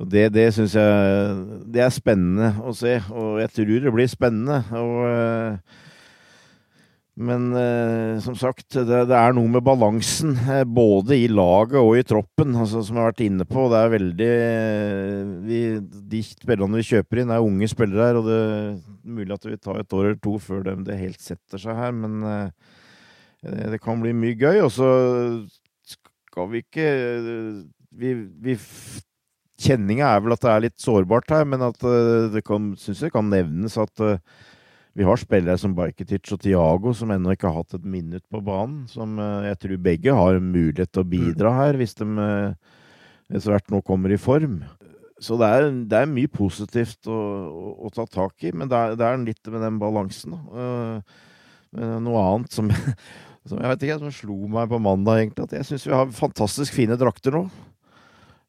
det, 0.06 0.28
det 0.30 0.46
syns 0.54 0.76
jeg 0.78 1.66
det 1.74 1.82
er 1.82 1.92
spennende 1.94 2.52
å 2.62 2.72
se, 2.76 3.00
og 3.10 3.40
jeg 3.42 3.50
tror 3.56 3.78
det 3.82 3.92
blir 3.94 4.10
spennende. 4.10 4.60
Og, 4.78 4.98
eh, 5.10 5.86
men 7.18 7.48
eh, 7.58 8.20
som 8.22 8.36
sagt, 8.38 8.68
det, 8.76 9.00
det, 9.10 9.16
er 9.18 9.34
noe 9.34 9.50
med 9.50 9.64
balansen, 9.66 10.36
eh, 10.44 10.62
både 10.62 11.18
i 11.18 11.26
laget 11.32 11.80
og 11.80 11.96
i 11.98 12.04
troppen, 12.06 12.54
altså, 12.54 12.84
som 12.86 12.94
jeg 12.94 13.02
har 13.02 13.10
vært 13.10 13.24
inne 13.26 13.48
på. 13.48 13.64
Det 13.72 13.80
er 13.80 13.94
veldig 13.96 14.30
vi, 15.48 15.62
De 16.14 16.22
spillerne 16.28 16.78
vi 16.78 16.86
kjøper 16.92 17.24
inn, 17.24 17.34
er 17.34 17.48
unge 17.48 17.70
spillere 17.74 18.06
her, 18.06 18.20
og 18.20 18.30
det 18.30 18.38
er 18.44 18.70
mulig 19.02 19.34
at 19.34 19.42
det 19.42 19.54
vil 19.56 19.62
ta 19.66 19.76
et 19.80 19.98
år 19.98 20.12
eller 20.12 20.22
to 20.28 20.36
før 20.46 20.62
det, 20.68 20.76
det 20.86 21.00
helt 21.02 21.26
setter 21.26 21.64
seg 21.64 21.80
her, 21.80 21.96
men 21.96 22.22
det 23.42 23.82
kan 23.82 23.98
bli 24.02 24.14
mye 24.14 24.38
gøy. 24.38 24.62
Og 24.62 24.70
så 24.78 24.94
skal 25.90 26.54
vi 26.54 26.62
ikke 26.62 26.88
vi, 27.98 28.14
vi 28.14 28.54
Kjenninga 29.58 30.12
er 30.14 30.22
vel 30.22 30.36
at 30.36 30.44
det 30.44 30.50
er 30.52 30.62
litt 30.68 30.78
sårbart 30.78 31.32
her, 31.34 31.42
men 31.48 31.64
at 31.66 31.82
uh, 31.82 32.28
det 32.30 32.44
kan, 32.46 32.70
synes 32.78 33.02
jeg 33.02 33.14
kan 33.14 33.26
nevnes 33.26 33.74
at 33.80 34.04
uh, 34.04 34.20
vi 34.98 35.06
har 35.06 35.18
spillere 35.18 35.58
som 35.58 35.74
Bajketic 35.74 36.30
og 36.34 36.42
Tiago 36.44 36.92
som 36.94 37.10
ennå 37.14 37.34
ikke 37.34 37.50
har 37.50 37.64
hatt 37.64 37.74
et 37.78 37.86
minutt 37.86 38.22
på 38.30 38.40
banen. 38.44 38.84
Som 38.90 39.18
uh, 39.18 39.42
jeg 39.48 39.58
tror 39.64 39.80
begge 39.82 40.14
har 40.14 40.38
mulighet 40.38 40.92
til 40.94 41.02
å 41.02 41.10
bidra 41.10 41.54
her, 41.58 41.78
hvis 41.78 41.98
de 41.98 42.06
etter 43.28 43.52
hvert 43.52 43.74
nå 43.74 43.82
kommer 43.84 44.14
i 44.14 44.20
form. 44.20 44.60
Så 45.18 45.34
det 45.40 45.48
er, 45.50 45.66
det 45.90 45.98
er 45.98 46.10
mye 46.10 46.30
positivt 46.30 47.10
å, 47.10 47.18
å, 47.50 47.72
å, 47.88 47.90
ta 47.92 48.06
tak 48.06 48.46
i, 48.46 48.54
men 48.54 48.70
det 48.70 48.78
er, 48.78 48.94
det 48.94 49.08
er 49.08 49.24
litt 49.24 49.50
med 49.50 49.64
den 49.66 49.80
balansen. 49.82 50.36
noe 51.74 52.22
annet 52.22 52.54
som, 52.54 52.70
som 53.50 53.58
jeg 53.58 53.72
vet 53.74 53.88
ikke, 53.88 53.98
som 54.04 54.14
slo 54.14 54.38
meg 54.54 54.70
på 54.70 54.78
mandag, 54.80 55.24
egentlig, 55.24 55.48
at 55.50 55.58
jeg 55.58 55.68
syns 55.72 55.88
vi 55.90 55.98
har 55.98 56.14
fantastisk 56.14 56.78
fine 56.78 56.96
drakter 57.00 57.34
nå. 57.34 57.48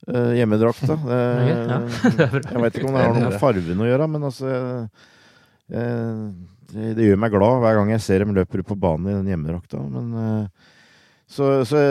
Uh, 0.07 0.31
hjemmedrakta. 0.37 0.95
Uh, 0.95 1.49
ja. 1.49 1.79
jeg 2.53 2.61
veit 2.63 2.77
ikke 2.77 2.87
om 2.87 2.95
det 2.95 3.03
har 3.03 3.15
noe 3.17 3.25
med 3.27 3.41
fargen 3.41 3.83
å 3.83 3.87
gjøre, 3.89 4.07
men 4.09 4.27
altså 4.29 4.51
uh, 4.55 6.29
det, 6.71 6.93
det, 6.95 7.07
gjør 7.09 7.19
meg 7.19 7.33
glad 7.35 7.63
hver 7.65 7.79
gang 7.81 7.91
jeg 7.91 8.05
ser 8.05 8.23
dem 8.23 8.31
løper 8.37 8.63
på 8.65 8.77
banen 8.79 9.09
i 9.11 9.17
den 9.17 9.33
hjemmedrakta. 9.33 9.81
Men 9.91 10.47
så, 11.29 11.49
så, 11.67 11.81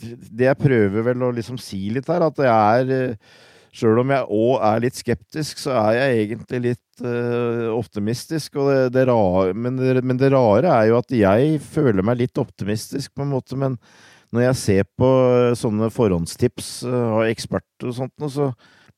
det 0.00 0.48
jeg 0.48 0.60
prøver 0.60 1.06
vel 1.06 1.24
å 1.24 1.30
liksom 1.36 1.60
si 1.60 1.86
litt 1.94 2.08
her, 2.10 2.26
at 2.26 2.42
jeg 2.42 2.88
er 2.88 3.16
Sjøl 3.78 4.00
om 4.00 4.10
jeg 4.10 4.24
òg 4.32 4.62
er 4.64 4.80
litt 4.80 4.96
skeptisk, 4.96 5.58
så 5.60 5.74
er 5.76 5.98
jeg 5.98 6.22
egentlig 6.22 6.60
litt 6.64 7.02
optimistisk. 7.70 8.56
Det, 8.56 8.78
det 8.96 9.04
rare, 9.06 9.52
men, 9.54 9.76
men 10.00 10.18
det 10.18 10.32
rare 10.32 10.72
er 10.72 10.88
jo 10.88 10.96
at 10.98 11.12
jeg 11.14 11.60
føler 11.62 12.02
meg 12.02 12.18
litt 12.24 12.40
optimistisk, 12.40 13.12
på 13.12 13.26
en 13.26 13.34
måte. 13.36 13.60
men 13.60 13.76
når 14.34 14.48
jeg 14.48 14.58
ser 14.60 14.88
på 14.98 15.08
eh, 15.08 15.54
sånne 15.58 15.88
forhåndstips 15.92 16.72
eh, 16.88 17.06
av 17.16 17.24
eksperter 17.28 17.90
og 17.90 17.96
sånt, 17.96 18.26
så, 18.34 18.50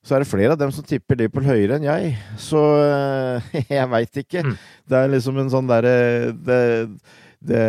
så, 0.03 0.17
er 0.17 0.25
det 0.25 0.31
flere 0.31 0.57
av 0.57 0.61
dem 0.61 0.73
som 0.75 0.87
tipper 0.87 1.21
Liverpool 1.21 1.47
høyere 1.47 1.79
enn 1.79 1.87
jeg. 1.87 2.15
Så 2.41 2.63
eh, 2.83 3.53
jeg 3.77 3.91
veit 3.93 4.23
ikke. 4.25 4.45
Mm. 4.47 4.57
Det 4.91 4.99
er 5.01 5.15
liksom 5.15 5.39
en 5.43 5.53
sånn 5.53 5.71
derre 5.71 5.95
det, 6.35 6.61
det 7.47 7.65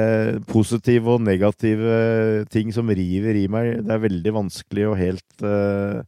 positive 0.50 1.18
og 1.18 1.24
negative 1.28 2.48
ting 2.54 2.74
som 2.74 2.90
river 2.90 3.44
i 3.44 3.48
meg. 3.52 3.78
Det 3.86 3.96
er 3.96 4.06
veldig 4.08 4.36
vanskelig 4.42 4.90
å 4.90 4.98
helt 4.98 5.46
uh, 5.46 6.02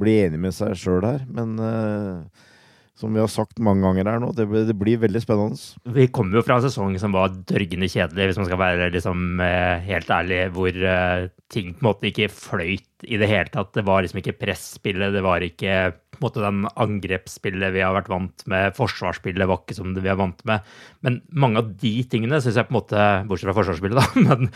bli 0.00 0.16
enig 0.24 0.40
med 0.40 0.56
seg 0.56 0.72
sjøl 0.78 1.04
her. 1.06 1.22
Men 1.30 1.54
uh, 1.60 2.48
som 2.94 3.14
vi 3.14 3.18
har 3.18 3.30
sagt 3.30 3.58
mange 3.58 3.82
ganger 3.82 4.06
her 4.06 4.20
nå. 4.22 4.30
Det, 4.36 4.46
det 4.68 4.76
blir 4.78 5.00
veldig 5.02 5.22
spennende. 5.22 5.58
Vi 5.96 6.06
kommer 6.14 6.38
jo 6.38 6.44
fra 6.46 6.60
en 6.60 6.66
sesong 6.66 6.94
som 7.02 7.14
var 7.16 7.34
dørgende 7.48 7.88
kjedelig, 7.90 8.28
hvis 8.30 8.38
man 8.38 8.48
skal 8.48 8.60
være 8.60 8.90
liksom, 8.94 9.24
eh, 9.42 9.82
helt 9.88 10.12
ærlig, 10.14 10.40
hvor 10.54 10.78
uh, 10.78 11.26
ting 11.50 11.72
på 11.74 11.82
en 11.82 11.88
måte 11.88 12.10
ikke 12.10 12.30
fløyt 12.30 13.06
i 13.10 13.18
det 13.20 13.30
hele 13.30 13.50
tatt. 13.50 13.72
Det 13.74 13.84
var 13.86 14.04
liksom 14.04 14.22
ikke 14.22 14.36
presspillet, 14.38 15.14
det 15.14 15.24
var 15.26 15.42
ikke 15.42 15.78
på 16.24 16.26
en 16.26 16.30
måte 16.32 16.44
den 16.44 16.64
angrepsspillet 16.80 17.74
vi 17.76 17.84
har 17.84 17.94
vært 17.96 18.10
vant 18.12 18.44
med. 18.50 18.74
Forsvarsspillet 18.78 19.50
var 19.50 19.60
ikke 19.62 19.76
som 19.76 19.92
det 19.94 20.04
vi 20.04 20.12
er 20.12 20.18
vant 20.20 20.40
med. 20.48 20.64
Men 21.04 21.20
mange 21.30 21.60
av 21.60 21.72
de 21.80 21.94
tingene 22.08 22.40
syns 22.40 22.56
jeg 22.58 22.68
på 22.68 22.74
en 22.74 22.80
måte, 22.80 23.08
bortsett 23.28 23.50
fra 23.50 23.56
forsvarsspillet, 23.60 24.00
da, 24.00 24.06
men 24.28 24.52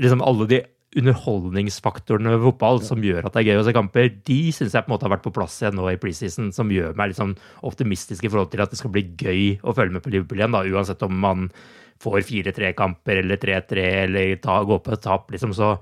liksom 0.00 0.24
alle 0.24 0.48
de 0.50 0.62
underholdningsfaktorene 0.98 2.32
ved 2.32 2.42
fotball 2.48 2.80
som 2.82 3.04
gjør 3.04 3.28
at 3.28 3.36
det 3.36 3.44
er 3.44 3.52
gøy 3.52 3.60
å 3.60 3.66
se 3.68 3.74
kamper, 3.76 4.08
de 4.26 4.38
syns 4.54 4.74
jeg 4.74 4.86
på 4.86 4.90
en 4.90 4.94
måte 4.96 5.06
har 5.06 5.12
vært 5.12 5.26
på 5.28 5.34
plass 5.36 5.60
igjen 5.60 5.76
nå 5.78 5.86
i 5.92 6.00
preseason, 6.02 6.48
som 6.54 6.72
gjør 6.74 6.96
meg 6.98 7.12
litt 7.12 7.20
sånn 7.20 7.36
optimistisk 7.68 8.26
i 8.26 8.32
forhold 8.32 8.50
til 8.50 8.64
at 8.64 8.72
det 8.72 8.80
skal 8.80 8.90
bli 8.94 9.04
gøy 9.14 9.44
å 9.62 9.76
følge 9.76 9.94
med 9.94 10.02
på 10.02 10.10
Liverpool 10.14 10.42
igjen, 10.42 10.56
da, 10.56 10.64
uansett 10.66 11.04
om 11.06 11.14
man 11.22 11.46
får 12.00 12.24
4-3-kamper 12.26 13.22
eller 13.22 13.38
3-3 13.38 13.86
eller 14.06 14.36
ta, 14.42 14.58
gå 14.66 14.80
på 14.82 14.94
et 14.96 15.02
tap, 15.04 15.30
liksom, 15.30 15.54
så 15.54 15.74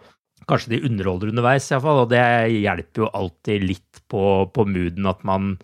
kanskje 0.48 0.76
de 0.76 0.84
underholder 0.88 1.32
underveis, 1.32 1.66
iallfall, 1.72 2.04
og 2.04 2.12
det 2.12 2.22
hjelper 2.54 3.04
jo 3.04 3.12
alltid 3.20 3.66
litt 3.66 4.02
på, 4.08 4.22
på 4.54 4.66
mooden 4.68 5.08
at 5.10 5.24
man 5.28 5.54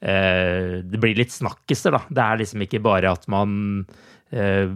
eh, 0.00 0.80
Det 0.86 1.00
blir 1.00 1.18
litt 1.18 1.34
snakkiser, 1.34 1.96
da. 1.96 2.04
Det 2.08 2.24
er 2.24 2.42
liksom 2.42 2.66
ikke 2.66 2.82
bare 2.84 3.12
at 3.12 3.26
man 3.32 3.84
eh, 4.30 4.70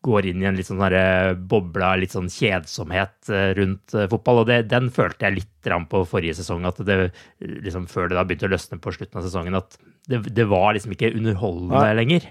går 0.00 0.30
inn 0.30 0.42
i 0.42 0.48
en 0.48 0.56
litt 0.56 0.68
sånn 0.68 0.80
eh, 0.86 1.32
bobla, 1.34 1.92
litt 2.00 2.14
sånn 2.14 2.30
kjedsomhet 2.32 3.28
eh, 3.28 3.50
rundt 3.58 3.94
eh, 3.94 4.08
fotball. 4.10 4.42
Og 4.42 4.48
det, 4.48 4.62
den 4.72 4.88
følte 4.94 5.28
jeg 5.28 5.40
litt 5.40 5.70
på 5.90 6.00
forrige 6.08 6.38
sesong, 6.38 6.64
at 6.64 6.80
det 6.88 7.10
liksom 7.40 7.84
før 7.90 8.08
det 8.08 8.16
da 8.16 8.24
begynte 8.24 8.48
å 8.48 8.54
løsne 8.54 8.80
på 8.80 8.94
slutten 8.96 9.20
av 9.20 9.26
sesongen, 9.26 9.58
at 9.58 9.76
det, 10.08 10.22
det 10.32 10.46
var 10.48 10.72
liksom 10.76 10.94
ikke 10.96 11.12
underholdende 11.18 11.82
ja. 11.84 11.96
lenger. 11.98 12.30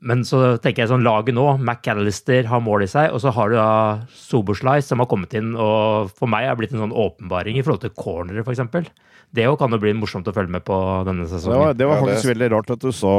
Men 0.00 0.22
så 0.24 0.56
tenker 0.62 0.84
jeg 0.84 0.90
sånn 0.94 1.04
laget 1.04 1.36
nå, 1.36 1.44
McAllister 1.60 2.46
har 2.48 2.62
mål 2.64 2.86
i 2.86 2.88
seg, 2.88 3.10
og 3.12 3.20
så 3.20 3.32
har 3.36 3.52
du 3.52 3.58
da 3.58 3.72
Soberslice 4.16 4.88
som 4.88 5.02
har 5.02 5.08
kommet 5.10 5.34
inn 5.36 5.52
og 5.52 6.08
for 6.16 6.30
meg 6.30 6.48
har 6.48 6.56
blitt 6.56 6.72
en 6.72 6.86
sånn 6.86 6.96
åpenbaring 6.96 7.58
i 7.60 7.64
forhold 7.66 7.84
til 7.84 7.92
cornere, 7.98 8.40
f.eks. 8.40 8.88
Det 9.30 9.44
òg 9.46 9.58
kan 9.60 9.70
jo 9.70 9.78
bli 9.82 9.92
morsomt 9.94 10.26
å 10.26 10.34
følge 10.34 10.56
med 10.56 10.64
på 10.66 10.76
denne 11.06 11.28
sesongen. 11.28 11.52
Det 11.52 11.60
var, 11.60 11.76
det 11.78 11.90
var 11.90 12.00
faktisk 12.00 12.16
ja, 12.16 12.26
det... 12.26 12.32
veldig 12.32 12.48
rart 12.56 12.72
at 12.74 12.82
du 12.82 12.90
sa, 12.96 13.12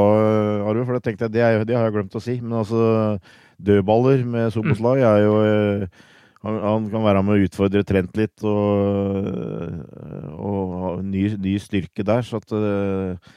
Arve, 0.68 0.82
for 0.88 0.98
det 0.98 1.04
tenkte 1.06 1.28
jeg, 1.28 1.34
det, 1.38 1.68
det 1.70 1.78
har 1.78 1.86
jeg 1.86 1.94
glemt 1.94 2.18
å 2.18 2.24
si. 2.24 2.34
Men 2.42 2.58
altså 2.60 2.82
dødballer 3.62 4.26
med 4.28 4.50
Soboslai 4.52 4.98
mm. 4.98 5.06
er 5.08 5.22
jo 5.22 5.36
eh, 5.46 6.02
han, 6.42 6.58
han, 6.66 6.90
kan 6.90 7.06
være 7.06 7.22
med 7.22 7.36
å 7.36 7.46
utfordre 7.46 7.84
Trent 7.86 8.18
litt 8.18 8.42
og, 8.42 9.78
og 10.34 10.74
ha 10.82 10.92
ny, 11.06 11.28
ny, 11.38 11.54
styrke 11.62 12.04
der. 12.06 12.26
Så 12.26 12.42
at 12.42 12.54
uh, 12.56 13.32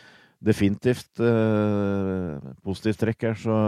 definitivt 0.46 1.22
uh, 1.24 2.38
positivt 2.66 3.02
trekk 3.04 3.28
her. 3.30 3.38
Så 3.42 3.60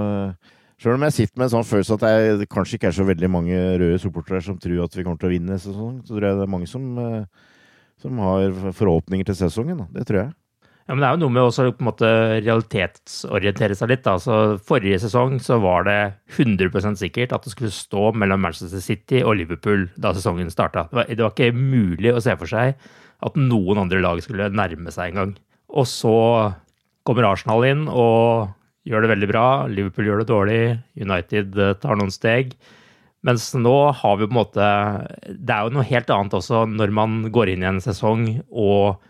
sjøl 0.77 0.97
om 0.97 1.05
jeg 1.07 1.15
sitter 1.17 1.41
med 1.41 1.47
en 1.47 1.53
sånn 1.57 1.67
følelse 1.67 1.97
at 1.97 2.07
det 2.41 2.49
kanskje 2.53 2.77
ikke 2.77 2.91
er 2.91 2.97
så 2.99 3.07
veldig 3.07 3.29
mange 3.33 3.61
røde 3.81 4.01
supportere 4.01 4.43
som 4.45 4.59
tror 4.61 4.85
at 4.85 4.97
vi 4.97 5.05
kommer 5.05 5.21
til 5.21 5.31
å 5.31 5.35
vinne 5.35 5.61
sesongen, 5.61 6.01
så 6.05 6.15
tror 6.15 6.29
jeg 6.29 6.39
det 6.39 6.47
er 6.47 6.55
mange 6.57 6.69
som, 6.69 6.89
uh, 6.97 7.55
som 8.01 8.25
har 8.25 8.59
forhåpninger 8.77 9.29
til 9.29 9.39
sesongen. 9.45 9.81
Da. 9.83 9.89
Det 9.99 10.09
tror 10.09 10.23
jeg. 10.25 10.35
Ja, 10.87 10.95
men 10.95 11.03
Det 11.03 11.07
er 11.07 11.15
jo 11.17 11.21
noe 11.25 11.35
med 11.35 11.43
å 11.43 11.51
på 11.51 11.83
en 11.83 11.89
måte 11.89 12.09
realitetsorientere 12.45 13.75
seg 13.75 13.89
litt. 13.91 14.05
Da. 14.05 14.13
Så 14.23 14.55
forrige 14.63 15.01
sesong 15.03 15.35
så 15.43 15.57
var 15.59 15.83
det 15.83 15.97
100% 16.31 17.01
sikkert 17.01 17.35
at 17.35 17.43
det 17.43 17.51
skulle 17.51 17.73
stå 17.75 18.13
mellom 18.15 18.39
Manchester 18.45 18.79
City 18.79 19.19
og 19.19 19.35
Liverpool 19.41 19.89
da 19.99 20.13
sesongen 20.15 20.51
starta. 20.53 20.85
Det, 20.93 21.09
det, 21.11 21.25
var 21.25 21.35
ikke 21.35 21.51
mulig 21.51 22.13
å 22.15 22.23
se 22.23 22.37
for 22.39 22.47
seg 22.47 22.79
at 23.27 23.35
noen 23.35 23.83
andre 23.83 23.99
lag 23.99 24.21
skulle 24.23 24.47
nærme 24.53 24.93
seg 24.95 25.11
engang. 25.11 25.35
Og 25.75 25.89
så 25.91 26.15
kommer 27.07 27.29
Arsenal 27.29 27.65
inn 27.67 27.87
og 27.87 28.51
gjør 28.87 29.03
det 29.03 29.11
veldig 29.13 29.29
bra. 29.31 29.47
Liverpool 29.71 30.07
gjør 30.07 30.23
det 30.23 30.31
dårlig. 30.31 30.61
United 30.99 31.59
eh, 31.59 31.75
tar 31.81 31.99
noen 31.99 32.13
steg. 32.13 32.55
Mens 33.27 33.49
nå 33.57 33.75
har 33.97 34.17
vi 34.19 34.27
på 34.27 34.31
en 34.31 34.37
måte 34.37 34.65
Det 35.25 35.51
er 35.51 35.65
jo 35.65 35.73
noe 35.73 35.87
helt 35.89 36.11
annet 36.13 36.35
også 36.37 36.61
når 36.69 36.91
man 36.95 37.15
går 37.33 37.49
inn 37.51 37.63
i 37.65 37.69
en 37.71 37.81
sesong 37.83 38.27
og 38.47 39.01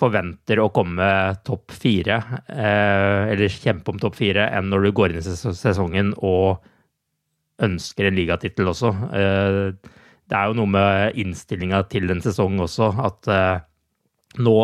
forventer 0.00 0.62
å 0.62 0.70
komme 0.72 1.06
topp 1.44 1.74
fire, 1.76 2.16
eh, 2.48 3.34
eller 3.34 3.52
kjempe 3.52 3.92
om 3.92 3.98
topp 4.00 4.16
fire, 4.16 4.46
enn 4.48 4.70
når 4.72 4.86
du 4.86 4.94
går 4.96 5.12
inn 5.12 5.20
i 5.20 5.34
sesongen 5.58 6.14
og 6.16 6.64
ønsker 7.60 8.08
en 8.08 8.16
ligatittel 8.16 8.70
også. 8.72 8.94
Eh, 9.12 9.58
det 10.30 10.38
er 10.38 10.48
jo 10.48 10.56
noe 10.56 10.72
med 10.72 11.20
innstillinga 11.20 11.82
til 11.92 12.08
en 12.14 12.24
sesong 12.24 12.56
også, 12.64 12.88
at 13.02 13.28
nå 14.40 14.58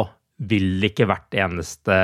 vil 0.47 0.87
ikke 0.89 1.09
hvert 1.11 1.37
eneste 1.37 1.97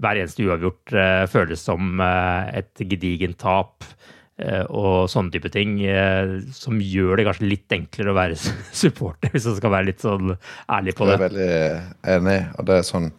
hver 0.00 0.18
eneste 0.20 0.44
uavgjort 0.46 0.94
føles 1.30 1.62
som 1.62 2.00
et 2.02 2.82
gedigent 2.82 3.38
tap. 3.38 3.86
Eh, 4.34 4.64
og 4.66 5.06
sånne 5.06 5.30
type 5.30 5.50
ting, 5.54 5.76
eh, 5.86 6.40
som 6.50 6.80
gjør 6.82 7.20
det 7.20 7.26
kanskje 7.28 7.46
litt 7.52 7.74
enklere 7.74 8.10
å 8.10 8.16
være 8.16 8.38
supporter, 8.82 9.30
hvis 9.30 9.46
man 9.46 9.58
skal 9.60 9.74
være 9.76 9.88
litt 9.92 10.02
sånn 10.02 10.32
ærlig 10.74 10.96
på 10.98 11.06
det. 11.06 11.14
Jeg 11.14 11.20
er 11.20 11.28
veldig 11.28 12.16
enig, 12.16 12.38
og 12.58 12.66
det 12.66 12.78
er 12.80 12.88
sånn 12.88 13.12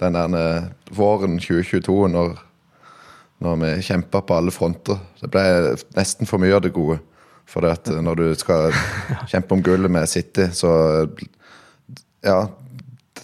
den 0.00 0.16
der 0.16 0.38
eh, 0.40 0.70
våren 0.96 1.36
2022, 1.42 1.98
når, 2.14 2.32
når 3.44 3.60
vi 3.66 3.74
kjempa 3.84 4.22
på 4.24 4.36
alle 4.36 4.52
fronter 4.52 4.96
Det 5.20 5.28
ble 5.32 5.44
nesten 5.96 6.28
for 6.28 6.40
mye 6.40 6.56
av 6.56 6.64
det 6.64 6.72
gode. 6.76 7.02
For 7.46 7.62
det 7.62 7.74
at 7.76 7.92
når 8.02 8.22
du 8.22 8.26
skal 8.40 8.72
kjempe 9.32 9.58
om 9.58 9.64
gullet 9.64 9.92
med 9.92 10.08
City, 10.08 10.48
så 10.56 10.70
Ja, 12.24 12.46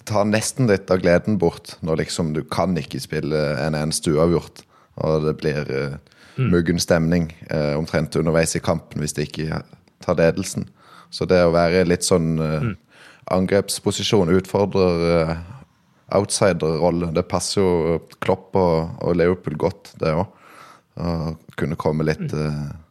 tar 0.07 0.27
nesten 0.29 0.69
litt 0.69 0.91
av 0.91 1.01
gleden 1.03 1.37
bort 1.41 1.75
når 1.85 2.03
liksom 2.03 2.33
du 2.35 2.43
kan 2.45 2.75
ikke 2.79 3.01
spille 3.03 3.39
en 3.61 3.77
eneste 3.77 4.13
uavgjort, 4.13 4.63
og 5.03 5.25
det 5.27 5.33
blir 5.39 5.71
uh, 5.71 5.97
muggen 6.37 6.81
stemning 6.81 7.31
uh, 7.51 7.73
omtrent 7.79 8.15
underveis 8.19 8.55
i 8.57 8.63
kampen 8.63 9.03
hvis 9.03 9.15
de 9.17 9.27
ikke 9.27 9.63
tar 10.03 10.19
ledelsen. 10.19 10.67
Så 11.13 11.27
det 11.29 11.43
å 11.45 11.53
være 11.53 11.85
litt 11.85 12.05
sånn 12.05 12.35
mm. 12.39 12.71
angrepsposisjon, 13.35 14.33
utfordrer 14.33 15.03
uh, 15.29 15.35
outsider-rolle, 16.13 17.11
det 17.15 17.25
passer 17.29 17.61
jo 17.61 17.99
Klopp 18.21 18.57
og, 18.59 18.95
og 19.01 19.17
Liverpool 19.17 19.57
godt, 19.61 19.95
det 20.01 20.13
òg. 20.13 20.39
Å 20.93 21.33
kunne 21.57 21.73
komme 21.79 22.05
litt 22.05 22.27
mm. 22.29 22.82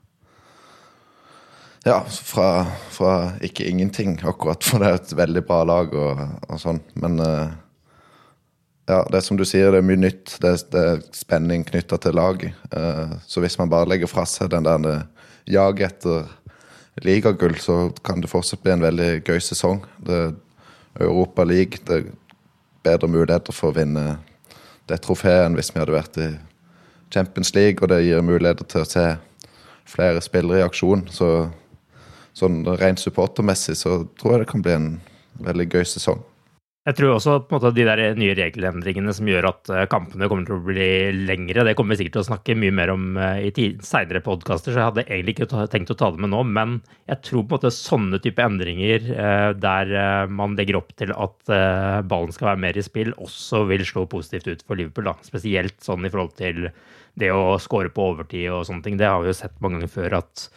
Eh, 1.85 1.91
ja, 1.91 2.01
fra, 2.07 2.67
fra, 2.91 3.33
ikke 3.43 3.67
ingenting, 3.69 4.19
akkurat, 4.23 4.65
for 4.65 4.83
det 4.83 4.89
er 4.89 5.01
et 5.01 5.17
veldig 5.19 5.43
bra 5.47 5.63
lag 5.67 5.95
og, 5.95 6.23
og 6.49 6.61
sånn. 6.63 6.81
Men 6.95 7.19
uh, 7.21 7.51
ja, 8.87 9.01
det 9.11 9.19
er 9.19 9.25
som 9.25 9.39
du 9.39 9.45
sier, 9.47 9.71
det 9.71 9.83
er 9.83 9.87
mye 9.87 10.01
nytt. 10.01 10.37
Det 10.43 10.53
er, 10.53 10.63
det 10.73 10.85
er 10.93 11.03
spenning 11.17 11.67
knytta 11.67 11.99
til 12.03 12.17
laget. 12.19 12.59
Uh, 12.75 13.15
så 13.27 13.43
hvis 13.43 13.59
man 13.61 13.71
bare 13.73 13.89
legger 13.91 14.11
fra 14.11 14.27
seg 14.29 14.51
den 14.53 14.67
der 14.67 14.89
eh, 14.91 15.29
jaget 15.55 15.93
etter 15.93 16.31
ligagull, 17.03 17.55
så 17.63 17.77
kan 18.05 18.21
det 18.21 18.31
fortsatt 18.31 18.63
bli 18.63 18.75
en 18.75 18.85
veldig 18.85 19.11
gøy 19.23 19.41
sesong. 19.41 19.85
Det 20.03 20.19
er 20.19 20.35
Europa 21.07 21.47
League. 21.47 21.81
Det 21.87 21.99
er 21.99 22.11
bedre 22.83 23.09
muligheter 23.09 23.55
for 23.55 23.71
å 23.71 23.79
vinne 23.79 24.19
det 24.91 24.99
trofeet 25.05 25.47
enn 25.47 25.57
hvis 25.57 25.71
vi 25.73 25.81
hadde 25.81 25.95
vært 25.95 26.19
i 26.19 26.33
Champions 27.15 27.55
League, 27.55 27.79
og 27.83 27.93
det 27.93 28.03
gir 28.03 28.25
muligheter 28.25 28.67
til 28.67 28.83
å 28.83 28.89
se 28.89 29.07
flere 29.89 30.21
spillere 30.25 30.63
i 30.63 30.67
aksjon. 30.67 31.07
Så 31.13 31.29
sånn 32.39 32.63
rent 32.81 33.03
supportermessig 33.03 33.77
så 33.81 34.03
tror 34.21 34.37
jeg 34.37 34.45
det 34.45 34.53
kan 34.53 34.65
bli 34.65 34.77
en 34.77 34.93
veldig 35.43 35.69
gøy 35.73 35.89
sesong. 35.89 36.23
Jeg 36.83 36.97
tror 36.99 37.13
også 37.15 37.37
på 37.47 37.55
en 37.55 37.61
måte, 37.61 37.71
de 37.77 37.85
der 37.87 38.01
nye 38.19 38.35
regelendringene 38.35 39.13
som 39.15 39.29
gjør 39.31 39.47
at 39.53 39.71
eh, 39.71 39.85
kampene 39.91 40.27
kommer 40.27 40.49
til 40.49 40.57
å 40.57 40.65
bli 40.67 40.87
lengre, 41.29 41.63
det 41.63 41.77
kommer 41.79 41.95
vi 41.95 42.01
sikkert 42.01 42.17
til 42.17 42.23
å 42.25 42.27
snakke 42.27 42.57
mye 42.59 42.75
mer 42.75 42.91
om 42.91 43.21
eh, 43.23 43.53
i 43.55 43.67
seinere 43.87 44.19
podkaster, 44.27 44.75
så 44.75 44.81
jeg 44.81 44.89
hadde 44.89 45.05
egentlig 45.05 45.37
ikke 45.37 45.69
tenkt 45.71 45.93
å 45.95 45.97
ta 46.01 46.09
det 46.11 46.25
med 46.25 46.33
nå. 46.33 46.41
Men 46.51 46.73
jeg 47.07 47.21
tror 47.29 47.45
på 47.45 47.55
en 47.55 47.61
måte 47.61 47.71
sånne 47.77 48.19
type 48.25 48.43
endringer 48.43 49.07
eh, 49.15 49.53
der 49.63 50.27
man 50.35 50.59
legger 50.59 50.81
opp 50.81 50.91
til 50.99 51.15
at 51.15 51.55
ballen 52.11 52.35
skal 52.35 52.51
være 52.51 52.65
mer 52.67 52.81
i 52.81 52.83
spill, 52.83 53.15
også 53.15 53.63
vil 53.71 53.87
slå 53.87 54.09
positivt 54.11 54.51
ut 54.51 54.67
for 54.67 54.81
Liverpool. 54.81 55.07
Da. 55.13 55.15
Spesielt 55.23 55.79
sånn 55.87 56.03
i 56.03 56.11
forhold 56.11 56.35
til 56.43 56.67
det 57.15 57.31
å 57.31 57.61
score 57.63 57.95
på 57.95 58.11
overtid 58.11 58.51
og 58.51 58.67
sånne 58.67 58.83
ting. 58.83 58.99
Det 58.99 59.07
har 59.07 59.23
vi 59.23 59.31
jo 59.31 59.39
sett 59.39 59.55
mange 59.63 59.79
ganger 59.79 59.95
før 60.01 60.19
at 60.19 60.49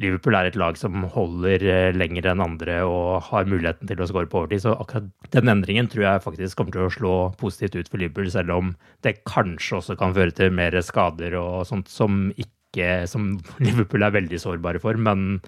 Liverpool 0.00 0.36
er 0.38 0.48
et 0.48 0.58
lag 0.58 0.78
som 0.78 1.02
holder 1.14 1.64
eh, 1.66 1.96
lenger 1.96 2.30
enn 2.30 2.44
andre 2.44 2.80
og 2.88 3.26
har 3.30 3.48
muligheten 3.50 3.90
til 3.90 4.00
å 4.00 4.08
skåre 4.08 4.30
på 4.30 4.42
overtid. 4.42 4.64
Så 4.64 4.76
akkurat 4.76 5.10
den 5.34 5.50
endringen 5.52 5.90
tror 5.90 6.06
jeg 6.06 6.24
faktisk 6.24 6.60
kommer 6.60 6.76
til 6.76 6.86
å 6.86 6.94
slå 6.94 7.16
positivt 7.40 7.76
ut 7.76 7.90
for 7.90 8.02
Liverpool, 8.02 8.30
selv 8.32 8.54
om 8.56 8.72
det 9.06 9.18
kanskje 9.28 9.80
også 9.80 9.98
kan 10.00 10.14
føre 10.16 10.34
til 10.36 10.54
mer 10.54 10.76
skader 10.84 11.36
og 11.40 11.66
sånt 11.68 11.90
som 11.92 12.28
ikke 12.36 13.02
som 13.10 13.34
Liverpool 13.66 14.06
er 14.06 14.16
veldig 14.20 14.40
sårbare 14.40 14.82
for. 14.82 15.00
Men 15.00 15.42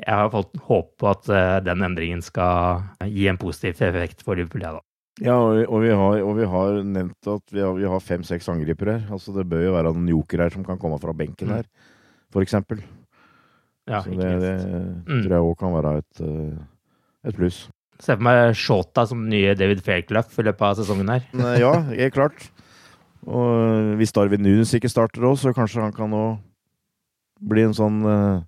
jeg 0.00 0.10
har 0.10 0.32
fått 0.32 0.56
håp 0.66 0.90
på 0.98 1.12
at 1.12 1.30
eh, 1.30 1.60
den 1.68 1.84
endringen 1.86 2.24
skal 2.24 2.82
gi 3.06 3.28
en 3.30 3.38
positiv 3.40 3.78
effekt 3.86 4.24
for 4.26 4.38
Liverpool, 4.38 4.66
jeg, 4.66 4.80
da. 4.80 4.84
Ja, 5.22 5.36
og 5.38 5.78
vi, 5.84 5.92
har, 5.94 6.16
og 6.26 6.32
vi 6.40 6.46
har, 6.50 6.80
nevnt 6.82 7.28
at 7.30 7.52
vi 7.54 7.62
har, 7.62 7.78
har 7.92 8.02
fem-seks 8.02 8.48
angripere 8.50 8.96
her. 8.96 9.12
Altså, 9.14 9.30
det 9.36 9.46
bør 9.46 9.62
jo 9.62 9.74
være 9.76 9.92
noen 9.94 10.10
joker 10.10 10.42
her 10.42 10.50
som 10.50 10.64
kan 10.66 10.80
komme 10.82 10.98
fra 10.98 11.14
benken 11.14 11.52
mm. 11.52 11.54
her, 11.54 11.68
for 12.34 12.42
eksempel. 12.42 12.82
Ja, 13.90 14.00
så 14.00 14.14
det, 14.16 14.30
det 14.40 14.54
mm. 15.04 15.22
tror 15.26 15.34
jeg 15.34 15.44
òg 15.44 15.56
kan 15.60 15.74
være 15.74 15.96
et, 16.00 16.22
eh, 16.24 17.28
et 17.28 17.36
pluss. 17.36 17.66
Ser 18.00 18.16
for 18.16 18.26
meg 18.26 18.56
Shota 18.58 19.04
som 19.06 19.26
nye 19.28 19.52
David 19.58 19.84
Fairclough 19.84 20.40
i 20.40 20.46
løpet 20.48 20.66
av 20.70 20.78
sesongen 20.80 21.12
her. 21.12 21.26
ja, 21.60 21.74
helt 21.92 22.16
klart. 22.16 22.48
Og 23.24 23.94
hvis 24.00 24.12
Darwin 24.12 24.42
Nunes 24.44 24.74
ikke 24.76 24.90
starter 24.92 25.24
òg, 25.24 25.38
så 25.40 25.54
kanskje 25.56 25.84
han 25.84 25.94
kan 25.96 26.10
nå 26.12 26.24
bli 27.44 27.64
en 27.64 27.76
sånn 27.76 28.02
uh, 28.04 28.42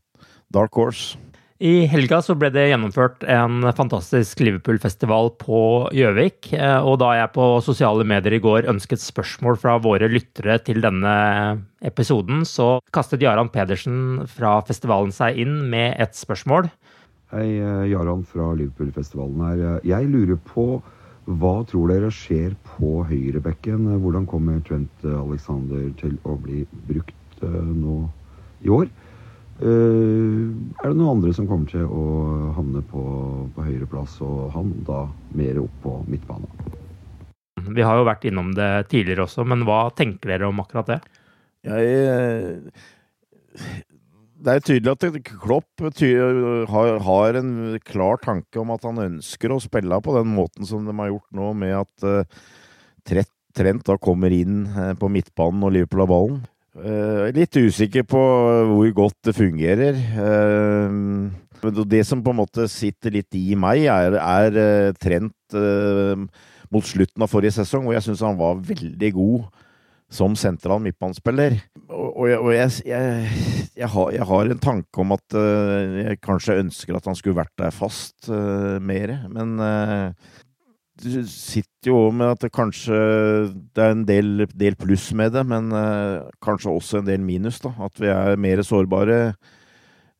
dark 0.52 0.76
horse. 0.76 1.20
I 1.56 1.86
helga 1.88 2.18
så 2.20 2.34
ble 2.36 2.50
det 2.52 2.66
gjennomført 2.68 3.22
en 3.32 3.64
fantastisk 3.78 4.42
Liverpool-festival 4.44 5.30
på 5.40 5.60
Gjøvik. 5.96 6.50
Eh, 6.52 6.84
og 6.84 6.98
da 7.00 7.14
jeg 7.16 7.32
på 7.32 7.46
sosiale 7.64 8.04
medier 8.04 8.36
i 8.36 8.40
går 8.44 8.68
ønsket 8.68 9.00
spørsmål 9.00 9.56
fra 9.62 9.78
våre 9.80 10.10
lyttere 10.12 10.58
til 10.66 10.82
denne 10.84 11.14
episoden, 11.80 12.44
så 12.44 12.74
kastet 12.92 13.24
Jaran 13.24 13.48
Pedersen 13.54 14.26
fra 14.28 14.58
festivalen 14.68 15.14
seg 15.16 15.40
inn 15.46 15.62
med 15.72 15.96
et 16.02 16.12
spørsmål. 16.18 16.68
Hei, 17.32 17.48
eh, 17.56 17.88
Jaran 17.94 18.26
fra 18.28 18.50
Liverpool-festivalen 18.52 19.48
her. 19.48 19.80
Jeg 19.88 20.12
lurer 20.12 20.36
på 20.52 20.82
hva 21.24 21.56
tror 21.66 21.88
dere 21.88 22.12
skjer 22.12 22.52
på 22.76 23.00
høyrebekken? 23.08 23.88
Hvordan 24.04 24.28
kommer 24.28 24.60
Trent 24.68 25.08
Alexander 25.08 25.88
til 25.98 26.20
å 26.28 26.36
bli 26.36 26.66
brukt 26.84 27.40
nå 27.40 28.04
i 28.60 28.70
år? 28.70 28.92
Uh, 29.56 30.52
er 30.82 30.90
det 30.90 30.96
noen 30.98 31.14
andre 31.14 31.30
som 31.32 31.46
kommer 31.48 31.70
til 31.70 31.86
å 31.88 32.02
havne 32.58 32.82
på, 32.90 33.02
på 33.56 33.64
høyreplass, 33.64 34.18
og 34.24 34.50
han 34.52 34.74
da 34.84 35.06
mer 35.38 35.62
opp 35.62 35.78
på 35.84 35.94
midtbanen? 36.10 36.50
Vi 37.66 37.84
har 37.86 37.96
jo 37.96 38.04
vært 38.06 38.26
innom 38.28 38.52
det 38.56 38.68
tidligere 38.90 39.24
også, 39.24 39.46
men 39.48 39.64
hva 39.66 39.86
tenker 39.96 40.34
dere 40.34 40.50
om 40.50 40.60
akkurat 40.60 40.90
det? 40.92 40.98
Jeg, 41.66 41.94
eh, 42.12 43.72
det 44.44 44.52
er 44.52 44.66
tydelig 44.66 44.92
at 44.92 45.30
Klopp 45.32 45.80
har, 45.80 46.92
har, 47.08 47.38
en 47.40 47.54
klar 47.80 48.20
tanke 48.22 48.60
om 48.60 48.74
at 48.76 48.84
han 48.86 49.00
ønsker 49.06 49.54
å 49.54 49.62
spille 49.64 50.02
på 50.04 50.18
den 50.18 50.36
måten 50.36 50.68
som 50.68 50.84
de 50.84 50.94
har 51.00 51.14
gjort 51.14 51.40
nå, 51.40 51.48
med 51.64 51.78
at 51.80 52.06
uh, 52.06 52.44
Trent 53.56 53.86
da 53.88 53.96
kommer 53.96 54.34
inn 54.36 54.66
på 55.00 55.08
midtbanen 55.08 55.64
og 55.64 55.72
Liverpool 55.72 56.02
har 56.04 56.10
ballen. 56.10 56.40
Uh, 56.76 57.32
litt 57.32 57.56
usikker 57.56 58.04
på 58.04 58.20
hvor 58.68 58.88
godt 58.96 59.16
det 59.28 59.36
fungerer. 59.36 59.96
Uh, 60.12 61.32
det 61.88 62.02
som 62.04 62.20
på 62.22 62.34
en 62.34 62.40
måte 62.42 62.66
sitter 62.68 63.14
litt 63.16 63.32
i 63.38 63.56
meg, 63.58 63.86
er, 63.88 64.18
er 64.20 64.58
uh, 64.60 64.96
Trent 65.00 65.32
mot 66.74 66.82
slutten 66.82 67.22
av 67.22 67.30
forrige 67.30 67.54
sesong, 67.54 67.86
hvor 67.86 67.94
jeg 67.94 68.04
syns 68.04 68.24
han 68.26 68.36
var 68.36 68.58
veldig 68.66 69.10
god 69.14 69.44
som 70.12 70.34
sentral 70.38 70.82
midtbanespiller. 70.82 71.54
Og, 71.86 72.08
og, 72.10 72.32
og 72.34 72.50
jeg, 72.52 72.72
jeg, 72.90 73.30
jeg, 73.78 73.88
har, 73.94 74.10
jeg, 74.14 74.26
har, 74.26 74.50
en 74.50 74.62
tanke 74.62 75.02
om 75.02 75.14
at 75.14 75.36
jeg 75.38 76.18
kanskje 76.26 76.58
ønsker 76.64 76.98
at 76.98 77.06
han 77.06 77.18
skulle 77.18 77.38
vært 77.38 77.54
der 77.62 77.74
fast 77.74 78.28
mer, 78.82 79.14
men 79.30 79.54
sitter 81.02 81.90
jo 81.90 81.98
med 82.14 82.32
at 82.32 82.46
det 82.46 82.52
kanskje 82.54 82.96
det 83.76 83.82
er 83.82 83.92
en 83.92 84.06
del, 84.08 84.46
del 84.56 84.76
pluss 84.80 85.10
med 85.16 85.34
det, 85.36 85.44
men 85.46 85.68
uh, 85.74 86.24
kanskje 86.42 86.72
også 86.72 87.00
en 87.00 87.08
del 87.08 87.20
minus. 87.20 87.60
da, 87.60 87.74
At 87.84 88.00
vi 88.00 88.08
er 88.08 88.40
mer 88.40 88.62
sårbare 88.64 89.34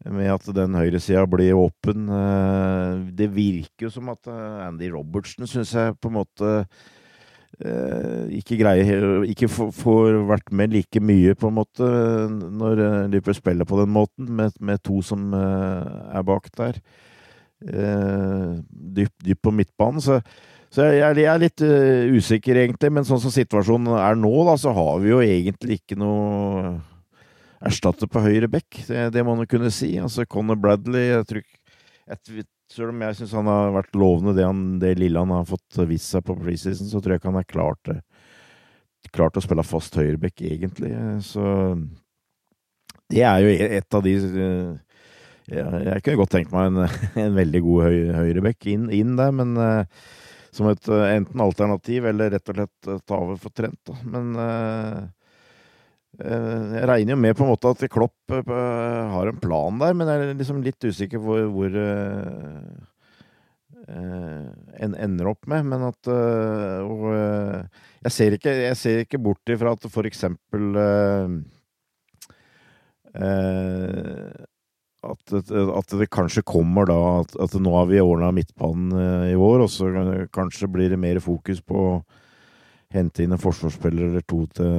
med 0.05 0.29
at 0.31 0.45
den 0.55 0.77
høyresida 0.77 1.25
blir 1.27 1.57
åpen. 1.57 2.11
Uh, 2.11 3.09
det 3.17 3.31
virker 3.33 3.89
jo 3.89 3.95
som 3.95 4.13
at 4.13 4.29
uh, 4.29 4.67
Andy 4.67 4.91
Robertsen, 4.93 5.49
syns 5.49 5.73
jeg, 5.75 5.97
på 6.01 6.13
en 6.13 6.21
måte 6.21 6.53
ikke 7.57 8.59
greier 8.61 9.23
Ikke 9.25 9.47
får 9.49 10.17
vært 10.29 10.51
med 10.53 10.75
like 10.75 11.01
mye, 11.01 11.33
på 11.33 11.49
en 11.49 11.55
måte, 11.57 11.87
når 12.29 12.83
Liverpool 13.09 13.37
spiller 13.39 13.65
på 13.65 13.79
den 13.81 13.95
måten, 13.95 14.29
med, 14.29 14.59
med 14.61 14.83
to 14.85 14.99
som 15.01 15.33
er 15.33 16.27
bak 16.27 16.51
der. 16.59 16.77
dypt, 17.63 19.15
dypt 19.25 19.41
på 19.41 19.55
midtbanen. 19.57 20.05
så 20.05 20.21
så 20.77 20.91
jeg, 20.93 21.17
jeg 21.23 21.29
er 21.33 21.41
litt 21.41 21.63
uh, 21.65 22.17
usikker, 22.19 22.59
egentlig. 22.61 22.91
Men 22.93 23.07
sånn 23.09 23.23
som 23.23 23.33
situasjonen 23.33 23.95
er 23.97 24.19
nå, 24.21 24.33
da, 24.45 24.59
så 24.61 24.75
har 24.77 24.99
vi 25.01 25.09
jo 25.09 25.23
egentlig 25.25 25.79
ikke 25.81 25.97
noe 25.97 26.75
erstatter 27.65 28.11
på 28.13 28.21
høyre 28.21 28.51
bekk. 28.53 28.83
Det, 28.85 29.07
det 29.15 29.25
må 29.25 29.39
man 29.39 29.49
kunne 29.49 29.73
si. 29.73 29.95
Altså 29.97 30.27
Conor 30.29 30.59
Bradley 30.61 31.09
jeg 31.15 31.29
tror, 31.31 31.47
jeg, 32.13 32.45
Selv 32.69 32.93
om 32.93 33.05
jeg 33.07 33.17
syns 33.17 33.33
han 33.39 33.49
har 33.49 33.73
vært 33.79 33.97
lovende, 33.97 34.35
det, 34.37 34.45
han, 34.45 34.65
det 34.83 34.99
lille 35.01 35.23
han 35.23 35.33
har 35.33 35.47
fått 35.49 35.81
vist 35.89 36.13
seg 36.13 36.27
på 36.27 36.37
preseason, 36.43 36.91
så 36.91 37.01
tror 37.01 37.15
jeg 37.15 37.23
ikke 37.23 37.31
han 37.31 37.41
er 37.41 37.49
klart, 37.49 37.93
klart 39.17 39.39
å 39.39 39.45
spille 39.45 39.65
fast 39.65 39.97
høyrebekk, 39.97 40.45
egentlig. 40.45 40.93
Så 41.25 41.47
det 43.15 43.25
er 43.25 43.41
jo 43.41 43.57
et 43.79 43.97
av 43.97 44.05
de 44.05 44.15
uh, 44.19 45.01
ja, 45.47 45.67
Jeg 45.87 46.05
kunne 46.05 46.21
godt 46.21 46.37
tenkt 46.37 46.53
meg 46.53 46.69
en, 46.69 46.85
en 47.25 47.41
veldig 47.41 47.65
god 47.65 47.89
høy, 47.89 47.99
høyrebekk 48.21 48.71
inn, 48.75 48.89
inn 48.93 49.17
der, 49.17 49.33
men 49.41 49.57
uh, 49.57 50.07
som 50.57 50.71
et 50.71 50.89
eh, 50.89 51.13
enten 51.19 51.43
alternativ 51.45 52.09
eller 52.11 52.33
rett 52.35 52.51
og 52.51 52.59
slett 52.59 52.91
ta 53.07 53.21
over 53.21 53.39
for 53.41 53.55
Trent. 53.57 53.81
Da. 53.87 53.97
Men 54.09 54.33
uh, 54.41 55.05
jeg 56.17 56.89
regner 56.89 57.13
jo 57.13 57.21
med 57.21 57.37
på 57.37 57.45
en 57.45 57.51
måte 57.53 57.73
at 57.75 57.83
Klopp 57.93 58.33
har 58.33 59.29
en 59.29 59.41
plan 59.43 59.81
der, 59.83 59.93
men 59.93 60.09
jeg 60.09 60.23
er 60.23 60.39
liksom 60.39 60.63
litt 60.65 60.87
usikker 60.89 61.21
hvor, 61.21 61.43
hvor 61.53 61.77
uh, 61.77 62.73
en 64.81 64.97
ender 64.97 65.29
opp 65.29 65.45
med. 65.51 65.69
Men 65.69 65.85
at 65.91 66.09
og, 66.09 67.05
jeg, 67.13 68.15
ser 68.17 68.39
ikke, 68.39 68.55
jeg 68.65 68.81
ser 68.81 69.05
ikke 69.05 69.21
bort 69.23 69.53
ifra 69.53 69.77
at 69.77 69.85
for 69.93 70.09
eksempel 70.09 70.73
at, 75.13 75.35
at, 75.53 75.95
det 75.99 76.09
kanskje 76.13 76.45
kommer 76.47 76.89
da 76.89 76.99
at, 77.23 77.35
at 77.47 77.57
nå 77.61 77.73
har 77.77 77.89
vi 77.91 78.03
ordna 78.03 78.33
midtbanen 78.35 78.95
eh, 78.97 79.33
i 79.33 79.37
år, 79.39 79.65
og 79.65 79.71
så 79.73 79.91
kanskje 80.35 80.71
blir 80.73 80.93
det 80.93 81.01
mer 81.01 81.21
fokus 81.23 81.63
på 81.65 81.83
å 81.83 81.93
hente 82.95 83.25
inn 83.25 83.35
en 83.35 83.43
forsvarsspiller 83.43 84.11
eller 84.11 84.25
to 84.29 84.45
til 84.57 84.73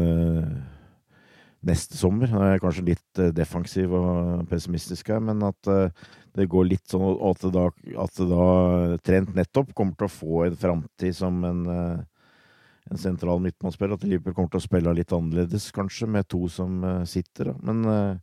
neste 1.68 1.98
sommer. 2.00 2.32
Jeg 2.32 2.58
er 2.58 2.64
kanskje 2.64 2.86
litt 2.92 3.22
eh, 3.22 3.34
defensiv 3.36 3.96
og 3.98 4.44
pessimistisk 4.52 5.14
her, 5.14 5.24
men 5.24 5.44
at 5.48 5.72
eh, 5.72 6.12
det 6.38 6.50
går 6.52 6.70
litt 6.70 6.86
sånn 6.92 7.18
at 7.28 7.42
det 7.44 7.54
da, 7.56 7.66
at 8.04 8.20
det 8.20 8.28
da 8.30 8.50
Trent 9.08 9.34
nettopp 9.36 9.74
kommer 9.78 9.98
til 9.98 10.08
å 10.08 10.14
få 10.14 10.44
en 10.46 10.60
framtid 10.60 11.16
som 11.18 11.40
en, 11.48 11.64
en 11.66 13.02
sentral 13.02 13.42
midtbanespiller. 13.42 13.98
At 13.98 14.06
Liverpool 14.06 14.36
kommer 14.38 14.54
til 14.54 14.62
å 14.62 14.68
spille 14.68 14.94
litt 15.00 15.16
annerledes, 15.18 15.72
kanskje, 15.74 16.06
med 16.14 16.30
to 16.30 16.44
som 16.54 16.86
sitter. 17.10 17.56
Men 17.66 18.22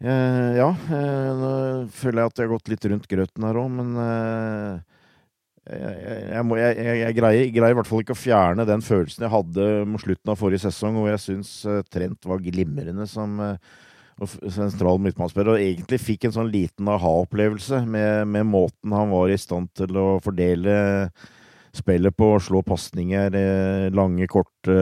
Uh, 0.00 0.56
ja, 0.56 0.70
eh, 0.96 1.30
nå 1.36 1.48
føler 1.92 2.22
jeg 2.22 2.30
at 2.30 2.38
jeg 2.40 2.46
har 2.46 2.54
gått 2.54 2.70
litt 2.72 2.84
rundt 2.88 3.08
grøten 3.08 3.44
her 3.44 3.58
òg, 3.60 3.66
men 3.74 3.90
eh, 4.00 4.78
jeg, 5.76 6.14
jeg, 6.30 6.44
må, 6.48 6.56
jeg, 6.56 6.78
jeg, 6.80 7.16
greier, 7.18 7.50
greier, 7.52 7.74
i 7.74 7.76
hvert 7.76 7.90
fall 7.90 8.00
ikke 8.00 8.16
å 8.16 8.20
fjerne 8.22 8.64
den 8.64 8.80
følelsen 8.80 9.26
jeg 9.26 9.32
hadde 9.34 9.66
mot 9.84 10.00
slutten 10.00 10.32
av 10.32 10.40
forrige 10.40 10.64
sesong, 10.64 10.96
hvor 10.96 11.10
jeg 11.12 11.20
syns 11.20 11.52
Trent 11.92 12.30
var 12.30 12.40
glimrende 12.40 13.04
som 13.10 13.36
sentral 14.52 15.02
midtbanespiller, 15.04 15.52
og 15.52 15.66
egentlig 15.66 16.00
fikk 16.00 16.26
en 16.28 16.36
sånn 16.38 16.48
liten 16.52 16.88
aha-opplevelse 16.92 17.82
med, 17.84 18.24
med, 18.32 18.48
måten 18.48 18.96
han 18.96 19.12
var 19.12 19.28
i 19.28 19.38
stand 19.40 19.68
til 19.76 20.00
å 20.00 20.08
fordele 20.24 20.78
spillet 21.76 22.16
på, 22.16 22.32
slå 22.40 22.64
pasninger, 22.64 23.36
lange, 23.92 24.32
korte 24.32 24.80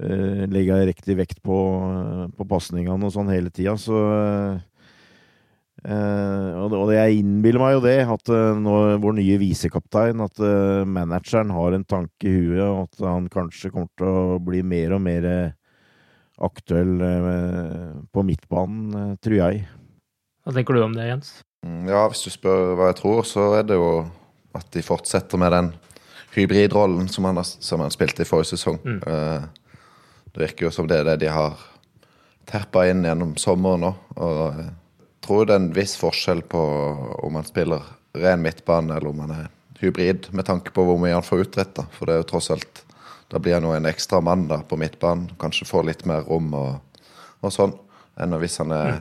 uh, 0.00 0.44
jeg 0.50 0.90
riktig 0.90 1.18
vekt 1.18 1.42
på, 1.44 1.58
på 2.34 2.46
pasningene 2.50 3.06
og 3.06 3.14
sånn 3.14 3.32
hele 3.32 3.52
tida. 3.54 3.76
Så 3.80 3.98
Uh, 5.84 6.62
og, 6.62 6.70
det, 6.72 6.78
og 6.80 6.90
jeg 6.94 7.18
innbiller 7.20 7.60
meg 7.60 7.74
jo 7.74 7.80
det, 7.84 7.98
at 8.08 8.30
uh, 8.32 8.56
nå, 8.56 8.76
vår 9.02 9.16
nye 9.18 9.34
visekaptein, 9.36 10.22
at 10.24 10.40
uh, 10.40 10.80
manageren 10.88 11.50
har 11.52 11.76
en 11.76 11.84
tanke 11.84 12.24
i 12.30 12.32
huet, 12.32 12.62
og 12.64 12.86
at 12.86 13.02
han 13.04 13.26
kanskje 13.32 13.68
kommer 13.74 13.90
til 14.00 14.08
å 14.08 14.38
bli 14.40 14.62
mer 14.64 14.94
og 14.96 15.02
mer 15.04 15.26
aktuell 16.44 16.96
på 18.10 18.22
midtbanen, 18.26 19.12
tror 19.22 19.36
jeg. 19.36 19.60
Hva 20.42 20.54
tenker 20.56 20.74
du 20.74 20.80
om 20.82 20.96
det, 20.96 21.04
Jens? 21.06 21.28
Mm, 21.62 21.84
ja, 21.92 22.00
hvis 22.10 22.24
du 22.24 22.32
spør 22.32 22.72
hva 22.74 22.88
jeg 22.90 22.98
tror, 22.98 23.20
så 23.28 23.44
er 23.60 23.68
det 23.68 23.76
jo 23.78 23.90
at 24.56 24.66
de 24.74 24.82
fortsetter 24.82 25.38
med 25.38 25.54
den 25.54 25.70
hybridrollen 26.34 27.06
som 27.12 27.28
han, 27.28 27.38
som 27.44 27.84
han 27.84 27.94
spilte 27.94 28.24
i 28.24 28.28
forrige 28.28 28.56
sesong. 28.56 28.80
Mm. 28.82 28.98
Det 30.34 30.42
virker 30.42 30.66
jo 30.66 30.72
som 30.74 30.88
det 30.90 30.98
er 30.98 31.06
det 31.06 31.20
de 31.22 31.28
har 31.30 31.60
terpa 32.50 32.88
inn 32.90 33.04
gjennom 33.06 33.36
sommeren 33.38 33.86
òg. 33.86 34.00
Og 34.18 34.40
jeg 34.58 34.70
tror 35.24 35.46
det 35.46 35.54
er 35.54 35.60
en 35.62 35.74
viss 35.76 35.94
forskjell 36.00 36.42
på 36.50 36.62
om 37.22 37.36
man 37.38 37.46
spiller 37.46 37.84
ren 38.18 38.42
midtbane 38.42 38.96
eller 38.96 39.12
om 39.12 39.22
man 39.22 39.34
er 39.34 39.46
hybrid, 39.78 40.26
med 40.34 40.46
tanke 40.48 40.72
på 40.74 40.84
hvor 40.86 40.98
mye 40.98 41.14
han 41.14 41.24
får 41.26 41.46
utretta. 41.46 41.86
For 41.94 42.10
det 42.10 42.16
er 42.16 42.24
jo 42.24 42.32
tross 42.34 42.50
alt 42.54 42.82
Da 43.32 43.38
blir 43.40 43.56
han 43.56 43.64
jo 43.64 43.72
en 43.72 43.86
ekstra 43.88 44.20
mann 44.20 44.44
da 44.46 44.58
på 44.62 44.76
midtbanen. 44.78 45.30
Kanskje 45.40 45.66
får 45.66 45.86
litt 45.88 46.02
mer 46.06 46.26
rom 46.28 46.52
og, 46.54 47.00
og 47.40 47.52
sånn, 47.54 47.72
enn 48.20 48.36
hvis 48.38 48.58
han 48.60 48.74
er 48.76 49.00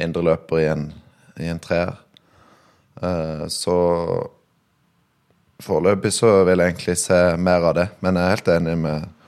indreløper 0.00 0.60
i 0.62 0.68
en, 0.70 0.84
i 1.36 1.48
en 1.50 1.60
treer. 1.60 1.96
Uh, 3.02 3.48
så 3.52 3.74
foreløpig 5.60 6.12
så 6.14 6.30
vil 6.48 6.62
jeg 6.62 6.72
egentlig 6.72 6.96
se 7.02 7.18
mer 7.42 7.66
av 7.68 7.74
det, 7.76 7.88
men 8.00 8.16
jeg 8.16 8.24
er 8.24 8.36
helt 8.36 8.52
enig 8.54 8.76
med 8.86 9.19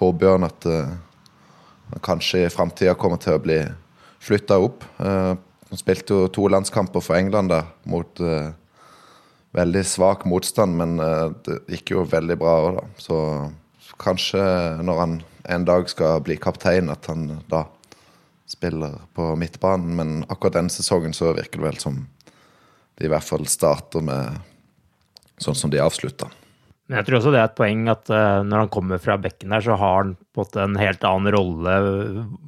Torbjørn 0.00 0.46
at 0.48 0.64
han 0.64 2.02
kanskje 2.06 2.46
i 2.46 2.52
framtida 2.52 2.94
kommer 2.96 3.20
til 3.20 3.36
å 3.36 3.42
bli 3.44 3.58
flytta 4.24 4.56
opp. 4.64 4.86
Han 4.96 5.78
spilte 5.78 6.16
jo 6.16 6.30
to 6.32 6.46
landskamper 6.48 7.04
for 7.04 7.18
England 7.18 7.52
der 7.52 7.68
mot 7.84 8.22
uh, 8.24 8.48
veldig 9.52 9.82
svak 9.84 10.24
motstand, 10.30 10.78
men 10.80 10.96
det 11.44 11.58
gikk 11.74 11.92
jo 11.92 12.06
veldig 12.08 12.36
bra 12.40 12.54
òg, 12.64 12.78
da. 12.78 12.86
Så 13.02 13.18
kanskje 14.00 14.40
når 14.86 15.02
han 15.02 15.18
en 15.50 15.64
dag 15.64 15.88
skal 15.90 16.20
bli 16.24 16.36
kaptein, 16.40 16.90
at 16.92 17.06
han 17.10 17.40
da 17.50 17.64
spiller 18.50 18.98
på 19.14 19.36
midtbanen. 19.36 19.94
Men 19.96 20.24
akkurat 20.28 20.58
denne 20.58 20.72
sesongen 20.72 21.14
så 21.16 21.32
virker 21.36 21.60
det 21.60 21.68
vel 21.68 21.80
som 21.82 22.02
de 22.98 23.06
i 23.06 23.10
hvert 23.10 23.26
fall 23.26 23.46
starter 23.48 24.04
med 24.04 24.40
sånn 25.40 25.56
som 25.56 25.72
de 25.72 25.80
avslutta. 25.80 26.28
Men 26.90 26.98
jeg 26.98 27.06
tror 27.06 27.20
også 27.20 27.30
det 27.30 27.38
er 27.38 27.44
et 27.46 27.54
poeng 27.54 27.84
at 27.92 28.08
uh, 28.10 28.40
når 28.42 28.64
han 28.64 28.70
kommer 28.74 28.98
fra 28.98 29.14
bekken 29.22 29.52
der, 29.54 29.62
så 29.62 29.76
har 29.78 29.92
han 30.00 30.08
på 30.34 30.42
en 30.58 30.72
helt 30.74 31.04
annen 31.06 31.30
rolle 31.30 31.74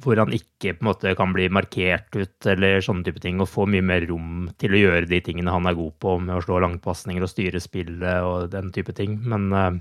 hvor 0.03 0.19
han 0.19 0.33
ikke 0.35 0.73
på 0.75 0.83
en 0.83 0.89
måte 0.89 1.13
kan 1.15 1.31
bli 1.31 1.45
markert 1.47 2.11
ut 2.11 2.47
eller 2.51 2.83
sånne 2.83 3.07
type 3.07 3.23
ting, 3.23 3.39
og 3.39 3.47
få 3.47 3.63
mye 3.71 3.85
mer 3.87 4.03
rom 4.09 4.49
til 4.59 4.75
å 4.75 4.81
gjøre 4.81 5.07
de 5.07 5.21
tingene 5.23 5.53
han 5.53 5.69
er 5.71 5.77
god 5.79 5.95
på 6.03 6.17
med 6.25 6.35
å 6.35 6.43
slå 6.43 6.59
langpasninger 6.59 7.23
og 7.23 7.31
styre 7.31 7.63
spillet 7.63 8.27
og 8.27 8.51
den 8.51 8.73
type 8.75 8.91
ting. 8.97 9.15
Men 9.23 9.47
uh, 9.55 9.79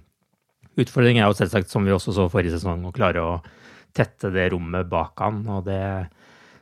utfordringen 0.79 1.25
er 1.25 1.33
jo 1.33 1.41
selvsagt, 1.41 1.73
som 1.73 1.83
vi 1.83 1.97
også 1.97 2.15
så 2.15 2.29
forrige 2.31 2.55
sesong, 2.55 2.87
å 2.87 2.95
klare 2.95 3.27
å 3.27 3.35
tette 3.99 4.31
det 4.31 4.47
rommet 4.55 4.87
bak 4.87 5.19
han, 5.27 5.43
og 5.51 5.67
det, 5.67 5.83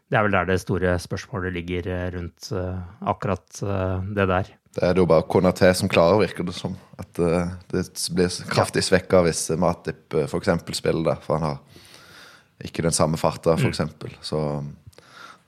det 0.09 0.17
er 0.17 0.25
vel 0.25 0.39
der 0.39 0.49
det 0.49 0.63
store 0.65 0.97
spørsmålet 1.05 1.53
ligger 1.61 1.93
rundt 2.17 2.49
uh, 2.57 2.81
akkurat 3.13 3.61
det 3.61 4.31
der. 4.33 4.55
Det 4.71 4.85
er 4.87 5.01
jo 5.01 5.07
bare 5.11 5.27
Konaté 5.27 5.73
som 5.75 5.91
klarer, 5.91 6.21
virker 6.23 6.47
det 6.47 6.55
som. 6.55 6.77
At 7.01 7.19
uh, 7.19 7.51
det 7.73 7.89
blir 8.15 8.37
kraftig 8.53 8.85
svekka 8.87 9.25
hvis 9.27 9.49
Matip 9.59 10.15
uh, 10.15 10.29
f.eks. 10.29 10.53
spiller 10.79 11.03
der, 11.09 11.25
for 11.25 11.39
han 11.39 11.49
har 11.49 12.69
ikke 12.69 12.85
den 12.87 12.95
samme 12.95 13.19
farta, 13.19 13.57
f.eks. 13.59 13.83
Mm. 13.83 14.15
Så 14.23 14.39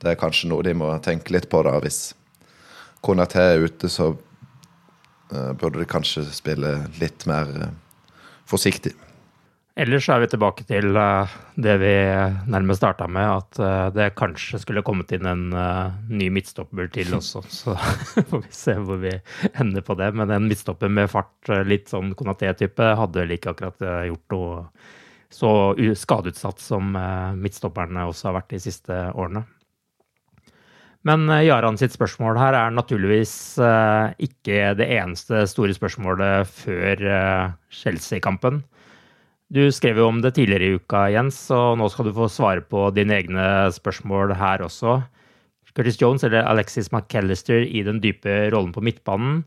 det 0.03 0.11
er 0.11 0.19
kanskje 0.19 0.51
noe 0.51 0.67
de 0.67 0.75
må 0.75 0.91
tenke 1.05 1.37
litt 1.37 1.47
på, 1.53 1.63
da. 1.63 1.77
Hvis 1.85 2.17
Konaté 3.05 3.45
er 3.53 3.63
ute, 3.69 3.91
så 3.93 4.11
uh, 4.11 5.53
burde 5.55 5.79
de 5.79 5.87
kanskje 5.87 6.27
spille 6.35 6.75
litt 6.99 7.29
mer 7.31 7.71
forsiktig. 8.51 8.97
Ellers 9.73 10.05
er 10.13 10.21
vi 10.21 10.27
tilbake 10.29 10.67
til 10.69 10.97
eh, 11.01 11.35
det 11.65 11.75
vi 11.81 11.93
nærmest 12.53 12.83
starta 12.83 13.07
med, 13.09 13.25
at 13.25 13.61
eh, 13.65 13.87
det 13.97 14.09
kanskje 14.19 14.59
skulle 14.61 14.83
kommet 14.85 15.15
inn 15.17 15.25
en 15.29 15.45
eh, 15.57 15.95
ny 16.13 16.27
midtstopper 16.35 16.91
til 16.93 17.15
også. 17.19 17.41
Så 17.49 17.77
får 18.29 18.43
vi 18.43 18.53
se 18.53 18.75
hvor 18.77 19.01
vi 19.01 19.15
ender 19.55 19.85
på 19.87 19.97
det. 19.97 20.11
Men 20.19 20.35
en 20.35 20.49
midtstopper 20.51 20.93
med 20.93 21.09
fart, 21.13 21.33
litt 21.65 21.89
sånn 21.89 22.13
Konaté-type, 22.19 22.91
hadde 23.01 23.23
vel 23.23 23.33
ikke 23.39 23.55
akkurat 23.55 23.87
gjort 24.11 24.37
noe 24.37 24.59
så 25.33 25.51
skadeutsatt 25.97 26.61
som 26.61 26.91
midtstopperne 27.41 28.03
også 28.05 28.27
har 28.29 28.35
vært 28.37 28.51
de 28.53 28.59
siste 28.61 28.97
årene. 29.17 29.41
Men 31.09 31.25
Jaran 31.41 31.79
sitt 31.81 31.95
spørsmål 31.97 32.37
her 32.37 32.59
er 32.59 32.75
naturligvis 32.77 33.33
ikke 34.21 34.75
det 34.77 34.91
eneste 34.99 35.47
store 35.49 35.73
spørsmålet 35.73 36.53
før 36.53 37.07
Chelsea-kampen. 37.73 38.61
Du 39.53 39.67
skrev 39.69 39.99
jo 40.01 40.07
om 40.09 40.23
det 40.25 40.31
tidligere 40.39 40.65
i 40.65 40.77
uka, 40.81 41.11
Jens, 41.13 41.43
og 41.53 41.77
nå 41.77 41.91
skal 41.93 42.07
du 42.09 42.15
få 42.17 42.25
svare 42.33 42.63
på 42.65 42.87
dine 42.97 43.19
egne 43.19 43.47
spørsmål 43.77 44.33
her 44.41 44.65
også. 44.65 45.03
Curtis 45.77 45.99
Jones 46.01 46.25
eller 46.25 46.47
Alexis 46.49 46.89
McAllister 46.93 47.61
i 47.65 47.83
den 47.85 48.01
dype 48.01 48.47
rollen 48.53 48.73
på 48.73 48.81
midtbanen. 48.85 49.43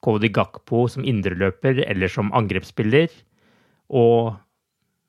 Cody 0.00 0.30
Gakpo 0.32 0.86
som 0.88 1.04
indreløper 1.04 1.82
eller 1.84 2.08
som 2.08 2.32
angrepsspiller. 2.36 3.12
Og 3.92 4.32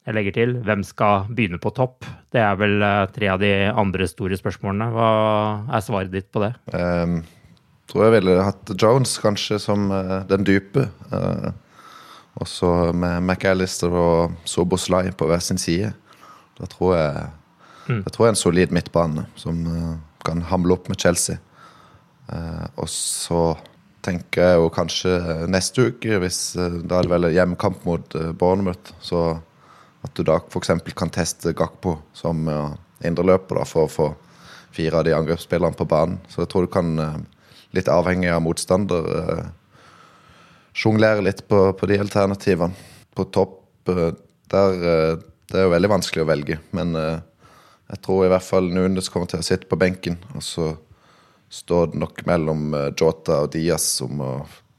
jeg 0.07 0.17
legger 0.17 0.35
til 0.35 0.53
hvem 0.65 0.83
skal 0.83 1.31
begynne 1.31 1.59
på 1.61 1.71
topp? 1.77 2.07
Det 2.33 2.43
er 2.43 2.59
vel 2.59 2.81
eh, 2.83 3.07
tre 3.15 3.31
av 3.31 3.39
de 3.39 3.53
andre 3.69 4.07
store 4.09 4.39
spørsmålene. 4.39 4.89
Hva 4.95 5.09
er 5.71 5.85
svaret 5.85 6.11
ditt 6.11 6.31
på 6.33 6.43
det? 6.43 6.51
Um, 6.75 7.21
tror 7.91 8.07
jeg 8.07 8.17
ville 8.17 8.39
hatt 8.49 8.75
Jones 8.75 9.15
kanskje 9.21 9.59
som 9.63 9.91
uh, 9.93 10.23
den 10.27 10.47
dype. 10.47 10.89
Uh, 11.13 11.51
og 12.39 12.47
så 12.47 12.69
med 12.95 13.25
McAllister 13.25 13.91
og 13.91 14.37
Soboslai 14.47 15.11
på 15.11 15.27
hver 15.27 15.43
sin 15.43 15.59
side. 15.59 15.91
Da 16.59 16.67
tror 16.69 16.95
jeg 16.95 17.25
mm. 17.87 18.03
Det 18.05 18.13
tror 18.13 18.25
jeg 18.25 18.29
er 18.29 18.35
en 18.35 18.45
solid 18.45 18.71
midtbane 18.71 19.25
som 19.35 19.65
uh, 19.67 19.95
kan 20.25 20.43
hamle 20.47 20.77
opp 20.77 20.87
med 20.89 20.99
Chelsea. 21.01 21.37
Uh, 22.31 22.65
og 22.79 22.87
så 22.89 23.41
tenker 24.05 24.45
jeg 24.45 24.61
jo 24.61 24.69
kanskje 24.73 25.15
neste 25.51 25.89
uke, 25.91 26.19
hvis 26.23 26.53
uh, 26.55 26.79
da 26.81 26.99
er 26.99 27.07
det 27.07 27.13
vel 27.13 27.31
hjemmekamp 27.35 27.83
mot 27.85 28.15
uh, 28.15 28.31
Bournemouth, 28.31 28.93
så 29.03 29.41
at 30.01 30.15
du 30.17 30.23
da 30.25 30.39
f.eks. 30.39 30.71
kan 30.97 31.11
teste 31.13 31.53
Gakpo 31.57 31.97
som 32.17 32.47
uh, 32.47 32.71
indreløper 33.05 33.61
for 33.67 33.85
å 33.85 33.91
få 33.91 34.11
fire 34.71 35.01
av 35.01 35.05
de 35.05 35.13
angrepsspillerne 35.17 35.75
på 35.77 35.89
banen. 35.89 36.21
Så 36.31 36.45
jeg 36.45 36.53
tror 36.53 36.63
du 36.63 36.71
kan, 36.71 36.93
litt 37.75 37.89
avhengig 37.91 38.29
av 38.31 38.39
motstander, 38.45 39.49
sjonglere 40.73 41.23
litt 41.25 41.47
på, 41.47 41.73
på, 41.73 41.89
de 41.89 41.99
alternativene. 42.01 42.73
På 43.15 43.25
topp 43.33 43.89
eh, 43.91 44.13
der 44.51 44.87
eh, 44.93 45.17
Det 45.51 45.59
er 45.59 45.65
jo 45.67 45.73
veldig 45.73 45.89
vanskelig 45.91 46.23
å 46.23 46.29
velge, 46.29 46.55
men 46.71 46.95
eh, 46.95 47.19
jeg 47.91 47.99
tror 48.05 48.23
i 48.23 48.29
hvert 48.31 48.45
fall 48.45 48.69
Nunes 48.71 49.09
kommer 49.11 49.27
til 49.27 49.41
å 49.41 49.43
sitte 49.43 49.67
på 49.67 49.75
benken. 49.75 50.15
Og 50.31 50.45
så 50.47 50.69
står 51.51 51.91
det 51.91 51.99
nok 51.99 52.21
mellom 52.23 52.71
Jota 52.95 53.41
og 53.43 53.51
Diaz 53.51 53.97
om 54.05 54.21
å 54.23 54.31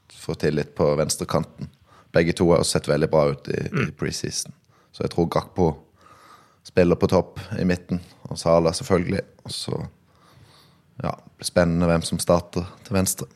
få 0.09 0.33
til 0.41 0.57
litt 0.57 0.71
på 0.73 0.87
venstrekanten. 0.97 1.69
Begge 2.13 2.33
to 2.33 2.47
har 2.49 2.65
sett 2.65 2.89
veldig 2.89 3.09
bra 3.13 3.27
ut 3.29 3.51
i, 3.53 3.59
i 3.67 3.83
mm. 3.85 3.91
preseason. 3.99 4.55
Så 4.89 5.05
jeg 5.05 5.13
tror 5.13 5.29
Gakpo 5.29 5.67
spiller 6.65 6.97
på 6.97 7.11
topp 7.11 7.37
i 7.59 7.65
midten, 7.69 8.01
og 8.25 8.39
Sala 8.41 8.73
selvfølgelig. 8.73 9.21
Og 9.45 9.53
så 9.53 9.77
ja, 11.03 11.13
blir 11.37 11.49
spennende 11.49 11.89
hvem 11.89 12.05
som 12.05 12.21
starter 12.21 12.65
til 12.85 12.97
venstre. 12.97 13.29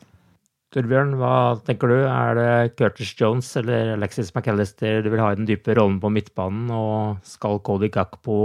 Torbjørn, 0.68 1.14
hva 1.16 1.56
tenker 1.64 1.88
du? 1.88 1.96
Er 2.04 2.34
det 2.36 2.74
Curtis 2.76 3.14
Jones 3.16 3.46
eller 3.56 3.94
Alexis 3.94 4.28
McAllister 4.34 4.98
du 5.00 5.06
vil 5.08 5.22
ha 5.22 5.30
i 5.32 5.38
den 5.38 5.46
dype 5.48 5.72
rollen 5.78 5.96
på 6.02 6.10
midtbanen? 6.12 6.66
Og 6.76 7.22
skal 7.24 7.56
Cody 7.64 7.88
Gakpo 7.94 8.36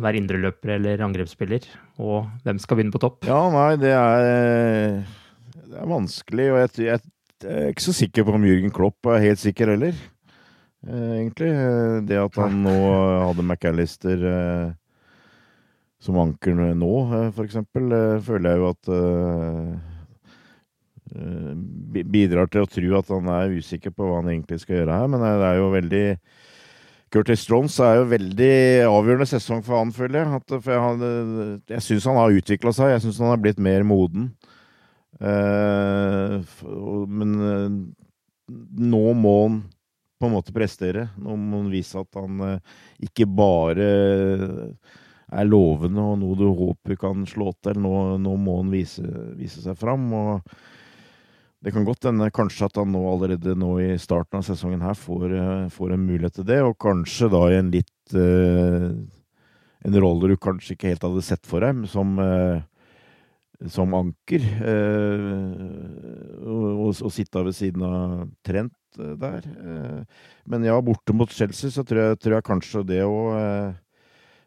være 0.00 0.16
indreløper 0.16 0.78
eller 0.78 1.04
angrepsspiller? 1.04 1.66
Og 2.00 2.24
hvem 2.46 2.60
skal 2.62 2.80
vinne 2.80 2.94
på 2.94 3.02
topp? 3.02 3.28
Ja, 3.28 3.42
nei, 3.52 3.74
det 3.82 3.92
er, 3.92 5.02
det 5.66 5.76
er 5.82 5.90
vanskelig. 5.92 6.46
Og 6.54 6.62
jeg, 6.62 6.72
jeg, 6.86 7.04
jeg, 7.44 7.52
er 7.52 7.68
ikke 7.74 7.86
så 7.90 7.96
sikker 8.00 8.24
på 8.24 8.38
om 8.38 8.48
Jürgen 8.48 8.72
Klopp 8.72 9.12
er 9.12 9.26
helt 9.26 9.44
sikker 9.44 9.74
heller, 9.74 10.00
eh, 10.88 11.12
egentlig. 11.18 11.52
Det 12.08 12.22
at 12.22 12.40
han 12.46 12.64
nå 12.64 12.78
hadde 13.26 13.44
McAllister 13.44 14.26
eh, 14.32 14.72
som 16.00 16.24
anker 16.24 16.56
nå, 16.56 16.92
eh, 17.12 17.30
for 17.36 17.44
eksempel, 17.44 17.92
føler 18.24 18.56
jeg 18.56 18.64
jo 18.64 18.72
at 18.72 19.96
bidrar 21.08 22.50
til 22.52 22.64
å 22.64 22.70
tro 22.70 22.98
at 22.98 23.10
han 23.14 23.30
er 23.32 23.56
usikker 23.58 23.94
på 23.94 24.06
hva 24.06 24.20
han 24.20 24.30
egentlig 24.32 24.60
skal 24.62 24.80
gjøre 24.80 25.00
her. 25.00 25.10
Men 25.12 25.24
det 25.24 25.48
er 25.48 25.58
jo 25.60 25.72
veldig 25.72 26.04
Curtis 27.08 27.40
Strons 27.46 27.78
er 27.80 28.02
jo 28.02 28.08
veldig 28.10 28.54
avgjørende 28.84 29.28
sesong 29.30 29.62
for 29.64 29.80
han, 29.80 29.92
føler 29.96 30.20
jeg. 30.20 30.40
At, 30.42 30.54
for 30.60 30.74
jeg, 30.74 31.56
jeg 31.72 31.84
syns 31.86 32.08
han 32.10 32.20
har 32.20 32.36
utvikla 32.36 32.72
seg. 32.76 32.92
Jeg 32.92 33.04
syns 33.06 33.20
han 33.22 33.32
har 33.32 33.40
blitt 33.40 33.62
mer 33.64 33.86
moden. 33.88 34.28
Uh, 35.18 36.44
men 37.08 37.34
uh, 37.40 37.72
nå 38.92 39.02
må 39.16 39.34
han 39.40 39.58
på 40.20 40.28
en 40.28 40.34
måte 40.36 40.52
prestere. 40.52 41.08
Nå 41.16 41.38
må 41.40 41.62
han 41.62 41.72
vise 41.72 42.00
at 42.00 42.20
han 42.20 42.44
uh, 42.44 42.80
ikke 43.08 43.28
bare 43.30 43.88
er 45.28 45.48
lovende 45.48 46.04
og 46.12 46.20
noe 46.20 46.36
du 46.36 46.46
håper 46.60 47.00
kan 47.00 47.24
slå 47.28 47.54
til. 47.64 47.80
Nå, 47.80 47.94
nå 48.20 48.36
må 48.40 48.60
han 48.60 48.72
vise, 48.72 49.04
vise 49.38 49.64
seg 49.64 49.80
fram. 49.80 50.10
og 50.12 50.52
det 51.64 51.72
kan 51.74 51.86
godt 51.86 52.06
hende 52.06 52.30
kanskje 52.34 52.68
at 52.68 52.78
han 52.78 52.92
nå 52.94 53.00
allerede 53.10 53.56
nå 53.58 53.72
i 53.82 53.90
starten 53.98 54.38
av 54.38 54.46
sesongen 54.46 54.82
her 54.84 54.94
får, 54.98 55.32
eh, 55.34 55.68
får 55.74 55.94
en 55.94 56.04
mulighet 56.06 56.38
til 56.38 56.46
det, 56.46 56.60
og 56.62 56.78
kanskje 56.78 57.30
da 57.32 57.44
i 57.50 57.58
en 57.58 57.72
litt 57.74 58.14
uh, 58.14 58.90
En 59.86 59.94
rolle 59.94 60.26
du 60.26 60.34
kanskje 60.34 60.74
ikke 60.74 60.88
helt 60.90 61.04
hadde 61.06 61.20
sett 61.22 61.44
for 61.46 61.62
deg, 61.62 61.84
som, 61.86 62.16
uh, 62.18 62.58
som 63.70 63.92
anker. 63.94 64.42
Uh, 64.58 66.40
og, 66.42 66.96
og, 66.98 67.12
sitte 67.14 67.44
ved 67.46 67.54
siden 67.54 67.84
av 67.86 68.24
Trent 68.42 68.74
der. 68.98 69.44
men 70.50 70.64
ja, 70.66 70.74
borte 70.82 71.14
mot 71.14 71.30
Chelsea 71.30 71.70
så 71.70 71.84
tror 71.86 72.00
jeg, 72.00 72.18
tror 72.18 72.34
jeg 72.34 72.46
kanskje 72.48 72.82
det 72.88 73.04
òg 73.06 73.76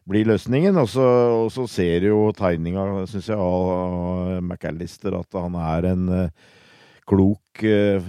blir 0.04 0.28
løsningen. 0.28 0.76
Og 0.82 0.90
så, 0.92 1.66
ser 1.70 2.04
jo 2.10 2.26
tegninga, 2.36 3.06
syns 3.08 3.30
jeg, 3.32 3.38
av 3.38 4.42
McAllister 4.42 5.16
at 5.16 5.40
han 5.40 5.56
er 5.56 5.88
en 5.94 6.04
klok, 7.08 7.62
eh, 7.62 8.02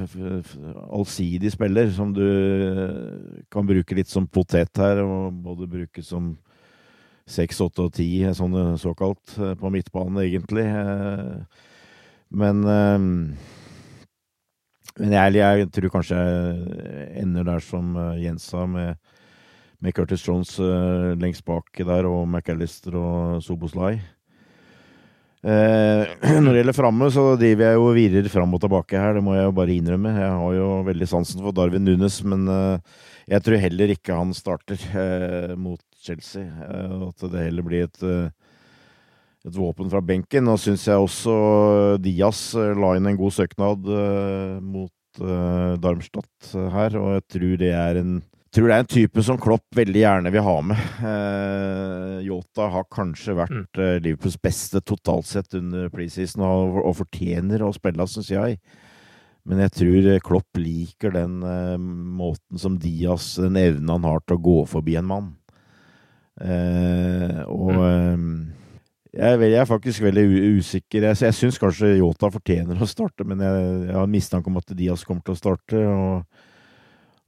allsidig 0.94 1.52
spiller 1.54 1.89
som 1.91 2.14
du 2.14 2.24
eh, 2.24 3.44
kan 3.52 3.68
bruke 3.68 3.98
litt 3.98 4.12
som 4.12 4.28
potet 4.28 4.78
her, 4.78 5.02
og 5.04 5.34
både 5.46 5.70
bruke 5.70 6.04
som 6.06 6.36
seks, 7.30 7.62
åtte 7.64 7.88
og 7.88 7.94
ti, 7.96 8.10
sånn 8.36 8.78
såkalt, 8.78 9.38
på 9.60 9.70
midtbanen, 9.72 10.20
egentlig. 10.26 10.66
Men 12.36 12.60
men 15.00 15.14
jeg, 15.16 15.38
jeg, 15.39 15.70
tror 15.74 15.94
kanskje 15.94 16.18
jeg 16.20 17.06
ender 17.24 17.48
der 17.48 17.64
som 17.64 17.96
Jens 18.20 18.50
sa, 18.52 18.66
med, 18.68 19.00
med 19.80 19.96
Curtis 19.96 20.28
Jones 20.28 20.52
lengst 21.18 21.48
bak 21.48 21.72
der, 21.80 22.10
og 22.12 22.28
McAllister 22.28 23.00
og 23.00 23.39
Soboslai. 23.48 24.02
Eh, 25.44 26.12
når 26.44 26.50
det 26.50 26.60
gjelder 26.62 26.78
framme, 26.78 27.10
så 27.12 27.24
driver 27.39 27.68
jeg 27.68 27.80
jo 27.80 27.88
og 27.89 27.98
virrer 27.98 28.30
fram 28.32 28.56
og 28.56 28.62
tilbake 28.64 29.00
her. 29.00 29.18
Det 29.18 29.24
må 29.26 29.36
jeg 29.36 29.50
jo 29.50 29.58
bare 29.58 29.76
innrømme. 29.76 30.14
Jeg 30.16 30.38
har 30.39 30.56
jo 30.56 30.70
veldig 30.88 31.10
sansen 31.12 31.44
for 31.44 31.56
Darwin 31.56 31.84
Nunes, 31.88 32.22
men 32.28 32.48
eh, 32.48 33.04
jeg 33.34 33.44
tror 33.44 33.64
heller 33.64 33.94
ikke 33.94 34.20
han 34.20 34.34
starter 34.36 34.88
eh, 35.04 35.54
mot 35.60 35.82
Chelsea. 36.04 36.48
At 37.10 37.28
det 37.32 37.46
heller 37.50 37.68
blir 37.68 37.88
et, 37.88 38.02
et 39.48 39.56
våpen 39.56 39.91
fra 39.91 40.04
benken. 40.04 40.48
Nå 40.48 40.58
syns 40.60 40.88
jeg 40.88 41.00
også 41.00 41.36
Diaz 42.04 42.50
la 42.56 42.96
inn 42.98 43.08
en 43.08 43.20
god 43.20 43.36
søknad 43.36 43.88
mot 44.64 44.91
Darmstadt 45.80 46.54
her, 46.74 46.96
og 46.98 47.12
jeg 47.14 47.24
tror 47.36 47.58
det 47.62 47.70
er 47.78 48.00
en 48.02 48.16
tror 48.54 48.70
det 48.70 48.76
er 48.76 48.84
en 48.84 48.89
type 48.89 49.24
som 49.26 49.38
Klopp 49.41 49.66
veldig 49.76 50.01
gjerne 50.04 50.32
vil 50.34 50.45
ha 50.45 50.56
med. 50.70 50.88
Eh, 51.10 52.16
Yota 52.28 52.70
har 52.74 52.88
kanskje 52.93 53.36
vært 53.38 53.54
mm. 53.56 53.82
eh, 53.82 53.99
Liverpools 54.04 54.39
beste 54.41 54.82
totalt 54.86 55.30
sett 55.30 55.58
under 55.58 55.89
preseason, 55.93 56.45
og, 56.45 56.80
og 56.84 56.97
fortjener 57.01 57.66
å 57.66 57.74
spille, 57.76 58.08
syns 58.10 58.32
jeg. 58.34 58.60
Men 59.49 59.60
jeg 59.66 59.74
tror 59.76 60.10
Klopp 60.24 60.60
liker 60.62 61.16
den 61.16 61.41
eh, 61.43 61.78
måten 61.80 62.62
som 62.62 62.78
Diaz 62.80 63.34
Den 63.41 63.58
evnen 63.60 63.91
han 63.91 64.06
har 64.08 64.22
til 64.24 64.38
å 64.38 64.43
gå 64.45 64.58
forbi 64.72 64.95
en 64.99 65.10
mann. 65.10 65.32
Eh, 66.41 67.41
og 67.49 67.74
mm. 67.74 67.82
Eh, 67.84 68.60
jeg, 69.14 69.43
jeg, 69.45 69.60
er 69.62 69.70
faktisk 69.70 70.01
veldig 70.01 70.24
usikker. 70.58 71.04
Jeg, 71.10 71.20
jeg 71.22 71.38
syns 71.38 71.60
kanskje 71.62 71.91
Yota 71.99 72.32
fortjener 72.34 72.80
å 72.82 72.89
starte, 72.89 73.26
men 73.30 73.43
jeg, 73.45 73.68
jeg 73.91 73.97
har 73.99 74.10
mistanke 74.10 74.49
om 74.49 74.58
at 74.58 74.74
Diaz 74.74 75.04
kommer 75.06 75.22
til 75.26 75.36
å 75.36 75.41
starte. 75.41 75.84
og 75.86 76.49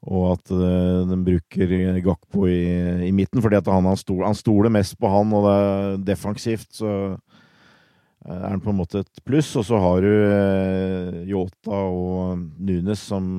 og 0.06 0.36
at 0.36 0.52
uh, 0.54 1.06
den 1.10 1.24
bruker 1.26 1.72
Gakpo 2.06 2.46
i, 2.50 2.62
i, 3.08 3.12
midten, 3.16 3.42
fordi 3.42 3.58
han, 3.58 3.88
han, 3.90 3.98
stoler, 3.98 4.28
han, 4.28 4.38
stoler, 4.38 4.74
mest 4.74 4.98
på 5.02 5.10
han, 5.10 5.34
og 5.34 5.48
det 5.48 5.56
er 5.56 6.04
defensivt 6.12 6.78
så 6.78 6.92
uh, 7.16 8.36
er 8.36 8.52
han 8.52 8.62
på 8.62 8.70
en 8.74 8.80
måte 8.84 9.02
et 9.02 9.24
pluss. 9.26 9.50
Og 9.58 9.66
så 9.66 9.82
har 9.82 10.06
du 10.06 10.12
uh, 10.12 11.24
Yota 11.26 11.82
og 11.90 12.46
Nunes 12.62 13.02
som 13.02 13.34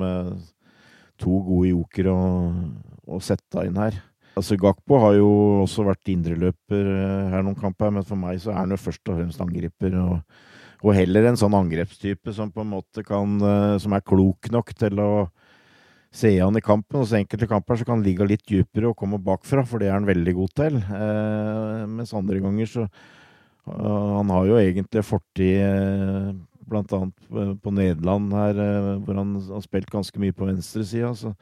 to 1.17 1.39
gode 1.47 1.71
jokere 1.71 2.11
å, 2.13 2.27
å 3.15 3.23
sette 3.23 3.63
inn 3.65 3.79
her. 3.79 3.95
Altså 4.37 4.59
Gakpo 4.59 4.99
har 5.01 5.15
jo 5.17 5.31
også 5.63 5.87
vært 5.87 6.11
indreløper 6.13 6.91
her 7.31 7.41
noen 7.41 7.57
kamper, 7.57 7.89
men 7.95 8.05
for 8.05 8.19
meg 8.19 8.37
så 8.43 8.51
er 8.51 8.59
han 8.59 8.75
jo 8.75 8.77
først 8.77 9.09
og 9.09 9.17
fremst 9.17 9.41
angriper. 9.41 9.95
Og, 9.97 10.19
og 10.83 10.93
heller 10.93 11.31
en 11.31 11.39
sånn 11.39 11.55
angrepstype 11.57 12.35
som 12.35 12.51
på 12.53 12.61
en 12.61 12.69
måte 12.75 13.01
kan 13.01 13.39
Som 13.81 13.95
er 13.97 14.03
klok 14.05 14.51
nok 14.53 14.75
til 14.77 15.01
å 15.01 15.09
ser 16.13 16.41
han 16.43 16.57
i 16.57 16.63
kampen. 16.63 17.01
Hos 17.01 17.15
enkelte 17.17 17.49
kamper 17.49 17.79
så 17.79 17.87
kan 17.87 17.99
han 17.99 18.05
ligge 18.07 18.27
litt 18.27 18.45
dypere 18.47 18.91
og 18.91 18.97
komme 18.99 19.21
bakfra, 19.21 19.65
for 19.67 19.81
det 19.81 19.91
er 19.91 19.97
han 19.97 20.09
veldig 20.09 20.33
god 20.37 20.57
til. 20.57 20.81
Eh, 20.81 21.85
mens 21.91 22.13
andre 22.17 22.41
ganger 22.43 22.69
så 22.71 22.85
uh, 22.87 24.17
Han 24.17 24.29
har 24.31 24.45
jo 24.47 24.59
egentlig 24.61 25.03
fortid 25.03 25.57
eh, 25.61 26.35
bl.a. 26.67 26.99
på 27.63 27.73
Nederland 27.73 28.35
her, 28.35 28.59
eh, 28.59 28.91
hvor 29.03 29.19
han 29.19 29.35
har 29.39 29.63
spilt 29.63 29.91
ganske 29.91 30.21
mye 30.21 30.35
på 30.35 30.47
venstresida. 30.49 31.13
Så 31.15 31.33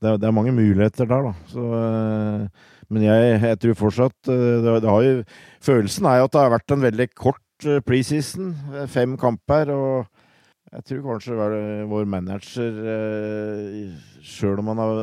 det 0.00 0.08
er, 0.08 0.20
det 0.20 0.28
er, 0.28 0.36
mange 0.36 0.54
muligheter 0.56 1.08
der, 1.08 1.28
da. 1.28 1.34
Så, 1.50 1.66
eh, 1.80 2.72
men 2.90 3.06
jeg, 3.06 3.34
jeg, 3.44 3.60
tror 3.62 3.78
fortsatt 3.84 4.32
eh, 4.32 4.56
det, 4.64 4.78
det 4.84 4.96
jo, 5.06 5.20
Følelsen 5.64 6.08
er 6.08 6.20
jo 6.20 6.28
at 6.28 6.34
det 6.34 6.44
har 6.44 6.56
vært 6.56 6.76
en 6.76 6.88
veldig 6.88 7.08
kort 7.14 7.68
preseason. 7.84 8.54
Fem 8.88 9.18
kamper. 9.20 9.74
og 9.74 10.19
jeg 10.70 10.86
tror 10.86 11.02
kanskje 11.02 11.48
vår 11.90 12.06
manager, 12.06 12.76
eh, 12.92 13.90
sjøl 14.22 14.62
om 14.62 14.70
han 14.70 14.82
har 14.82 15.00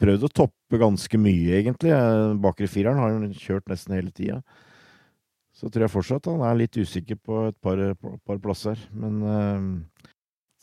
prøvd 0.00 0.24
å 0.24 0.32
toppe 0.32 0.80
ganske 0.80 1.20
mye, 1.20 1.58
egentlig 1.58 1.92
eh, 1.92 2.32
Bakre 2.40 2.70
fireren 2.70 3.02
har 3.02 3.12
han 3.12 3.34
kjørt 3.36 3.68
nesten 3.68 3.98
hele 3.98 4.14
tida. 4.16 4.40
Så 5.52 5.68
tror 5.68 5.84
jeg 5.84 5.92
fortsatt 5.92 6.30
han 6.30 6.40
er 6.46 6.56
litt 6.56 6.78
usikker 6.80 7.20
på 7.20 7.42
et 7.50 7.58
par, 7.60 7.82
par 8.24 8.38
plasser. 8.40 8.80
Men 8.96 9.20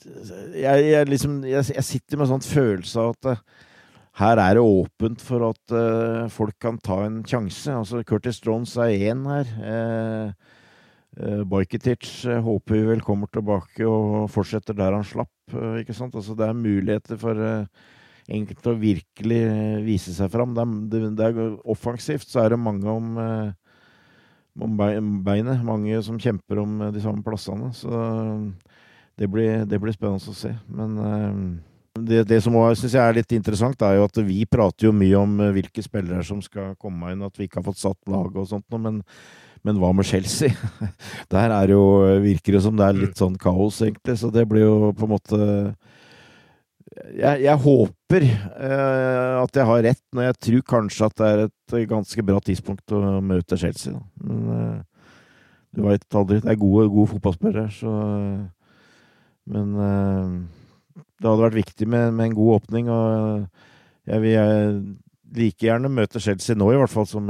jeg, 0.02 0.88
jeg, 0.88 1.06
liksom, 1.12 1.44
jeg, 1.46 1.68
jeg, 1.76 1.86
sitter 1.86 2.18
med 2.18 2.26
en 2.26 2.32
sånn 2.32 2.48
følelse 2.48 3.04
av 3.04 3.14
at 3.14 3.44
her 4.24 4.42
er 4.42 4.58
det 4.58 4.64
åpent 4.66 5.22
for 5.22 5.52
at 5.52 5.76
folk 6.34 6.58
kan 6.64 6.80
ta 6.82 7.04
en 7.06 7.20
sjanse. 7.30 7.70
Altså, 7.70 8.02
Curtis 8.10 8.42
Jones 8.42 8.74
er 8.82 8.96
én 9.12 9.22
her. 9.30 9.54
Uh, 9.62 10.57
Uh, 11.18 11.42
Bajketic 11.50 12.06
uh, 12.30 12.38
håper 12.46 12.76
vi 12.76 12.88
vel 12.92 13.00
kommer 13.02 13.30
tilbake 13.34 13.86
og 13.90 14.28
fortsetter 14.30 14.76
der 14.78 14.94
han 14.94 15.06
slapp. 15.08 15.32
Uh, 15.50 15.80
ikke 15.82 15.96
sant? 15.98 16.14
Altså, 16.14 16.36
det 16.38 16.46
er 16.46 16.58
muligheter 16.58 17.18
for 17.18 17.42
enkelte 18.28 18.74
å 18.74 18.78
virkelig 18.78 19.40
vise 19.88 20.14
seg 20.14 20.30
fram. 20.30 20.54
Det 20.54 20.66
er, 21.00 21.08
det, 21.18 21.30
er, 21.30 21.56
offensivt 21.66 22.28
så 22.30 22.44
er 22.44 22.54
det 22.54 22.60
mange 22.60 22.92
om, 22.92 23.16
om 24.60 24.76
beinet. 25.24 25.64
Mange 25.64 26.02
som 26.04 26.20
kjemper 26.20 26.60
om 26.60 26.82
de 26.92 27.02
samme 27.02 27.24
plassene. 27.24 27.72
Så 27.72 28.02
det 29.18 29.32
blir, 29.32 29.64
det 29.64 29.80
blir 29.80 29.96
spennende 29.96 30.36
å 30.36 30.36
se. 30.36 30.52
Men 30.68 31.00
det, 32.04 32.26
det, 32.28 32.42
som 32.44 32.60
synes 32.76 32.98
jeg 33.00 33.00
er 33.00 33.16
litt 33.16 33.32
interessant, 33.40 33.88
er 33.88 33.96
jo 33.96 34.10
at 34.10 34.20
vi 34.28 34.44
prater 34.44 34.90
jo 34.90 34.94
mye 34.94 35.24
om 35.24 35.40
hvilke 35.56 35.88
spillere 35.88 36.28
som 36.28 36.44
skal 36.44 36.76
komme 36.76 37.16
inn, 37.16 37.24
at 37.24 37.40
vi 37.40 37.48
ikke 37.48 37.62
har 37.62 37.70
fått 37.72 37.80
satt 37.86 38.12
lag 38.12 38.36
og 38.36 38.52
sånt 38.52 38.68
noe. 38.68 38.84
Men 38.90 39.02
men 39.66 39.78
hva 39.82 39.92
med 39.96 40.08
Chelsea? 40.08 40.54
Der 41.34 41.54
er 41.54 41.72
jo, 41.74 41.84
virker 42.24 42.58
det 42.58 42.64
som 42.66 42.76
det 42.78 42.88
er 42.88 42.98
litt 42.98 43.20
sånn 43.20 43.38
kaos, 43.42 43.82
egentlig. 43.86 44.18
Så 44.20 44.32
det 44.34 44.48
blir 44.50 44.66
jo 44.66 44.92
på 44.98 45.08
en 45.08 45.14
måte 45.16 45.40
Jeg, 47.14 47.44
jeg 47.44 47.62
håper 47.62 48.26
eh, 48.26 49.34
at 49.38 49.58
jeg 49.60 49.70
har 49.70 49.82
rett 49.86 50.04
når 50.16 50.30
jeg 50.30 50.38
tror 50.48 50.68
kanskje 50.74 51.10
at 51.10 51.18
det 51.20 51.28
er 51.30 51.42
et 51.48 51.90
ganske 51.90 52.24
bra 52.26 52.40
tidspunkt 52.42 52.96
å 52.96 53.02
møte 53.22 53.60
Chelsea. 53.60 53.94
Da. 53.94 54.04
Men 54.26 54.54
eh, 54.58 54.78
du 55.78 55.84
veit 55.86 56.06
aldri. 56.18 56.40
Det 56.42 56.54
er 56.54 56.62
gode, 56.62 56.88
gode 56.94 57.12
fotballspillere, 57.16 57.68
så 57.76 57.92
Men 59.48 59.76
eh, 59.88 60.32
det 61.18 61.30
hadde 61.30 61.44
vært 61.44 61.62
viktig 61.62 61.88
med, 61.88 62.14
med 62.14 62.32
en 62.32 62.38
god 62.38 62.56
åpning, 62.58 62.90
og 62.92 63.46
jeg 64.08 64.24
vil 64.24 64.82
like 65.38 65.66
gjerne 65.66 65.92
møte 65.92 66.22
Chelsea 66.24 66.56
nå, 66.56 66.72
i 66.72 66.80
hvert 66.80 66.92
fall, 66.92 67.08
som 67.10 67.30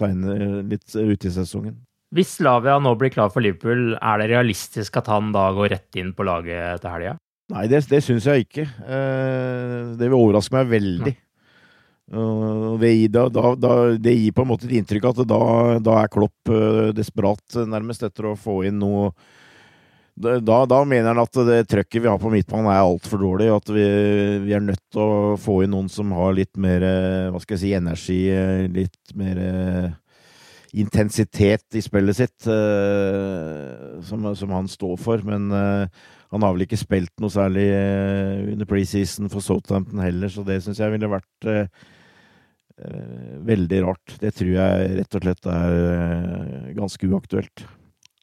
eh, 0.00 0.62
litt 0.66 0.96
ute 0.96 1.28
i 1.28 1.34
sesongen. 1.34 1.76
Hvis 2.14 2.36
Slavia 2.38 2.78
nå 2.78 2.94
blir 2.98 3.10
klar 3.10 3.32
for 3.34 3.42
Liverpool, 3.42 3.96
er 3.98 4.20
det 4.22 4.30
realistisk 4.30 4.96
at 5.00 5.08
han 5.10 5.32
da 5.34 5.48
går 5.56 5.72
rett 5.74 5.98
inn 5.98 6.12
på 6.16 6.26
laget 6.26 6.82
til 6.82 6.92
helga? 6.92 7.16
Nei, 7.52 7.66
det, 7.70 7.84
det 7.90 8.02
syns 8.02 8.26
jeg 8.26 8.46
ikke. 8.46 8.66
Eh, 8.66 9.94
det 9.98 10.08
vil 10.08 10.18
overraske 10.18 10.54
meg 10.56 10.70
veldig. 10.70 11.14
Det 12.06 12.90
gir, 12.92 13.08
da, 13.10 13.24
da, 13.58 13.72
det 13.98 14.12
gir, 14.14 14.30
på 14.34 14.44
en 14.44 14.50
måte 14.52 14.68
et 14.68 14.76
inntrykk 14.78 15.08
at 15.10 15.24
da, 15.26 15.40
da, 15.82 15.96
er 16.04 16.10
Klopp 16.12 16.52
eh, 16.54 16.92
desperat 16.94 17.58
nærmest 17.66 18.04
etter 18.06 18.30
å 18.30 18.36
få 18.38 18.60
inn 18.68 18.78
noe 18.78 19.10
da, 20.16 20.64
da, 20.64 20.78
mener 20.88 21.10
han 21.10 21.20
at 21.20 21.38
det 21.44 21.66
trøkket 21.68 22.00
vi 22.00 22.08
har 22.08 22.20
på 22.20 22.30
midtbanen 22.32 22.70
er 22.72 22.80
altfor 22.80 23.20
dårlig, 23.20 23.50
og 23.52 23.60
at 23.60 23.72
vi, 23.76 23.84
vi, 24.46 24.54
er 24.56 24.64
nødt 24.64 24.80
til 24.94 25.02
å 25.02 25.36
få 25.40 25.58
inn 25.64 25.74
noen 25.74 25.90
som 25.92 26.14
har 26.16 26.32
litt 26.38 26.56
mer 26.56 26.84
hva 27.34 27.40
skal 27.42 27.58
jeg 27.58 27.62
si, 27.66 27.74
energi, 27.76 28.20
litt 28.72 29.12
mer 29.18 29.42
intensitet 30.76 31.76
i 31.76 31.84
spillet 31.84 32.16
sitt, 32.16 32.48
som, 34.08 34.26
som, 34.36 34.56
han 34.56 34.72
står 34.72 34.96
for. 35.00 35.20
Men 35.28 35.52
han 35.52 36.44
har 36.44 36.56
vel 36.56 36.64
ikke 36.64 36.80
spilt 36.80 37.12
noe 37.20 37.32
særlig 37.32 37.68
under 38.56 38.68
preseason 38.68 39.28
for 39.32 39.44
Southampton 39.44 40.00
heller, 40.04 40.32
så 40.32 40.44
det 40.48 40.62
syns 40.64 40.80
jeg 40.80 40.96
ville 40.96 41.12
vært 41.12 41.50
veldig 43.52 43.84
rart. 43.84 44.16
Det 44.20 44.32
tror 44.36 44.54
jeg 44.56 44.92
rett 44.98 45.16
og 45.16 45.28
slett 45.28 45.52
er 45.52 46.72
ganske 46.76 47.12
uaktuelt. 47.12 47.68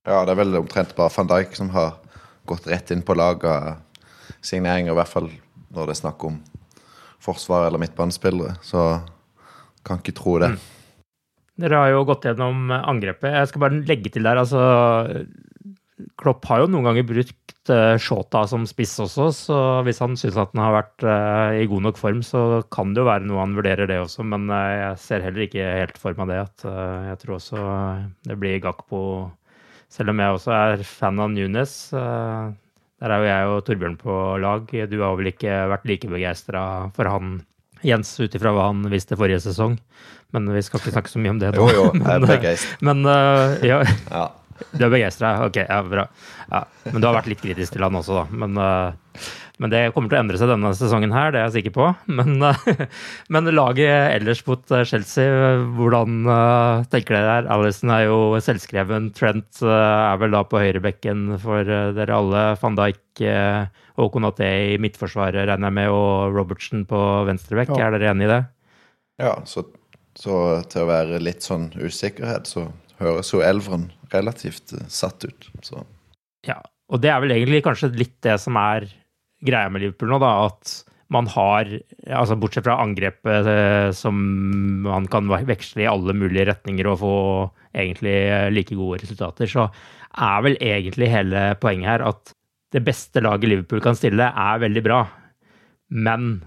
Ja, 0.03 0.23
det 0.27 0.33
er 0.33 0.41
vel 0.41 0.59
omtrent 0.59 0.95
bare 0.97 1.13
van 1.15 1.29
Dijk 1.31 1.55
som 1.55 1.69
har 1.71 1.95
gått 2.49 2.67
rett 2.67 2.91
inn 2.91 3.05
på 3.07 3.15
lag 3.15 3.43
av 3.47 3.69
signeringer, 4.43 4.91
i 4.91 4.97
hvert 4.99 5.11
fall 5.11 5.29
når 5.73 5.87
det 5.87 5.95
er 5.95 6.01
snakk 6.01 6.25
om 6.27 6.41
forsvar 7.23 7.69
eller 7.69 7.79
midtbanespillere. 7.79 8.57
Så 8.65 8.99
kan 9.87 10.01
ikke 10.01 10.15
tro 10.17 10.37
det. 10.43 10.53
Mm. 10.53 10.59
Dere 11.63 11.79
har 11.79 11.93
jo 11.93 12.03
gått 12.09 12.25
gjennom 12.27 12.71
angrepet. 12.73 13.31
Jeg 13.31 13.49
skal 13.51 13.63
bare 13.63 13.83
legge 13.87 14.11
til 14.11 14.25
der, 14.25 14.41
altså 14.41 14.59
Klopp 16.19 16.45
har 16.49 16.63
jo 16.63 16.69
noen 16.73 16.87
ganger 16.87 17.05
brukt 17.07 17.71
uh, 17.71 17.95
Shota 18.01 18.41
som 18.49 18.65
spiss 18.67 18.95
også, 18.99 19.27
så 19.37 19.59
hvis 19.85 20.01
han 20.03 20.17
syns 20.19 20.39
at 20.41 20.51
han 20.51 20.63
har 20.65 20.73
vært 20.75 21.05
uh, 21.05 21.53
i 21.55 21.67
god 21.69 21.85
nok 21.85 22.01
form, 22.01 22.23
så 22.25 22.63
kan 22.73 22.91
det 22.91 23.03
jo 23.03 23.07
være 23.07 23.27
noe 23.29 23.43
han 23.43 23.53
vurderer 23.55 23.87
det 23.87 24.01
også. 24.01 24.25
Men 24.27 24.49
uh, 24.51 24.57
jeg 24.73 24.99
ser 25.05 25.23
heller 25.23 25.45
ikke 25.45 25.69
helt 25.77 26.01
for 26.01 26.17
meg 26.19 26.33
det. 26.33 26.41
at 26.43 26.67
Jeg 27.13 27.21
tror 27.21 27.37
også 27.37 27.63
det 28.27 28.39
blir 28.41 28.59
Gakpo 28.65 29.03
selv 29.93 30.13
om 30.13 30.21
jeg 30.21 30.35
også 30.35 30.53
er 30.57 30.83
fan 30.87 31.21
av 31.21 31.31
Nunes. 31.33 31.73
Eh, 31.93 32.51
der 33.03 33.13
er 33.13 33.21
jo 33.21 33.29
jeg 33.29 33.49
og 33.51 33.63
Torbjørn 33.67 33.97
på 33.99 34.19
lag. 34.41 34.69
Du 34.89 34.99
har 35.03 35.17
vel 35.19 35.33
ikke 35.33 35.57
vært 35.73 35.89
like 35.89 36.09
begeistra 36.09 36.63
for 36.95 37.09
han, 37.11 37.41
Jens, 37.83 38.13
ut 38.21 38.37
ifra 38.37 38.53
hva 38.55 38.69
han 38.69 38.85
viste 38.91 39.17
forrige 39.19 39.41
sesong. 39.43 39.75
Men 40.33 40.47
vi 40.55 40.61
skal 40.65 40.79
ikke 40.79 40.95
snakke 40.95 41.11
så 41.11 41.19
mye 41.21 41.33
om 41.35 41.41
det 41.41 41.51
nå. 41.53 41.67
Jo, 41.67 41.73
jo, 41.75 41.89
jeg 41.99 42.13
er 42.15 42.23
begeistra. 42.25 42.79
Men, 42.87 43.03
uh, 43.05 43.57
ja. 43.65 43.81
ja. 44.07 44.23
Du 44.71 44.85
er 44.87 44.93
begeistra? 44.93 45.33
Ok, 45.45 45.59
ja, 45.61 45.81
bra. 45.83 46.07
Ja. 46.47 46.63
Men 46.87 47.03
du 47.03 47.09
har 47.09 47.17
vært 47.19 47.29
litt 47.33 47.43
kritisk 47.43 47.75
til 47.75 47.83
han 47.83 47.99
også, 47.99 48.23
da. 48.23 48.39
Men 48.45 48.57
Men 49.61 49.69
det 49.69 49.81
kommer 49.93 50.09
til 50.09 50.17
å 50.17 50.21
endre 50.23 50.39
seg 50.41 50.49
denne 50.49 50.71
sesongen 50.73 51.11
her, 51.13 51.29
det 51.33 51.39
er 51.39 51.45
jeg 51.45 51.55
sikker 51.59 51.75
på. 51.75 51.89
Men, 52.09 52.41
men 53.33 53.51
laget 53.53 54.15
ellers 54.15 54.41
mot 54.47 54.73
Chelsea, 54.89 55.59
hvordan 55.77 56.25
tenker 56.89 57.17
dere 57.17 57.27
der? 57.27 57.51
Alison 57.53 57.93
er 57.93 58.07
jo 58.07 58.17
selvskreven. 58.41 59.11
Trent 59.13 59.61
er 59.61 60.17
vel 60.21 60.33
da 60.33 60.41
på 60.49 60.61
høyrebekken 60.63 61.37
for 61.43 61.69
dere 61.69 62.17
alle. 62.17 62.43
Van 62.63 62.79
Dijk 62.79 63.23
og 64.01 64.09
Konaté 64.15 64.49
i 64.73 64.81
midtforsvaret, 64.81 65.45
regner 65.45 65.69
jeg 65.69 65.77
med, 65.77 65.93
og 65.93 66.33
Robertsen 66.33 66.87
på 66.89 66.99
venstrebekk. 67.29 67.75
Ja. 67.77 67.87
Er 67.87 67.97
dere 67.97 68.11
enig 68.13 68.27
i 68.27 68.33
det? 68.33 68.41
Ja, 69.21 69.35
så, 69.45 69.67
så, 70.17 70.37
til 70.71 70.85
å 70.85 70.89
være 70.89 71.21
litt 71.21 71.45
sånn 71.45 71.69
usikkerhet, 71.77 72.49
så 72.49 72.67
høres 73.01 73.29
jo 73.33 73.43
Elveren 73.45 73.91
relativt 74.13 74.73
satt 74.91 75.25
ut. 75.27 75.49
Så. 75.65 75.85
Ja, 76.47 76.59
og 76.89 77.03
det 77.03 77.13
er 77.13 77.21
vel 77.23 77.35
egentlig 77.35 77.63
kanskje 77.65 77.93
litt 77.93 78.17
det 78.25 78.39
som 78.41 78.57
er 78.59 78.89
greia 79.43 79.69
med 79.71 79.83
Liverpool 79.83 80.13
nå, 80.13 80.19
da, 80.23 80.33
at 80.47 80.73
man 81.13 81.27
har 81.29 81.69
altså 82.07 82.37
Bortsett 82.39 82.65
fra 82.65 82.79
angrepet 82.81 83.49
eh, 83.49 83.89
som 83.95 84.17
man 84.85 85.07
kan 85.11 85.29
veksle 85.29 85.85
i 85.85 85.89
alle 85.89 86.15
mulige 86.17 86.47
retninger 86.49 86.89
og 86.89 87.01
få 87.03 87.17
egentlig 87.73 88.15
like 88.53 88.77
gode 88.77 89.01
resultater, 89.03 89.49
så 89.49 89.67
er 90.13 90.45
vel 90.45 90.57
egentlig 90.61 91.11
hele 91.11 91.51
poenget 91.61 91.89
her 91.89 92.07
at 92.07 92.33
det 92.73 92.81
beste 92.85 93.21
laget 93.21 93.49
Liverpool 93.49 93.83
kan 93.85 93.97
stille, 93.97 94.25
er 94.25 94.63
veldig 94.63 94.83
bra. 94.85 95.03
Men 95.93 96.41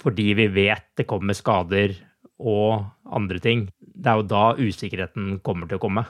fordi 0.00 0.30
vi 0.38 0.46
vet 0.54 0.86
det 0.98 1.08
kommer 1.10 1.34
skader 1.36 1.96
og 2.40 2.86
andre 3.10 3.42
ting, 3.42 3.66
det 3.80 4.10
er 4.10 4.20
jo 4.20 4.30
da 4.30 4.44
usikkerheten 4.58 5.40
kommer 5.44 5.68
til 5.68 5.80
å 5.80 5.82
komme. 5.82 6.06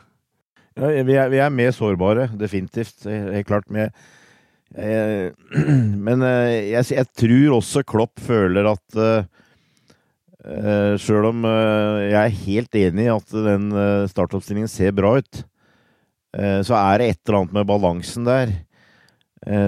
Ja, 0.79 0.93
vi, 1.03 1.17
er, 1.17 1.33
vi 1.33 1.41
er 1.43 1.53
mer 1.53 1.73
sårbare, 1.75 2.29
definitivt. 2.39 3.09
Helt 3.09 3.49
klart. 3.49 3.67
Med 3.73 3.91
Eh, 3.91 4.20
men 6.07 6.23
eh, 6.23 6.71
jeg, 6.71 6.87
jeg, 6.95 7.07
tror 7.19 7.57
også 7.57 7.83
Klopp 7.83 8.21
føler 8.23 8.69
at 8.71 8.99
uh, 9.01 9.27
eh, 10.47 10.95
Sjøl 11.03 11.27
om 11.33 11.47
jeg 11.49 12.19
er 12.21 12.41
helt 12.45 12.79
enig 12.79 13.09
i 13.09 13.13
at 13.13 13.35
den 13.49 13.71
startoppstillingen 14.13 14.71
ser 14.71 14.95
bra 14.97 15.17
ut, 15.19 15.45
så 16.31 16.77
er 16.79 17.01
det 17.01 17.07
et 17.11 17.19
eller 17.27 17.41
annet 17.41 17.55
med 17.57 17.67
balansen 17.67 18.23
der 18.29 18.53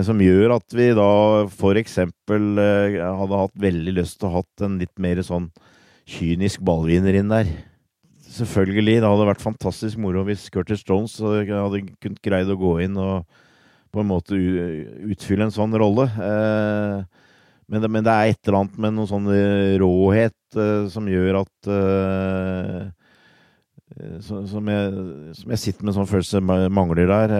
som 0.06 0.20
gjør 0.22 0.52
at 0.54 0.74
vi 0.76 0.84
da 0.94 1.08
f.eks. 1.48 1.96
hadde 1.98 3.40
hatt 3.40 3.56
veldig 3.64 3.94
lyst 3.96 4.20
til 4.20 4.28
å 4.28 4.30
ha 4.30 4.42
hatt 4.44 4.62
en 4.62 4.76
litt 4.78 4.92
mer 5.02 5.18
sånn 5.26 5.48
kynisk 6.06 6.62
ballvinner 6.62 7.18
inn 7.18 7.32
der. 7.32 7.50
Selvfølgelig, 8.32 9.00
det 9.02 9.10
hadde 9.10 9.26
vært 9.32 9.42
fantastisk 9.42 9.98
moro 9.98 10.22
hvis 10.28 10.46
Curtis 10.54 10.84
Jones 10.86 11.16
hadde 11.18 11.82
kunnet 11.98 12.22
greid 12.22 12.52
å 12.52 12.60
gå 12.60 12.76
inn 12.84 13.00
og 13.00 13.26
på 13.92 14.00
en 14.00 14.08
måte 14.08 14.36
utfylle 14.36 15.46
en 15.46 15.54
sånn 15.54 15.76
rolle. 15.78 16.08
Eh, 16.08 17.28
men 17.72 17.84
det, 17.84 17.90
men 17.92 18.04
det, 18.04 18.12
er 18.12 18.32
et 18.32 18.48
eller 18.48 18.62
annet 18.62 18.80
med 18.84 18.96
noen 18.96 19.10
sånn 19.10 19.28
råhet 19.80 20.58
eh, 20.58 20.88
som 20.92 21.08
gjør 21.08 21.42
at 21.42 21.70
eh, 21.76 22.82
som, 24.24 24.68
jeg, 24.72 25.06
som, 25.36 25.52
jeg, 25.52 25.60
sitter 25.60 25.84
med 25.84 25.92
en 25.92 25.98
sånn 26.00 26.08
følelse 26.08 26.40
mangler 26.72 27.10
der. 27.10 27.34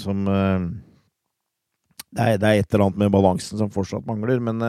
som 0.00 0.22
det 0.24 2.22
er, 2.24 2.38
det 2.40 2.48
er, 2.48 2.60
et 2.62 2.72
eller 2.72 2.86
annet 2.86 3.02
med 3.02 3.12
balansen 3.12 3.60
som 3.60 3.72
fortsatt 3.72 4.08
mangler. 4.08 4.40
Men, 4.40 4.64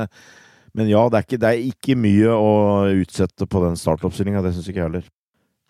men 0.76 0.92
ja, 0.92 1.06
det 1.08 1.22
er, 1.22 1.28
ikke, 1.28 1.40
det 1.40 1.50
er, 1.50 1.64
ikke, 1.72 1.96
mye 1.96 2.36
å 2.36 2.52
utsette 3.06 3.48
på 3.48 3.64
den 3.64 3.80
startoppstillinga. 3.80 4.44
Det 4.44 4.52
syns 4.58 4.68
ikke 4.68 4.82
jeg 4.82 4.90
heller. 4.90 5.08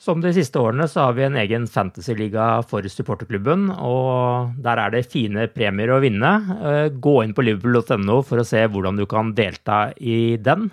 Som 0.03 0.19
de 0.19 0.33
siste 0.35 0.59
årene 0.59 0.83
så 0.91 1.05
har 1.05 1.13
vi 1.15 1.23
en 1.23 1.37
egen 1.39 1.63
fantasyliga 1.71 2.57
for 2.67 2.83
supporterklubben, 2.91 3.69
og 3.71 4.57
der 4.65 4.81
er 4.81 4.91
det 4.91 5.05
fine 5.07 5.45
premier 5.47 5.93
å 5.95 6.01
vinne. 6.03 6.31
Eh, 6.59 6.87
gå 6.91 7.13
inn 7.23 7.31
på 7.35 7.45
liverpool.no 7.47 8.17
for 8.27 8.41
å 8.41 8.47
se 8.47 8.65
hvordan 8.67 8.99
du 8.99 9.05
kan 9.07 9.31
delta 9.37 9.93
i 9.95 10.35
den. 10.35 10.67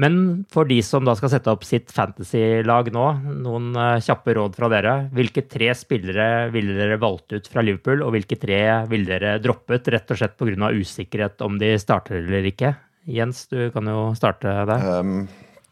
Men 0.00 0.16
for 0.52 0.68
de 0.68 0.78
som 0.84 1.04
da 1.04 1.12
skal 1.16 1.34
sette 1.34 1.52
opp 1.52 1.68
sitt 1.68 1.92
fantasylag 1.92 2.88
nå, 2.96 3.04
noen 3.44 3.68
eh, 3.84 4.00
kjappe 4.08 4.38
råd 4.40 4.56
fra 4.56 4.72
dere. 4.72 4.96
Hvilke 5.12 5.44
tre 5.44 5.74
spillere 5.76 6.48
ville 6.56 6.72
dere 6.80 6.96
valgt 7.02 7.36
ut 7.36 7.52
fra 7.52 7.68
Liverpool, 7.68 8.00
og 8.00 8.16
hvilke 8.16 8.40
tre 8.40 8.62
ville 8.88 9.12
dere 9.12 9.36
droppet, 9.44 9.92
rett 9.92 10.16
og 10.16 10.22
slett 10.22 10.40
pga. 10.40 10.72
usikkerhet 10.72 11.44
om 11.44 11.60
de 11.60 11.74
starter 11.84 12.22
eller 12.24 12.48
ikke? 12.48 12.78
Jens, 13.12 13.44
du 13.52 13.68
kan 13.76 13.92
jo 13.92 14.10
starte 14.16 14.56
der. 14.72 14.92
Um, 15.04 15.26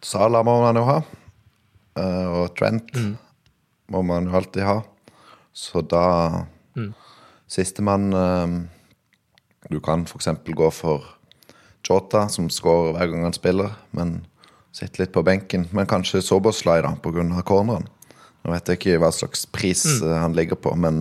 Sala 0.04 0.44
må 0.44 0.60
man 0.60 0.76
jo 0.76 0.88
ha. 0.92 1.02
Uh, 1.94 2.42
og 2.42 2.54
Trent 2.58 2.90
mm. 2.96 3.12
må 3.94 4.02
man 4.06 4.26
jo 4.26 4.38
alltid 4.38 4.66
ha. 4.66 4.80
Så 5.54 5.84
da 5.86 6.06
mm. 6.74 6.90
Sistemann 7.46 8.08
um, 8.12 8.56
Du 9.70 9.78
kan 9.80 10.02
f.eks. 10.02 10.28
gå 10.44 10.70
for 10.74 11.06
Jota, 11.84 12.26
som 12.28 12.48
skårer 12.50 12.96
hver 12.96 13.12
gang 13.12 13.26
han 13.28 13.36
spiller, 13.36 13.76
men 13.92 14.24
sitter 14.74 15.04
litt 15.04 15.14
på 15.14 15.22
benken. 15.22 15.68
Men 15.70 15.86
kanskje 15.86 16.22
Soboslai, 16.24 16.80
da, 16.82 16.94
pga. 16.98 17.44
corneren. 17.46 17.86
Nå 18.42 18.52
vet 18.52 18.68
jeg 18.68 18.80
ikke 18.80 19.00
hva 19.00 19.12
slags 19.14 19.46
pris 19.46 19.84
mm. 19.86 20.04
uh, 20.08 20.18
han 20.24 20.36
ligger 20.36 20.58
på, 20.58 20.74
men 20.74 21.00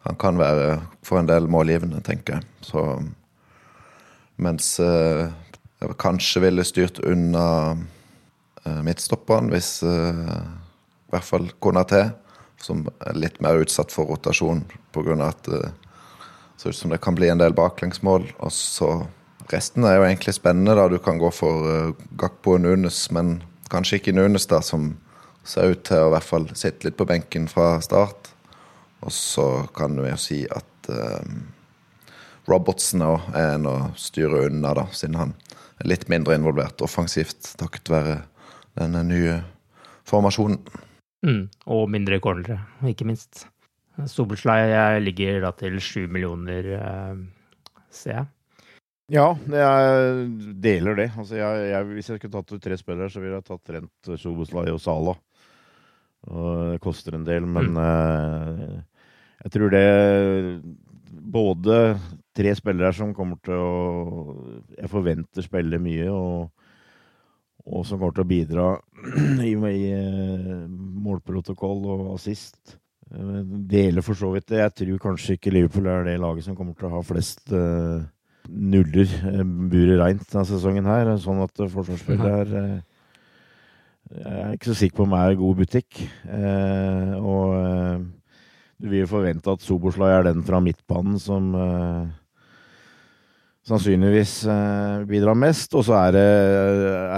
han 0.00 0.16
kan 0.16 0.40
være 0.40 0.80
for 1.04 1.20
en 1.20 1.28
del 1.28 1.50
målgivende, 1.50 2.00
tenker 2.06 2.38
jeg. 2.38 2.52
Så 2.64 2.86
Mens 4.40 4.78
jeg 4.80 5.96
kanskje 6.00 6.40
ville 6.40 6.64
styrt 6.64 6.96
unna 7.04 7.42
Eh, 7.74 7.76
midtstopperen, 8.84 9.50
hvis 9.52 9.82
eh, 9.86 10.40
i 11.08 11.14
hvert 11.14 11.26
fall 11.26 11.48
Konaté, 11.62 12.10
som 12.60 12.84
er 13.06 13.16
litt 13.16 13.40
mer 13.40 13.62
utsatt 13.62 13.92
for 13.92 14.10
rotasjon 14.10 14.66
pga. 14.92 15.16
at 15.26 15.46
det 15.48 15.62
ser 16.60 16.74
ut 16.74 16.76
som 16.76 16.90
det 16.92 17.00
kan 17.00 17.16
bli 17.16 17.30
en 17.32 17.40
del 17.40 17.56
baklengsmål. 17.56 18.28
Og 18.38 18.52
så 18.52 19.06
Resten 19.50 19.82
er 19.82 19.96
jo 19.96 20.04
egentlig 20.06 20.36
spennende. 20.36 20.76
da 20.78 20.86
Du 20.88 20.98
kan 21.02 21.18
gå 21.18 21.30
for 21.34 21.94
Gakpo 22.20 22.52
og 22.54 22.60
Nunes, 22.60 23.10
men 23.10 23.40
kanskje 23.70 23.98
ikke 23.98 24.12
Nunes, 24.14 24.46
da, 24.46 24.60
som 24.62 24.92
ser 25.42 25.72
ut 25.72 25.82
til 25.88 26.04
å 26.04 26.10
i 26.10 26.12
hvert 26.14 26.28
fall 26.28 26.46
sitte 26.54 26.86
litt 26.86 26.98
på 26.98 27.06
benken 27.08 27.48
fra 27.50 27.80
start. 27.82 28.30
Og 29.00 29.10
så 29.10 29.46
kan 29.74 29.96
vi 29.98 30.10
jo 30.10 30.18
si 30.20 30.42
at 30.52 30.90
uh, 30.92 31.24
Robertsen 32.50 33.02
òg 33.02 33.30
er 33.34 33.56
en 33.56 33.68
å 33.70 33.76
styre 33.98 34.46
unna, 34.50 34.74
da, 34.76 34.86
siden 34.92 35.18
han 35.18 35.34
er 35.80 35.88
litt 35.88 36.08
mindre 36.12 36.36
involvert 36.36 36.82
offensivt 36.84 37.54
takket 37.60 37.90
være 37.92 38.18
denne 38.78 39.02
nye 39.06 39.38
formasjonen. 40.08 40.60
Mm, 41.26 41.46
og 41.68 41.88
mindre 41.92 42.20
cornere, 42.22 42.60
ikke 42.88 43.06
minst. 43.08 43.46
Sobelslei 44.08 44.62
ligger 45.02 45.40
da 45.44 45.50
til 45.56 45.76
sju 45.82 46.06
millioner, 46.08 46.68
eh, 46.78 47.24
ser 47.92 48.14
jeg. 48.14 48.28
Ja, 49.10 49.32
jeg 49.50 50.28
deler 50.62 50.94
det. 50.94 51.08
Altså 51.18 51.40
jeg, 51.40 51.64
jeg, 51.72 51.86
hvis 51.96 52.10
jeg 52.12 52.20
skulle 52.20 52.36
tatt 52.36 52.54
ut 52.54 52.62
tre 52.62 52.78
spillere, 52.78 53.10
så 53.10 53.22
ville 53.22 53.40
jeg 53.40 53.48
tatt 53.48 53.72
Rent, 53.74 54.12
Soboslai 54.22 54.68
og 54.70 54.78
Sala. 54.82 55.16
Og 56.30 56.74
det 56.74 56.80
koster 56.84 57.16
en 57.16 57.26
del, 57.26 57.48
men 57.48 57.72
mm. 57.74 57.82
eh, 57.82 58.78
jeg 59.46 59.54
tror 59.56 59.72
det 59.72 59.84
Både 61.10 61.76
tre 62.36 62.52
spillere 62.54 62.92
som 62.94 63.14
kommer 63.16 63.38
til 63.42 63.56
å 63.56 64.34
Jeg 64.76 64.90
forventer 64.92 65.42
spille 65.42 65.80
mye, 65.82 66.06
og 66.12 66.59
og 67.68 67.84
som 67.86 68.00
kommer 68.00 68.14
til 68.16 68.24
å 68.24 68.30
bidra 68.30 68.68
i, 69.48 69.52
i 69.52 69.90
eh, 69.92 70.62
målprotokoll 71.04 71.84
og 71.94 72.06
assist. 72.14 72.76
Det 73.10 73.58
deler 73.72 74.06
for 74.06 74.18
så 74.18 74.30
vidt 74.34 74.48
det. 74.52 74.60
Jeg 74.62 74.76
tror 74.80 75.02
kanskje 75.08 75.36
ikke 75.36 75.52
Liverpool 75.54 75.88
er 75.90 76.06
det 76.06 76.20
laget 76.22 76.46
som 76.46 76.56
kommer 76.58 76.76
til 76.78 76.86
å 76.86 76.92
ha 76.92 77.00
flest 77.02 77.50
uh, 77.50 77.98
nuller 78.46 79.10
uh, 79.24 79.42
buret 79.42 79.98
reint 79.98 80.22
denne 80.30 80.46
sesongen 80.46 80.86
her. 80.86 81.10
Sånn 81.18 81.42
at 81.42 81.58
forsvarsspillet 81.58 82.30
er 82.30 82.54
uh, 82.54 82.78
Jeg 84.14 84.44
er 84.44 84.54
ikke 84.54 84.70
så 84.70 84.78
sikker 84.78 85.00
på 85.00 85.08
om 85.08 85.16
det 85.16 85.24
er 85.24 85.40
god 85.40 85.58
butikk. 85.58 86.00
Og 87.18 88.06
du 88.80 88.88
vil 88.90 89.10
forvente 89.10 89.52
at 89.52 89.62
Soboslag 89.62 90.14
er 90.16 90.24
den 90.26 90.42
fra 90.46 90.58
midtbanen 90.64 91.18
som 91.22 91.52
sannsynligvis 93.70 94.34
eh, 94.50 95.04
bidrar 95.08 95.38
mest. 95.38 95.74
Og 95.78 95.86
så 95.86 95.96
er 96.00 96.16
det, 96.16 96.26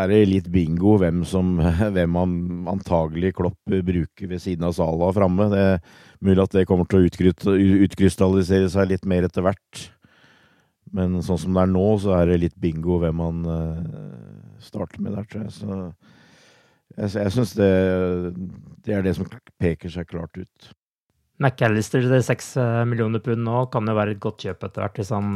er 0.02 0.12
det, 0.12 0.20
litt 0.28 0.50
bingo 0.52 0.98
hvem, 1.00 1.22
som, 1.28 1.56
hvem 1.96 2.18
man 2.18 2.36
antagelig 2.72 3.34
Klopp 3.38 3.58
bruker 3.72 4.30
ved 4.30 4.42
siden 4.42 4.68
av 4.68 4.76
Sala 4.76 5.10
framme. 5.16 5.48
Det 5.52 5.64
er 5.70 5.80
mulig 6.22 6.44
at 6.44 6.56
det 6.58 6.68
kommer 6.68 6.88
til 6.88 7.02
å 7.02 7.56
utkrystallisere 7.88 8.70
seg 8.72 8.92
litt 8.92 9.08
mer 9.08 9.28
etter 9.28 9.46
hvert. 9.46 9.86
Men 10.92 11.22
sånn 11.24 11.40
som 11.40 11.56
det 11.56 11.64
er 11.64 11.72
nå, 11.72 11.86
så 12.02 12.16
er 12.18 12.28
det 12.28 12.42
litt 12.42 12.58
bingo 12.60 12.98
hvem 13.00 13.16
man 13.16 13.46
uh, 13.48 14.58
starter 14.60 15.00
med 15.00 15.16
der, 15.16 15.24
tror 15.24 15.46
jeg. 15.46 15.54
Så 15.56 15.78
jeg, 16.98 17.14
jeg 17.16 17.32
syns 17.32 17.54
det, 17.56 17.72
det 18.84 18.96
er 18.98 19.06
det 19.06 19.14
som 19.16 19.28
peker 19.62 19.92
seg 19.94 20.10
klart 20.10 20.36
ut. 20.36 20.72
McAllister 21.40 22.04
til 22.04 22.22
seks 22.22 22.52
eh, 22.60 22.82
millioner 22.86 23.22
pund 23.24 23.40
nå 23.42 23.64
kan 23.72 23.88
jo 23.88 23.94
være 23.96 24.14
et 24.14 24.20
godt 24.22 24.44
kjøp 24.44 24.66
etter 24.68 24.84
hvert, 24.84 25.00
hvis 25.00 25.10
han 25.16 25.32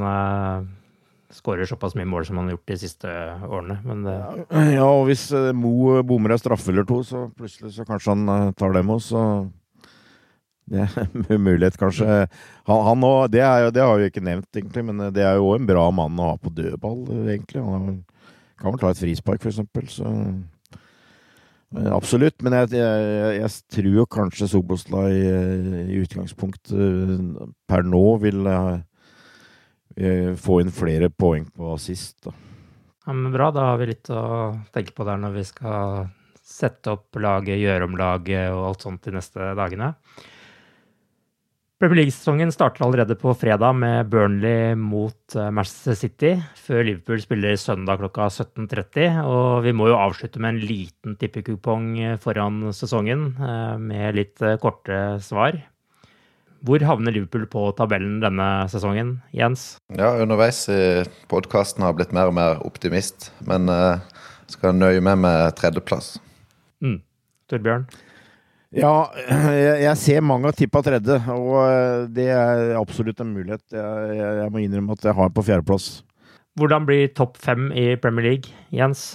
skårer 1.34 1.66
såpass 1.68 1.96
mye 1.98 2.06
mål 2.08 2.26
som 2.28 2.38
han 2.40 2.48
har 2.50 2.56
gjort 2.56 2.70
de 2.72 2.78
siste 2.80 3.12
årene. 3.46 3.78
Det... 4.06 4.16
Ja, 4.76 4.86
og 4.86 5.06
hvis 5.08 5.26
eh, 5.34 5.52
Mo 5.56 6.02
bommer 6.06 6.34
en 6.34 6.40
straffe 6.42 6.70
eller 6.72 6.86
to, 6.88 7.00
så 7.06 7.26
plutselig 7.36 7.74
så 7.76 7.86
kanskje 7.88 8.14
han 8.14 8.28
eh, 8.34 8.50
tar 8.58 8.74
dem 8.76 8.92
òg, 8.94 9.02
så 9.04 9.22
Det 10.66 10.82
er 10.82 11.36
en 11.36 11.44
mulighet, 11.46 11.76
kanskje. 11.78 12.06
Han, 12.66 12.80
han 12.88 13.04
og, 13.06 13.30
det, 13.30 13.38
jo- 13.44 13.70
det 13.74 13.84
har 13.86 14.00
vi 14.00 14.08
ikke 14.10 14.24
nevnt, 14.26 14.48
egentlig, 14.56 14.82
men 14.88 15.04
det 15.14 15.22
er 15.22 15.38
jo 15.38 15.52
en 15.54 15.66
bra 15.68 15.84
mann 15.94 16.18
å 16.18 16.32
ha 16.32 16.36
på 16.42 16.50
dødball, 16.50 17.04
egentlig. 17.30 17.62
Han 17.62 18.00
kan 18.58 18.72
vel 18.74 18.80
ta 18.82 18.90
et 18.90 18.98
frispark, 18.98 19.42
for 19.44 19.52
eksempel. 19.52 19.86
Så 19.92 20.10
eh, 20.10 21.90
absolutt. 21.94 22.42
Men 22.42 22.58
jeg, 22.60 22.72
jeg, 22.80 23.36
jeg 23.38 23.54
tror 23.76 24.10
kanskje 24.16 24.50
Soboslai 24.50 25.12
eh, 25.14 25.78
i 25.94 26.00
utgangspunktet 26.02 26.74
eh, 26.74 27.46
per 27.70 27.86
nå 27.86 28.02
vil 28.26 28.42
eh, 28.50 28.68
eh, 28.74 28.84
få 30.36 30.60
inn 30.60 30.72
flere 30.74 31.08
poeng 31.08 31.46
på 31.48 31.70
assist. 31.72 32.18
Da. 32.26 32.34
Ja, 33.06 33.14
men 33.14 33.32
bra, 33.32 33.48
da 33.54 33.70
har 33.70 33.80
vi 33.80 33.90
litt 33.92 34.10
å 34.12 34.52
tenke 34.74 34.92
på 34.96 35.06
der 35.08 35.20
når 35.22 35.36
vi 35.38 35.44
skal 35.48 36.08
sette 36.46 36.94
opp 36.94 37.18
laget, 37.22 37.58
gjøre 37.58 37.86
om 37.88 37.98
laget 37.98 38.50
og 38.54 38.64
alt 38.70 38.86
sånt 38.86 39.06
de 39.06 39.14
neste 39.16 39.52
dagene. 39.58 39.92
Premier 41.76 41.98
League-sesongen 42.00 42.48
starter 42.54 42.86
allerede 42.86 43.18
på 43.20 43.34
fredag 43.36 43.74
med 43.76 44.08
Burnley 44.08 44.72
mot 44.80 45.34
eh, 45.36 45.50
Manchester 45.52 45.98
City, 45.98 46.30
før 46.56 46.86
Liverpool 46.86 47.20
spiller 47.20 47.58
søndag 47.60 48.00
klokka 48.00 48.30
17.30. 48.30 49.18
Og 49.28 49.66
vi 49.66 49.74
må 49.76 49.90
jo 49.90 49.98
avslutte 50.00 50.40
med 50.40 50.54
en 50.54 50.70
liten 50.70 51.18
tippekupong 51.20 51.90
eh, 52.00 52.16
foran 52.22 52.62
sesongen, 52.72 53.26
eh, 53.36 53.74
med 53.76 54.16
litt 54.16 54.40
eh, 54.40 54.56
korte 54.62 55.18
svar. 55.20 55.60
Hvor 56.66 56.82
havner 56.82 57.14
Liverpool 57.14 57.44
på 57.50 57.68
tabellen 57.78 58.18
denne 58.22 58.46
sesongen, 58.72 59.20
Jens? 59.36 59.76
Ja, 59.94 60.16
underveis 60.22 60.64
i 60.72 61.04
podkasten 61.30 61.84
har 61.84 61.92
jeg 61.92 62.00
blitt 62.00 62.16
mer 62.16 62.32
og 62.32 62.34
mer 62.38 62.58
optimist, 62.66 63.30
men 63.46 63.70
uh, 63.70 64.02
skal 64.50 64.74
nøye 64.74 65.04
meg 65.04 65.20
med 65.22 65.54
tredjeplass. 65.60 66.16
Mm. 66.82 66.98
Torbjørn? 67.50 67.86
Ja, 68.76 68.92
jeg, 69.86 69.94
ser 70.02 70.26
mange 70.26 70.50
har 70.50 70.58
tippa 70.58 70.82
tredje, 70.84 71.20
og 71.32 71.54
eh, 71.62 72.08
det 72.12 72.26
er 72.34 72.74
absolutt 72.80 73.22
en 73.22 73.32
mulighet. 73.36 73.62
Jeg, 73.72 74.16
jeg, 74.18 74.32
jeg 74.42 74.52
må 74.52 74.64
innrømme 74.64 74.96
at 74.98 75.06
jeg 75.06 75.16
har 75.16 75.32
på 75.32 75.46
fjerdeplass. 75.46 75.88
Hvordan 76.56 76.86
blir 76.88 77.12
topp 77.14 77.36
fem 77.40 77.68
i 77.76 77.92
Premier 78.00 78.30
League, 78.30 78.52
Jens? 78.74 79.14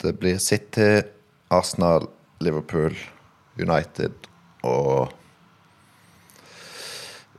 Det 0.00 0.14
blir 0.20 0.38
City, 0.38 1.02
Arsenal, 1.50 2.06
Liverpool, 2.40 2.94
United 3.60 4.28
og 4.64 5.10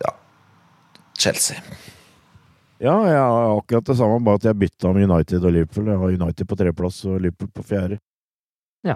ja 0.02 0.12
Chelsea. 1.22 1.58
Ja, 2.82 2.96
jeg 3.06 3.18
har 3.22 3.52
akkurat 3.60 3.86
det 3.92 3.96
samme, 4.00 4.18
bare 4.26 4.40
at 4.42 4.48
jeg 4.50 4.58
bytta 4.58 4.90
om 4.90 4.98
United 4.98 5.44
og 5.46 5.54
Liverpool. 5.54 5.92
Jeg 5.92 6.00
har 6.02 6.16
United 6.18 6.48
på 6.50 6.58
tredjeplass 6.58 7.04
og 7.06 7.20
Liverpool 7.22 7.52
på 7.60 7.66
fjerde. 7.70 8.00
Ja. 8.88 8.96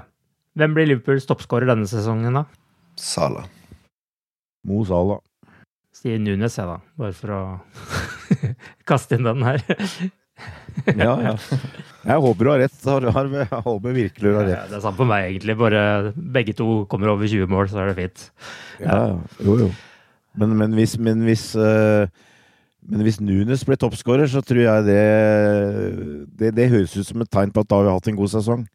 Hvem 0.57 0.73
blir 0.73 0.88
Liverpools 0.89 1.28
toppskårer 1.30 1.69
denne 1.69 1.86
sesongen, 1.91 2.34
da? 2.39 2.45
Sala. 2.97 3.43
Mo 4.65 4.82
Salah. 4.89 5.19
Sier 5.95 6.17
Nunes, 6.19 6.57
jeg, 6.57 6.65
da. 6.65 6.80
Bare 6.99 7.13
for 7.15 7.36
å 7.36 7.41
kaste 8.89 9.19
inn 9.19 9.28
den 9.30 9.45
her. 9.45 9.61
Ja, 10.91 11.13
ja. 11.23 11.30
Jeg 12.03 12.19
håper 12.19 12.43
du 12.43 12.49
har 12.51 12.57
rett. 12.59 12.73
Har- 12.84 13.05
har- 13.15 13.30
Jeg 13.32 13.59
håper 13.63 13.93
virkelig 13.95 14.32
du 14.34 14.36
har 14.36 14.43
Ja, 14.49 14.55
rett. 14.57 14.69
det 14.73 14.76
er 14.76 14.82
samme 14.84 14.97
for 14.99 15.07
meg, 15.07 15.30
egentlig. 15.30 15.55
Bare 15.61 16.11
begge 16.36 16.51
to 16.59 16.65
kommer 16.91 17.13
over 17.13 17.23
20 17.32 17.47
mål, 17.47 17.69
så 17.71 17.80
er 17.80 17.93
det 17.93 17.95
fint. 18.01 18.26
Ja, 18.84 18.97
ja. 19.13 19.15
Jo, 19.47 19.55
jo. 19.61 19.69
Men, 20.38 20.55
men 20.59 20.73
hvis, 20.75 20.97
men 20.99 21.21
hvis, 21.27 21.43
eh, 21.55 22.07
men 22.86 23.01
hvis 23.05 23.19
Nunes 23.23 23.63
blir 23.65 23.79
toppskårer, 23.81 24.27
så 24.29 24.41
tror 24.45 24.61
jeg 24.65 24.86
det, 24.88 25.01
det 26.39 26.51
Det 26.57 26.69
høres 26.71 26.95
ut 26.99 27.07
som 27.07 27.21
et 27.23 27.31
tegn 27.31 27.53
på 27.55 27.63
at 27.63 27.69
da 27.71 27.79
har 27.79 27.88
vi 27.88 27.93
hatt 27.95 28.09
en 28.11 28.19
god 28.19 28.31
sesong. 28.36 28.65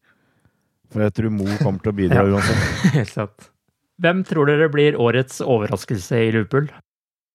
For 0.90 1.04
jeg 1.04 1.14
tror 1.14 1.30
Mo 1.34 1.46
kommer 1.60 1.82
til 1.84 1.92
å 1.92 1.98
bidra 2.00 2.22
Ja. 2.24 2.30
uansett. 2.34 2.62
Helt 2.98 3.12
sant. 3.12 3.50
Hvem 4.00 4.22
tror 4.24 4.48
dere 4.48 4.70
blir 4.72 4.96
årets 4.98 5.42
overraskelse 5.44 6.16
i 6.24 6.30
Liverpool? 6.32 6.70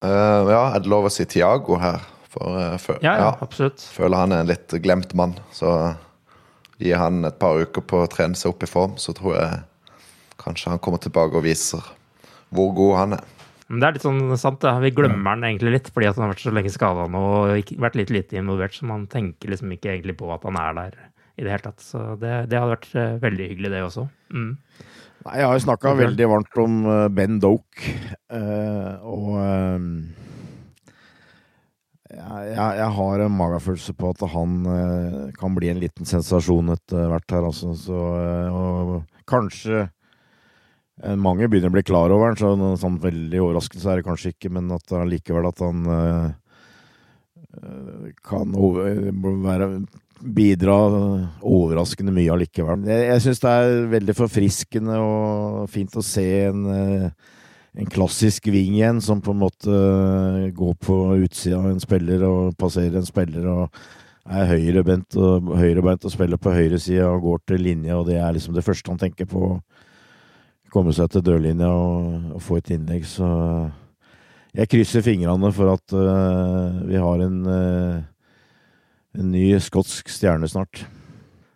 Uh, 0.04 0.50
ja, 0.50 0.64
er 0.76 0.82
det 0.84 0.90
lov 0.92 1.06
å 1.08 1.14
si 1.14 1.24
Tiago 1.30 1.78
her? 1.80 2.02
For 2.34 2.58
uh, 2.58 2.74
fø- 2.82 2.98
Ja, 3.06 3.14
ja, 3.22 3.30
absolutt. 3.46 3.86
føler 3.96 4.24
han 4.26 4.34
er 4.36 4.42
en 4.44 4.50
litt 4.50 4.74
glemt 4.84 5.14
mann. 5.16 5.38
Så 5.56 5.70
gir 6.82 6.98
han 7.00 7.22
et 7.30 7.38
par 7.40 7.62
uker 7.62 7.86
på 7.88 8.02
å 8.04 8.10
trene 8.12 8.36
seg 8.36 8.52
opp 8.52 8.66
i 8.66 8.68
form, 8.68 8.98
så 9.00 9.14
tror 9.16 9.38
jeg 9.38 9.62
kanskje 10.42 10.74
han 10.74 10.82
kommer 10.84 11.00
tilbake 11.00 11.38
og 11.40 11.46
viser 11.46 11.86
hvor 12.52 12.74
god 12.76 12.98
han 13.00 13.16
er. 13.20 13.24
Men 13.66 13.82
det 13.82 13.88
er 13.88 13.96
litt 13.96 14.06
sånn 14.06 14.38
sant, 14.38 14.60
da. 14.62 14.76
Vi 14.84 14.94
glemmer 14.94 15.34
den 15.34 15.48
egentlig 15.48 15.74
litt, 15.74 15.88
fordi 15.94 16.10
at 16.10 16.20
han 16.20 16.28
har 16.28 16.36
vært 16.36 16.44
så 16.44 16.54
lenge 16.54 16.74
skada 16.74 17.08
nå 17.10 17.22
og 17.40 17.72
vært 17.82 17.98
litt 17.98 18.14
lite 18.14 18.38
involvert, 18.38 18.76
så 18.78 18.86
man 18.90 19.08
tenker 19.10 19.50
liksom 19.50 19.74
ikke 19.74 19.96
egentlig 19.96 20.18
på 20.20 20.30
at 20.36 20.46
han 20.46 20.60
er 20.62 20.76
der 20.78 21.00
i 21.36 21.46
det 21.46 21.52
hele 21.52 21.66
tatt. 21.66 21.82
Så 21.84 22.04
det, 22.22 22.36
det 22.52 22.60
hadde 22.60 22.76
vært 22.76 22.92
eh, 22.94 23.16
veldig 23.24 23.48
hyggelig, 23.52 23.72
det 23.74 23.82
også. 23.88 24.06
Mm. 24.36 24.52
Nei, 25.26 25.40
jeg 25.40 25.50
har 25.50 25.58
jo 25.58 25.64
snakka 25.64 25.96
veldig 25.98 26.30
varmt 26.30 26.62
om 26.62 26.78
eh, 26.92 27.08
Ben 27.18 27.40
Doke, 27.42 27.96
uh, 28.30 28.92
og 29.10 29.32
eh, 29.42 29.88
jeg, 32.14 32.52
jeg, 32.54 32.90
har 33.00 33.24
en 33.26 33.34
magefølelse 33.40 33.96
på 33.98 34.12
at 34.14 34.22
han 34.36 34.60
uh, 34.70 35.34
kan 35.40 35.58
bli 35.58 35.72
en 35.74 35.82
liten 35.82 36.06
sensasjon 36.06 36.70
etter 36.76 37.10
hvert 37.10 37.34
her, 37.34 37.50
altså. 37.50 37.74
Så, 37.80 37.98
uh, 37.98 38.54
og 38.54 39.26
kanskje 39.26 39.88
mange 41.20 41.50
begynner 41.52 41.72
å 41.72 41.76
bli 41.76 41.84
klar 41.84 42.14
over 42.16 42.32
den, 42.32 42.40
så 42.40 42.54
en 42.56 42.80
sånn 42.80 43.02
veldig 43.04 43.42
overraskelse 43.44 43.92
er 43.92 44.00
det 44.00 44.08
kanskje 44.08 44.32
ikke, 44.32 44.52
men 44.56 44.72
at 44.72 44.94
allikevel 44.96 45.50
at 45.50 45.60
han 45.66 45.90
eh, 45.92 46.28
eh, 47.60 48.10
kan 48.24 48.56
over, 48.56 49.12
være, 49.44 49.70
bidra 50.24 50.76
overraskende 51.44 52.14
mye 52.16 52.32
allikevel. 52.34 52.86
Jeg, 52.88 53.08
jeg 53.12 53.24
syns 53.26 53.44
det 53.44 53.52
er 53.52 53.90
veldig 53.92 54.16
forfriskende 54.18 55.00
og 55.04 55.66
fint 55.72 55.98
å 56.00 56.06
se 56.06 56.26
en, 56.48 56.64
eh, 56.72 57.10
en 57.76 57.92
klassisk 57.92 58.48
wing 58.54 58.78
igjen, 58.80 59.04
som 59.04 59.22
på 59.24 59.36
en 59.36 59.44
måte 59.44 59.76
eh, 59.76 60.50
går 60.56 60.74
på 60.80 61.00
utsida 61.20 61.60
av 61.60 61.70
en 61.74 61.84
spiller 61.84 62.26
og 62.30 62.56
passerer 62.60 63.02
en 63.02 63.08
spiller 63.08 63.52
og 63.52 63.82
er 64.26 64.48
høyrebeint 64.50 65.20
og, 65.22 65.52
høyrebeint 65.60 66.08
og 66.08 66.14
spiller 66.14 66.40
på 66.42 66.54
høyresida 66.56 67.12
og 67.12 67.28
går 67.28 67.44
til 67.52 67.62
linje, 67.68 67.94
og 67.94 68.08
det 68.08 68.18
er 68.18 68.32
liksom 68.34 68.56
det 68.56 68.66
første 68.66 68.90
han 68.90 69.02
tenker 69.02 69.30
på. 69.30 69.58
Komme 70.76 70.92
seg 70.92 71.08
til 71.14 71.24
dørlinja 71.24 71.70
og, 71.72 72.36
og 72.36 72.42
få 72.44 72.60
et 72.60 72.74
innlegg, 72.76 73.06
så 73.08 73.30
jeg 74.56 74.72
krysser 74.72 75.04
fingrene 75.04 75.52
for 75.56 75.74
at 75.74 75.96
uh, 75.96 76.84
vi 76.88 77.00
har 77.00 77.24
en, 77.26 77.40
uh, 77.48 78.04
en 79.20 79.32
ny 79.32 79.50
skotsk 79.64 80.12
stjerne 80.12 80.48
snart. 80.52 80.86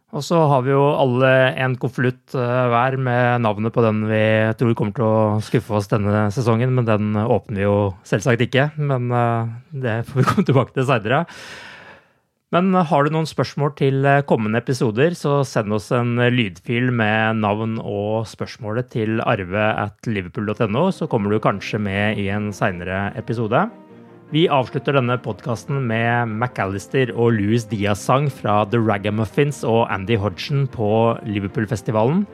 Og 0.09 0.23
så 0.25 0.39
har 0.49 0.63
vi 0.65 0.71
jo 0.73 0.81
alle 0.97 1.29
en 1.61 1.75
konvolutt 1.79 2.33
uh, 2.35 2.65
hver 2.71 2.97
med 2.99 3.43
navnet 3.45 3.75
på 3.75 3.83
den 3.85 4.01
vi 4.09 4.23
tror 4.59 4.75
kommer 4.75 4.95
til 4.97 5.07
å 5.07 5.39
skuffe 5.45 5.75
oss 5.79 5.91
denne 5.91 6.27
sesongen, 6.35 6.73
men 6.75 6.87
den 6.87 7.15
åpner 7.21 7.61
vi 7.61 7.67
jo 7.67 7.77
selvsagt 8.07 8.43
ikke. 8.47 8.71
Men 8.79 9.11
det 9.71 10.01
får 10.09 10.19
vi 10.19 10.29
komme 10.31 10.47
tilbake 10.49 10.75
til 10.75 10.89
seinere. 10.89 11.25
Men 12.49 12.73
har 12.73 13.05
du 13.05 13.13
noen 13.13 13.27
spørsmål 13.29 13.75
til 13.77 14.05
eh, 14.09 14.23
kommende 14.25 14.57
episoder, 14.57 15.13
så 15.13 15.43
send 15.45 15.75
oss 15.75 15.91
en 15.93 16.15
lydfil 16.33 16.89
med 16.89 17.43
navn 17.43 17.75
og 17.77 18.25
spørsmålet 18.25 18.89
til 18.95 19.21
arve 19.21 19.67
at 19.83 20.09
liverpool.no, 20.09 20.87
så 20.89 21.05
kommer 21.11 21.29
du 21.29 21.37
kanskje 21.43 21.77
med 21.85 22.17
i 22.17 22.25
en 22.33 22.49
seinere 22.55 23.11
episode. 23.19 23.67
Vi 24.33 24.43
avslutter 24.49 24.93
denne 24.93 25.15
podkasten 25.21 25.79
med 25.89 26.29
McAllister 26.29 27.09
og 27.15 27.37
Louis 27.37 27.63
Diaz-sang 27.69 28.27
fra 28.33 28.59
The 28.69 28.77
Ragamuffins 28.81 29.63
og 29.65 29.87
Andy 29.89 30.17
Hodgson 30.21 30.67
på 30.69 30.89
Liverpool-festivalen. 31.25 32.27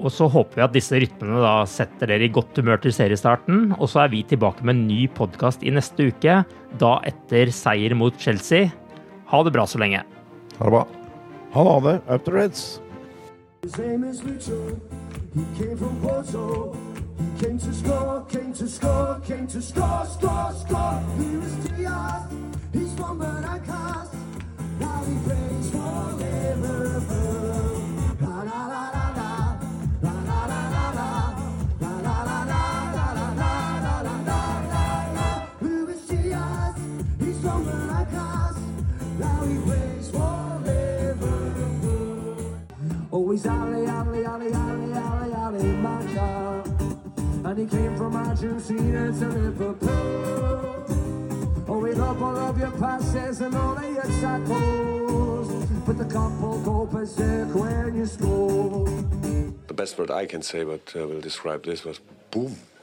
Og 0.00 0.10
så 0.14 0.26
håper 0.32 0.58
vi 0.58 0.64
at 0.64 0.74
disse 0.74 0.98
rytmene 0.98 1.38
da 1.42 1.54
setter 1.70 2.10
dere 2.10 2.26
i 2.26 2.32
godt 2.34 2.58
humør 2.58 2.80
til 2.82 2.94
seriestarten. 2.96 3.76
Og 3.78 3.90
så 3.92 4.04
er 4.04 4.14
vi 4.14 4.24
tilbake 4.26 4.66
med 4.66 4.74
en 4.74 4.86
ny 4.88 5.04
podkast 5.14 5.62
i 5.62 5.74
neste 5.74 6.08
uke, 6.10 6.40
da 6.82 6.92
etter 7.06 7.54
seier 7.54 7.94
mot 7.98 8.18
Chelsea. 8.18 8.72
Ha 9.30 9.42
det 9.42 9.50
bra 9.50 9.66
så 9.66 9.78
lenge. 9.78 10.02
Ha 10.58 10.64
det 10.64 10.70
bra. 10.70 10.86
Ha 11.52 11.80
det. 11.80 12.00
Up 12.08 12.24
to 12.24 12.32
Reds. 12.32 12.80
His 13.62 13.78
name 13.78 14.10
is 14.10 14.24
Richard. 14.24 14.80
He 15.34 15.44
came 15.58 15.76
from 15.76 16.00
Porto. 16.02 16.76
He 17.18 17.44
came 17.44 17.58
to 17.58 17.72
score, 17.72 18.24
came 18.28 18.52
to 18.54 18.68
score, 18.68 19.20
came 19.26 19.46
to 19.46 19.62
score, 19.62 20.06
score, 20.06 20.52
score. 20.66 21.02
He 21.18 21.36
was 21.36 21.54
Diaz. 21.64 22.22
He's 22.72 22.92
from 22.94 23.20
Bernancas. 23.20 24.08
Now 24.80 25.04
he 25.04 25.14
plays 25.24 25.70
for 25.70 26.10
Oh, 43.30 43.32
he's 43.32 43.46
Ali, 43.46 43.86
Ali, 43.86 44.24
Ali, 44.24 44.52
Ali, 44.52 44.92
Ali, 44.92 45.32
Ali, 45.32 45.62
Maka. 45.62 46.64
And 47.44 47.58
he 47.60 47.64
came 47.64 47.96
from 47.96 48.16
Argentina 48.16 49.12
to 49.12 49.28
Liverpool. 49.28 50.84
Oh, 51.68 51.78
we 51.78 51.94
love 51.94 52.20
all 52.20 52.36
of 52.36 52.58
your 52.58 52.72
passes 52.72 53.40
and 53.40 53.54
all 53.54 53.78
of 53.78 53.84
your 53.84 54.02
tackles. 54.20 55.64
But 55.86 55.98
the 55.98 56.06
couple 56.06 56.58
go 56.64 56.86
berserk 56.86 57.54
when 57.54 57.94
you 57.94 58.06
score. 58.06 58.88
The 59.68 59.74
best 59.74 59.96
word 59.96 60.10
I 60.10 60.26
can 60.26 60.42
say, 60.42 60.64
but 60.64 60.92
uh, 60.96 61.06
will 61.06 61.20
describe 61.20 61.62
this 61.62 61.84
was 61.84 62.00
boom. 62.32 62.56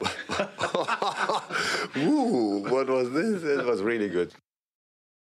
Ooh, 1.98 2.64
what 2.70 2.88
was 2.88 3.10
this? 3.12 3.42
It 3.42 3.66
was 3.66 3.82
really 3.82 4.08
good. 4.08 4.32